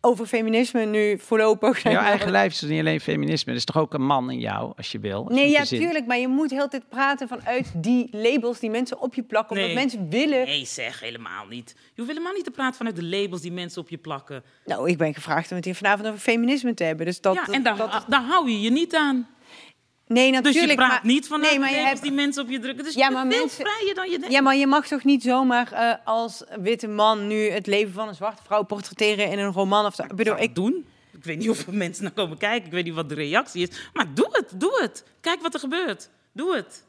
[0.00, 1.82] over feminisme nu voorlopig.
[1.82, 3.50] Jouw eigen lijf is niet alleen feminisme.
[3.52, 5.24] Er is toch ook een man in jou, als je wil.
[5.24, 6.06] als Nee, ja, gezin- tuurlijk.
[6.06, 9.56] Maar je moet heel tijd praten vanuit die labels die mensen op je plakken.
[9.56, 9.78] Omdat Nee.
[9.84, 10.46] mensen willen...
[10.46, 11.74] Nee, zeg helemaal niet.
[11.76, 14.42] Je hoeft helemaal niet te praten vanuit de labels die mensen op je plakken.
[14.64, 17.06] Nou, ik ben gevraagd om het hier vanavond over feminisme te hebben.
[17.06, 19.28] Dus dat, ja, en daar, daar hou je je niet aan.
[20.08, 20.70] Nee, Dus natuurlijk.
[20.70, 22.84] je praat maar, niet vanuit nee, maar je hebt- die mensen op je drukken.
[22.84, 24.34] Dus Ja, je maar veel mensen- vrijer dan je denkt.
[24.34, 28.08] Ja, maar je mag toch niet zomaar eh, als witte man nu het leven van
[28.08, 30.02] een zwarte vrouw portretteren in een roman of zo.
[30.02, 30.86] Ik bedoel, ik doen.
[31.12, 32.66] Ik weet niet of er mensen naar komen kijken.
[32.66, 33.76] Ik weet niet wat de reactie is.
[33.92, 35.04] Maar doe het, doe het.
[35.20, 36.08] Kijk wat er gebeurt.
[36.32, 36.84] Doe het.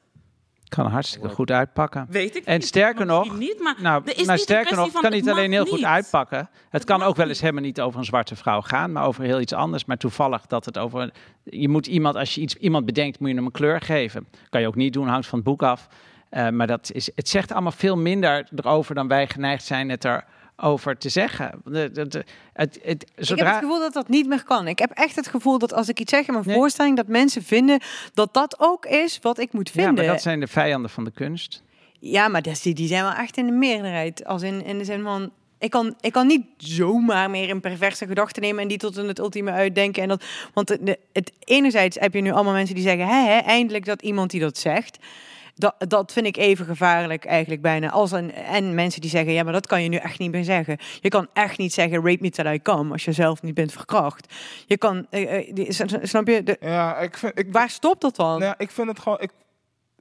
[0.70, 2.08] Kan hartstikke goed uitpakken.
[2.10, 4.76] Weet ik En niet, sterker nog, niet, maar nou, er is maar niet een sterker
[4.76, 6.50] nog, van kan niet alleen heel goed uitpakken.
[6.70, 9.40] Het, kan ook wel eens helemaal niet over een zwarte vrouw gaan, maar over heel
[9.40, 9.86] iets anders.
[9.86, 11.12] Maar toevallig dat het over.
[11.44, 14.28] Je moet iemand, als je iets, iemand bedenkt, moet je hem een kleur geven.
[14.50, 15.88] Kan je ook niet doen, hangt van het boek af.
[16.30, 20.02] Eh, maar dat is, het zegt allemaal veel minder erover dan wij geneigd zijn het
[20.60, 21.62] erover te zeggen.
[21.66, 22.14] De- het,
[22.54, 24.68] het, Ik heb zodra, het gevoel dat dat niet meer kan.
[24.68, 27.44] Ik heb echt het gevoel dat als ik iets zeg in mijn voorstelling, dat mensen
[27.44, 27.80] vinden
[28.14, 30.06] dat dat ook is wat ik moet ja, vinden.
[30.06, 31.64] maar dat zijn de vijanden van de kunst.
[32.00, 34.26] Ja, maar die, die zijn wel echt in de meerderheid.
[34.26, 35.32] Als in, in de zin van.
[35.60, 39.08] Ik kan, ik kan niet zomaar meer een perverse gedachte nemen en die tot in
[39.08, 40.02] het ultieme uitdenken.
[40.04, 40.24] En dat,
[40.54, 44.32] want de- het, enerzijds heb je nu allemaal mensen die zeggen: hè, eindelijk dat iemand
[44.32, 44.98] die dat zegt.
[45.60, 47.90] Dat, dat vind ik even gevaarlijk eigenlijk bijna.
[47.90, 50.44] Als een, en mensen die zeggen, ja, maar dat kan je nu echt niet meer
[50.44, 50.78] zeggen.
[51.02, 53.72] Je kan echt niet zeggen, rape me till I come, als je zelf niet bent
[53.72, 54.34] verkracht.
[54.66, 56.44] Je kan, eh, eh, die- snap je?
[56.44, 58.40] De, ja, ik vind, ik, waar stopt dat dan?
[58.40, 59.18] Ja, ik vind het gewoon...
[59.22, 59.32] Ik,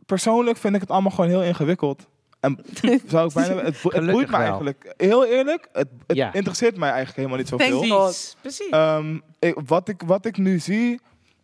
[0.07, 2.07] persoonlijk vind ik het allemaal gewoon heel ingewikkeld.
[2.41, 2.59] En
[3.07, 4.41] zou ik bijna, het, bo- het boeit me wel.
[4.47, 4.95] eigenlijk.
[4.97, 6.33] Heel eerlijk, het, het Ja.
[6.33, 7.79] interesseert mij eigenlijk helemaal niet zoveel.
[7.81, 8.69] Precies, precies.
[8.71, 11.01] Ehm, ik- wat, ik, wat ik nu zie,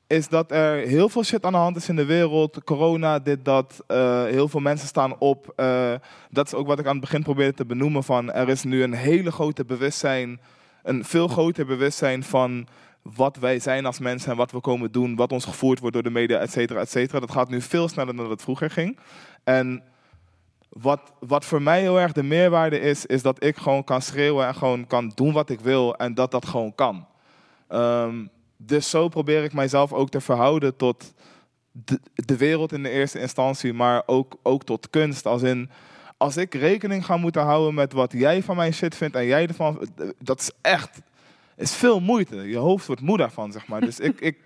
[0.07, 2.65] is dat er heel veel shit aan de hand is in de wereld.
[2.65, 3.85] Corona, dit, dat.
[3.87, 5.53] eh, heel veel mensen staan op.
[5.57, 5.95] Eh,
[6.31, 8.05] dat is ook wat ik aan het begin probeerde te benoemen.
[8.05, 10.41] Van, er is nu een hele grote bewustzijn,
[10.83, 12.67] een veel groter bewustzijn van
[13.03, 16.03] wat wij zijn als mensen en wat we komen doen, wat ons gevoerd wordt door
[16.05, 17.21] de media, et cetera, et cetera.
[17.21, 18.99] Dat gaat nu veel sneller dan dat het vroeger ging.
[19.45, 19.83] En
[20.69, 24.47] wat, wat voor mij heel erg de meerwaarde is, is dat ik gewoon kan schreeuwen
[24.47, 27.07] en gewoon kan doen wat ik wil en dat dat gewoon kan.
[27.69, 28.27] Ehm,
[28.67, 31.15] dus zo probeer ik mijzelf ook te verhouden tot
[31.73, 35.27] de, de wereld in de eerste instantie, maar ook, ook tot kunst.
[35.27, 35.71] Als in,
[36.17, 39.47] als ik rekening ga moeten houden met wat jij van mijn shit vindt en jij
[39.47, 39.89] ervan,
[40.19, 41.01] dat is echt,
[41.57, 42.37] is veel moeite.
[42.37, 43.81] Je hoofd wordt moe daarvan, zeg maar.
[43.81, 44.39] Dus ik, ik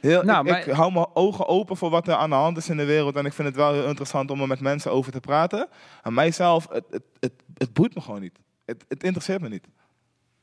[0.00, 2.56] Heel, Nou, ik, maar- ik hou mijn ogen open voor wat er aan de hand
[2.56, 3.16] is in de wereld.
[3.16, 5.68] En ik vind het wel heel interessant om er met mensen over te praten.
[6.02, 8.38] En mijzelf, het, het, het, het boeit me gewoon niet.
[8.64, 9.66] Het, het interesseert me niet.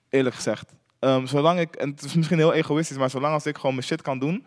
[0.09, 0.73] Eerlijk gezegd.
[1.03, 3.87] Ehm, zolang ik, en het is misschien heel egoïstisch, maar zolang als ik gewoon mijn
[3.87, 4.45] shit kan doen.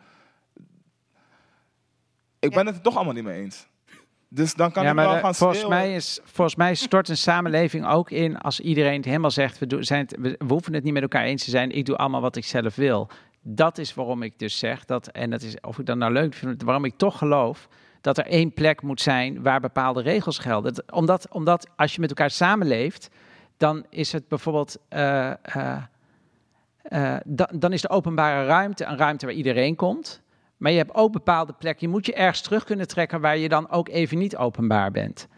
[2.39, 3.67] Ik ben het er toch allemaal niet mee eens.
[4.29, 5.79] Dus dan kan ja, ik wel de- gaan volgens, schreeuwen.
[5.79, 9.67] mij is, volgens mij stort een samenleving ook in als iedereen het helemaal zegt, we,
[9.67, 11.97] doen, zijn het, we, we hoeven het niet met elkaar eens te zijn, ik doe
[11.97, 13.09] allemaal wat ik zelf wil.
[13.43, 16.35] Dat is waarom ik dus zeg, dat, en dat is of ik dat nou leuk
[16.35, 17.69] vind, waarom ik toch geloof
[18.01, 20.75] dat er één plek moet zijn waar bepaalde regels gelden.
[20.75, 23.09] Dat- Omdat, omdat als je met elkaar samenleeft,
[23.57, 24.77] dan is het bijvoorbeeld...
[24.89, 25.83] eh, eh,
[26.89, 30.23] eh, dan, dan is de openbare ruimte een ruimte waar iedereen komt.
[30.57, 31.87] Maar je hebt ook bepaalde plekken.
[31.87, 35.29] Je moet je ergens terug kunnen trekken waar je dan ook even niet openbaar bent.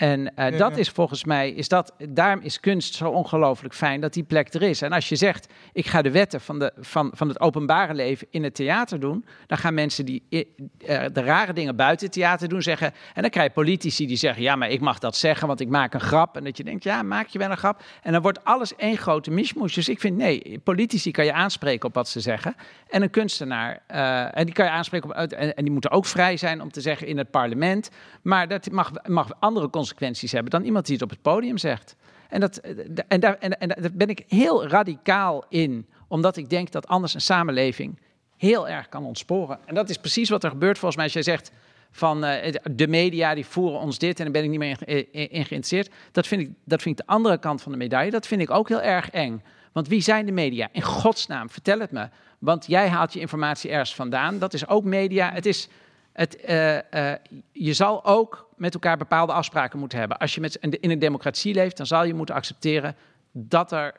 [0.00, 0.76] En eh, Ja, dat ja.
[0.76, 4.62] is volgens mij, is dat, daarom is kunst zo ongelooflijk fijn dat die plek er
[4.62, 4.82] is.
[4.82, 8.26] En als je zegt, ik ga de wetten van, de, van, van het openbare leven
[8.30, 10.44] in het theater doen, dan gaan mensen die i-
[10.86, 12.92] eh, de rare dingen buiten het theater doen zeggen.
[13.14, 15.68] En dan krijg je politici die zeggen, ja, maar ik mag dat zeggen, want ik
[15.68, 16.36] maak een grap.
[16.36, 17.82] En dat je denkt, ja, maak je wel een grap.
[18.02, 19.74] En dan wordt alles één grote mishmoes.
[19.74, 22.54] Dus ik vind, nee, politici kan je aanspreken op wat ze zeggen.
[22.88, 26.06] En een kunstenaar, eh, en die kan je aanspreken op, en, en die moeten ook
[26.06, 27.90] vrij zijn om te zeggen in het parlement.
[28.22, 31.96] Maar dat mag, mag andere consequenties hebben dan iemand die het op het podium zegt.
[32.28, 32.70] En, dat, eh,
[33.08, 37.14] en, daar, en, en daar ben ik heel radicaal in, omdat ik denk dat anders
[37.14, 37.98] een samenleving
[38.36, 39.58] heel erg kan ontsporen.
[39.66, 41.52] En dat is precies wat er gebeurt volgens mij als jij zegt
[41.90, 45.28] van eh, de media die voeren ons dit en daar ben ik niet meer in,
[45.44, 45.90] geïnteresseerd.
[46.12, 48.10] Dat vind, ik, dat vind ik de andere kant van de medaille.
[48.10, 49.42] Dat vind ik ook heel erg eng.
[49.72, 50.68] Want wie zijn de media?
[50.72, 52.08] In godsnaam, vertel het me.
[52.38, 54.38] Want jij haalt je informatie ergens vandaan.
[54.38, 55.32] Dat is ook media.
[55.32, 55.68] Het is,
[56.12, 57.18] het, eh, eh,
[57.52, 60.18] je zal ook met elkaar bepaalde afspraken moeten hebben.
[60.18, 62.96] Als je met, in een democratie leeft, dan zal je moeten accepteren
[63.32, 63.94] dat er,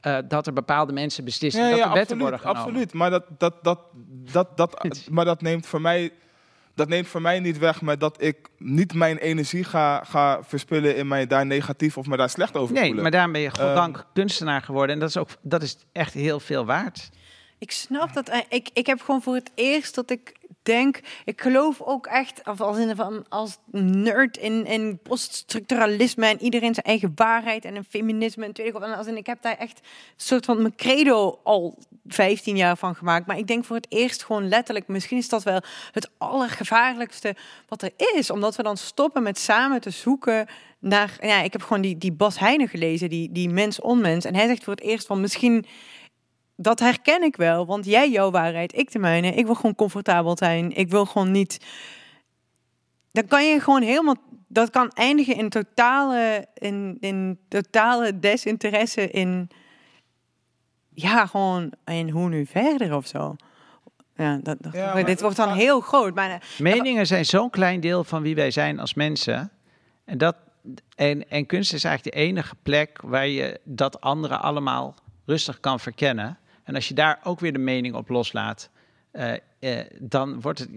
[0.00, 2.62] eh, dat er bepaalde mensen beslissen Ja, dat ja, er wetten absoluut, worden genomen.
[2.62, 2.92] absoluut.
[2.92, 3.78] Maar dat, dat, dat,
[4.32, 6.12] dat, dat, maar dat neemt voor mij.
[6.76, 10.96] Dat neemt voor mij niet weg met dat ik niet mijn energie ga, ga verspillen
[10.96, 13.02] in mij daar negatief of me daar slecht over Nee, voelen.
[13.02, 14.94] maar daarom ben je Ehm, goddank kunstenaar geworden.
[14.94, 17.10] En dat is, ook, dat is echt heel veel waard.
[17.58, 18.44] Ik snap dat.
[18.48, 20.32] Ik, ik heb gewoon voor het eerst dat ik
[20.64, 26.42] denk, ik geloof ook echt, of als, in, van, als nerd in, in poststructuralisme en
[26.42, 28.82] iedereen zijn eigen waarheid en een feminisme en wat.
[28.82, 29.84] En als in, ik heb daar echt een
[30.16, 33.26] soort van mijn credo al 15 jaar van gemaakt.
[33.26, 35.60] Maar ik denk voor het eerst gewoon letterlijk, misschien is dat wel
[35.92, 37.36] het allergevaarlijkste
[37.68, 38.30] wat er is.
[38.30, 40.46] Omdat we dan stoppen met samen te zoeken
[40.78, 44.24] naar, ja, ik heb gewoon die, die Bas Heijnen gelezen, die, die mens onmens.
[44.24, 45.66] En hij zegt voor het eerst van misschien
[46.56, 49.28] dat herken ik wel, want jij jouw waarheid, ik de mijne.
[49.30, 50.76] Ik wil gewoon comfortabel zijn.
[50.76, 51.64] Ik wil gewoon niet.
[53.12, 54.16] Dan kan je gewoon helemaal.
[54.48, 59.48] Dat kan eindigen in totale, in, in totale desinteresse in.
[60.90, 63.36] Ja, gewoon in hoe nu verder of zo.
[64.16, 66.14] Ja, dat, dat- Ja, maar- dit wordt dan heel groot.
[66.14, 69.50] Maar, Meningen zijn zo'n klein deel van wie wij zijn als mensen.
[70.04, 70.36] En, dat,
[70.94, 74.94] en, en kunst is eigenlijk de enige plek waar je dat andere allemaal
[75.26, 76.38] rustig kan verkennen.
[76.64, 78.70] En als je daar ook weer de mening op loslaat,
[79.10, 80.70] eh, eh, dan wordt het.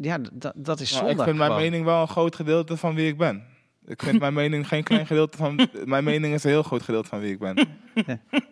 [0.00, 0.18] Ja,
[0.54, 1.14] dat, is Maar zonde.
[1.14, 3.44] ik vind mijn mening wel een groot gedeelte van wie ik ben.
[3.86, 5.68] Ik vind mijn mening geen klein gedeelte van...
[5.84, 7.68] Mijn mening is een heel groot gedeelte van wie ik ben.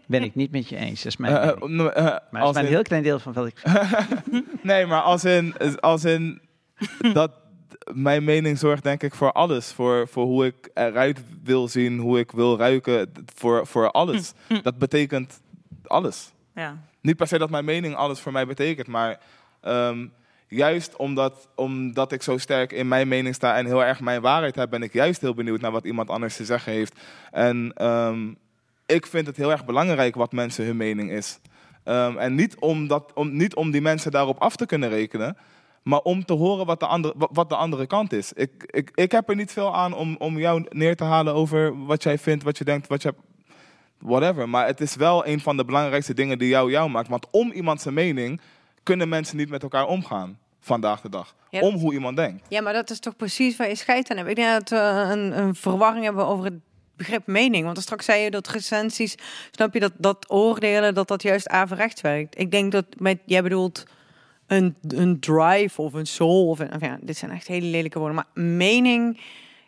[0.07, 1.03] Ben ik niet met je eens.
[1.03, 1.69] Dat is mijn mening.
[1.69, 3.63] no, eh, maar is een in- heel klein deel van wat ik.
[4.63, 6.41] nee, maar als in, als in
[7.13, 7.31] dat
[7.93, 9.73] mijn mening zorgt denk ik voor alles.
[9.73, 14.33] Voor, voor hoe ik eruit wil zien, hoe ik wil ruiken, voor, voor alles.
[14.63, 15.41] Dat betekent
[15.85, 16.33] alles.
[16.55, 16.77] Ja.
[17.01, 19.19] Niet per se dat mijn mening alles voor mij betekent, maar
[19.61, 20.07] ehm,
[20.49, 24.55] juist omdat, omdat ik zo sterk in mijn mening sta en heel erg mijn waarheid
[24.55, 27.01] heb, ben ik juist heel benieuwd naar wat iemand anders te zeggen heeft.
[27.31, 28.33] En ehm,
[28.87, 31.39] ik vind het heel erg belangrijk wat mensen hun mening is.
[31.85, 35.37] Ehm, en niet om, dat, om, niet om die mensen daarop af te kunnen rekenen,
[35.83, 38.33] maar om te horen wat de andere, wat- de andere kant is.
[38.33, 41.85] Ik, ik, ik heb er niet veel aan om, om jou neer te halen over
[41.87, 43.15] wat jij vindt, wat je denkt, wat je
[44.03, 44.49] whatever.
[44.49, 47.09] Maar het is wel een van de belangrijkste dingen die jou jou maakt.
[47.09, 48.41] Want om iemand zijn mening
[48.83, 51.35] kunnen mensen niet met elkaar omgaan vandaag de dag.
[51.51, 52.47] Ja, om hoe iemand denkt.
[52.49, 54.29] Ja, maar dat is toch precies waar je scheid aan hebt.
[54.29, 54.77] Ik denk dat we
[55.13, 56.55] een, een verwarring hebben over het
[56.97, 57.65] begrip mening.
[57.65, 59.15] Want straks zei je dat recensies,
[59.51, 62.39] snap je, dat, dat oordelen, dat dat juist averechts werkt.
[62.39, 63.85] Ik denk dat met, jij bedoelt
[64.47, 66.49] een, een drive of een soul.
[66.49, 68.17] Of een, of ja, dit zijn echt hele lelijke woorden.
[68.17, 69.21] Maar mening,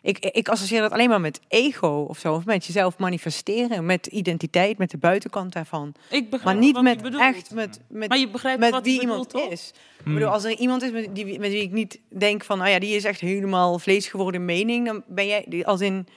[0.05, 2.33] ik, ik associeer dat alleen maar met ego of zo.
[2.33, 5.93] Of met jezelf manifesteren, met identiteit, met de buitenkant daarvan.
[6.09, 9.01] Ik begrijp maar niet wat met echt met, met, Maar je begrijpt met wat wie
[9.01, 9.49] iemand toch?
[9.51, 9.71] is.
[10.03, 10.07] Hmm.
[10.13, 12.69] Ik bedoel, als er iemand is met, die, met wie ik niet denk van, nou
[12.69, 16.07] ja, die is echt helemaal vlees geworden mening, dan ben jij, die- als in,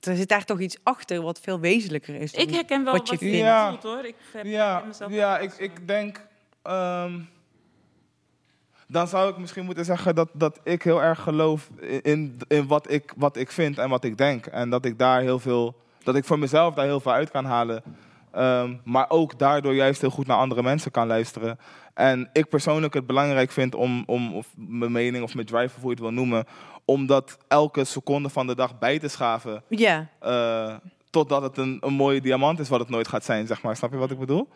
[0.00, 2.32] er zit daar toch iets achter wat veel wezenlijker is.
[2.32, 3.36] dan Ik herken wel wat, je je vindt.
[3.36, 3.64] Ja.
[3.70, 4.04] bedoelt hoor.
[4.04, 6.26] Ik heb Ja, ja ik, ik denk...
[6.62, 7.18] ehm,
[8.86, 11.70] dan zou ik misschien moeten zeggen dat, dat ik heel erg geloof
[12.02, 14.46] in, in, wat, ik, wat ik vind en wat ik denk.
[14.46, 17.44] En dat ik daar heel veel, dat ik voor mezelf daar heel veel uit kan
[17.44, 17.82] halen.
[18.32, 21.58] Ehm, maar ook daardoor juist heel goed naar andere mensen kan luisteren.
[21.94, 25.80] En ik persoonlijk het belangrijk vind om, om of mijn mening of mijn drive, of
[25.80, 26.44] hoe je het wil noemen,
[26.84, 29.62] om dat elke seconde van de dag bij te schaven.
[29.68, 30.08] Ja.
[30.20, 30.74] eh,
[31.10, 33.76] totdat het een, een mooie diamant is wat het nooit gaat zijn, zeg maar.
[33.76, 34.48] Snap je wat ik bedoel?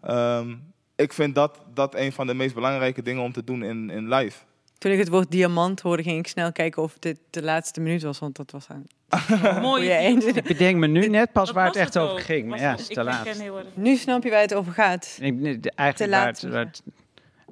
[0.00, 0.54] Ehm,
[0.98, 4.08] ik vind dat, dat een van de meest belangrijke dingen om te doen in, in
[4.14, 4.38] live.
[4.78, 8.02] Toen ik het woord diamant hoorde, ging ik snel kijken of dit de laatste minuut
[8.02, 8.84] was, want dat was aan.
[9.62, 9.88] Mooi.
[9.90, 12.48] Ik bedenk me nu net pas Dat waar het echt het over ging.
[12.48, 13.42] Maar ja, het- is te laat.
[13.74, 15.18] Nu snap je waar het over gaat.
[15.20, 16.40] Ik, eigenlijk Te waar laat.
[16.40, 16.82] het, waar het,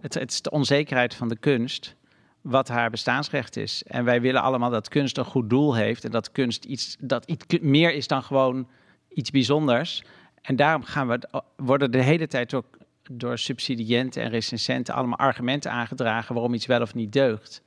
[0.01, 1.95] het, het is de onzekerheid van de kunst
[2.41, 3.83] wat haar bestaansrecht is.
[3.87, 7.25] En wij willen allemaal dat kunst een goed doel heeft en dat kunst iets, dat
[7.25, 8.69] iets meer is dan gewoon
[9.09, 10.03] iets bijzonders.
[10.43, 12.67] En daarom gaan we, worden de hele tijd ook
[13.11, 17.63] door subsidiënten en recensenten allemaal argumenten aangedragen waarom iets wel of niet deugt.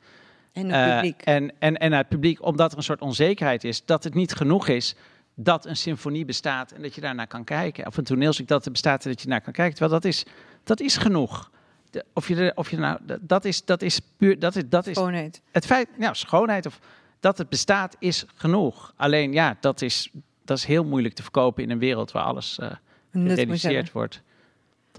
[0.53, 1.21] En Eh, het publiek.
[1.21, 4.67] en, en, en het publiek, omdat er een soort onzekerheid is, dat het niet genoeg
[4.67, 4.95] is
[5.35, 7.87] dat een symfonie bestaat en dat je daarnaar kan kijken.
[7.87, 9.75] Of een toneelstuk dat er bestaat en dat je naar kan kijken.
[9.77, 10.25] Terwijl dat is,
[10.63, 11.51] dat is genoeg.
[11.89, 14.87] De- of je, of je nou, dat- dat is, dat is puur, dat is, dat
[14.87, 15.41] is Schoonheid.
[15.51, 16.79] het feit, nou, schoonheid of
[17.19, 18.93] dat het bestaat is genoeg.
[18.95, 20.09] Alleen ja, dat is,
[20.45, 22.71] dat is heel moeilijk te verkopen in een wereld waar alles eh
[23.11, 23.91] gereduceerd hebben.
[23.93, 24.21] wordt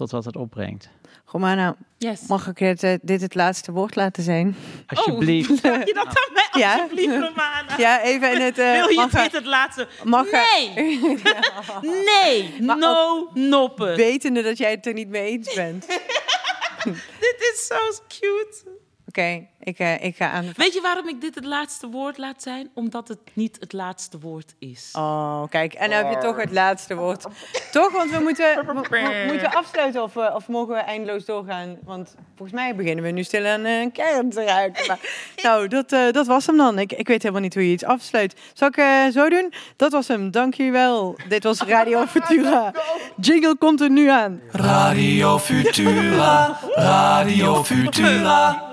[0.01, 0.89] tot wat het opbrengt.
[1.25, 2.21] Romana, Yes.
[2.27, 4.55] mag ik het, eh, dit het laatste woord laten zijn?
[4.87, 5.59] Alsjeblieft.
[5.59, 6.61] Vraag je dat aan mij?
[6.61, 6.73] Ja.
[6.73, 7.77] Alsjeblieft, Romana.
[7.77, 8.57] Ja, even in het...
[8.57, 9.87] eh, Wil je mag dit het laatste?
[10.03, 10.43] Mag er-
[10.75, 11.19] nee!
[12.21, 12.55] Nee!
[12.59, 13.95] no noppen.
[13.95, 15.87] Wetende dat jij het er niet mee eens bent.
[17.19, 18.79] Dit is zo cute.
[19.11, 20.51] Oké, ik, eh, ik ga aan de...
[20.55, 22.69] Weet je waarom ik dit het laatste woord laat zijn?
[22.73, 24.89] Omdat het niet het laatste woord is.
[24.93, 27.25] Oh, kijk, en dan heb je toch het laatste woord.
[27.71, 31.77] toch, want we moeten, we, we moeten afsluiten of, eh, of mogen we eindeloos doorgaan?
[31.83, 34.87] Want volgens mij beginnen we nu stil aan eh, een kern te ruiken.
[34.87, 34.99] Maar,
[35.43, 36.79] nou, dat, eh, dat was hem dan.
[36.79, 38.35] Ik, ik weet helemaal niet hoe je iets afsluit.
[38.53, 39.53] Zal ik eh, zo doen?
[39.75, 41.15] Dat was hem, dank jullie wel.
[41.27, 42.71] Dit was Radio Futura.
[43.15, 44.41] Jingle komt er nu aan.
[44.51, 48.70] Radio Futura, Radio Futura.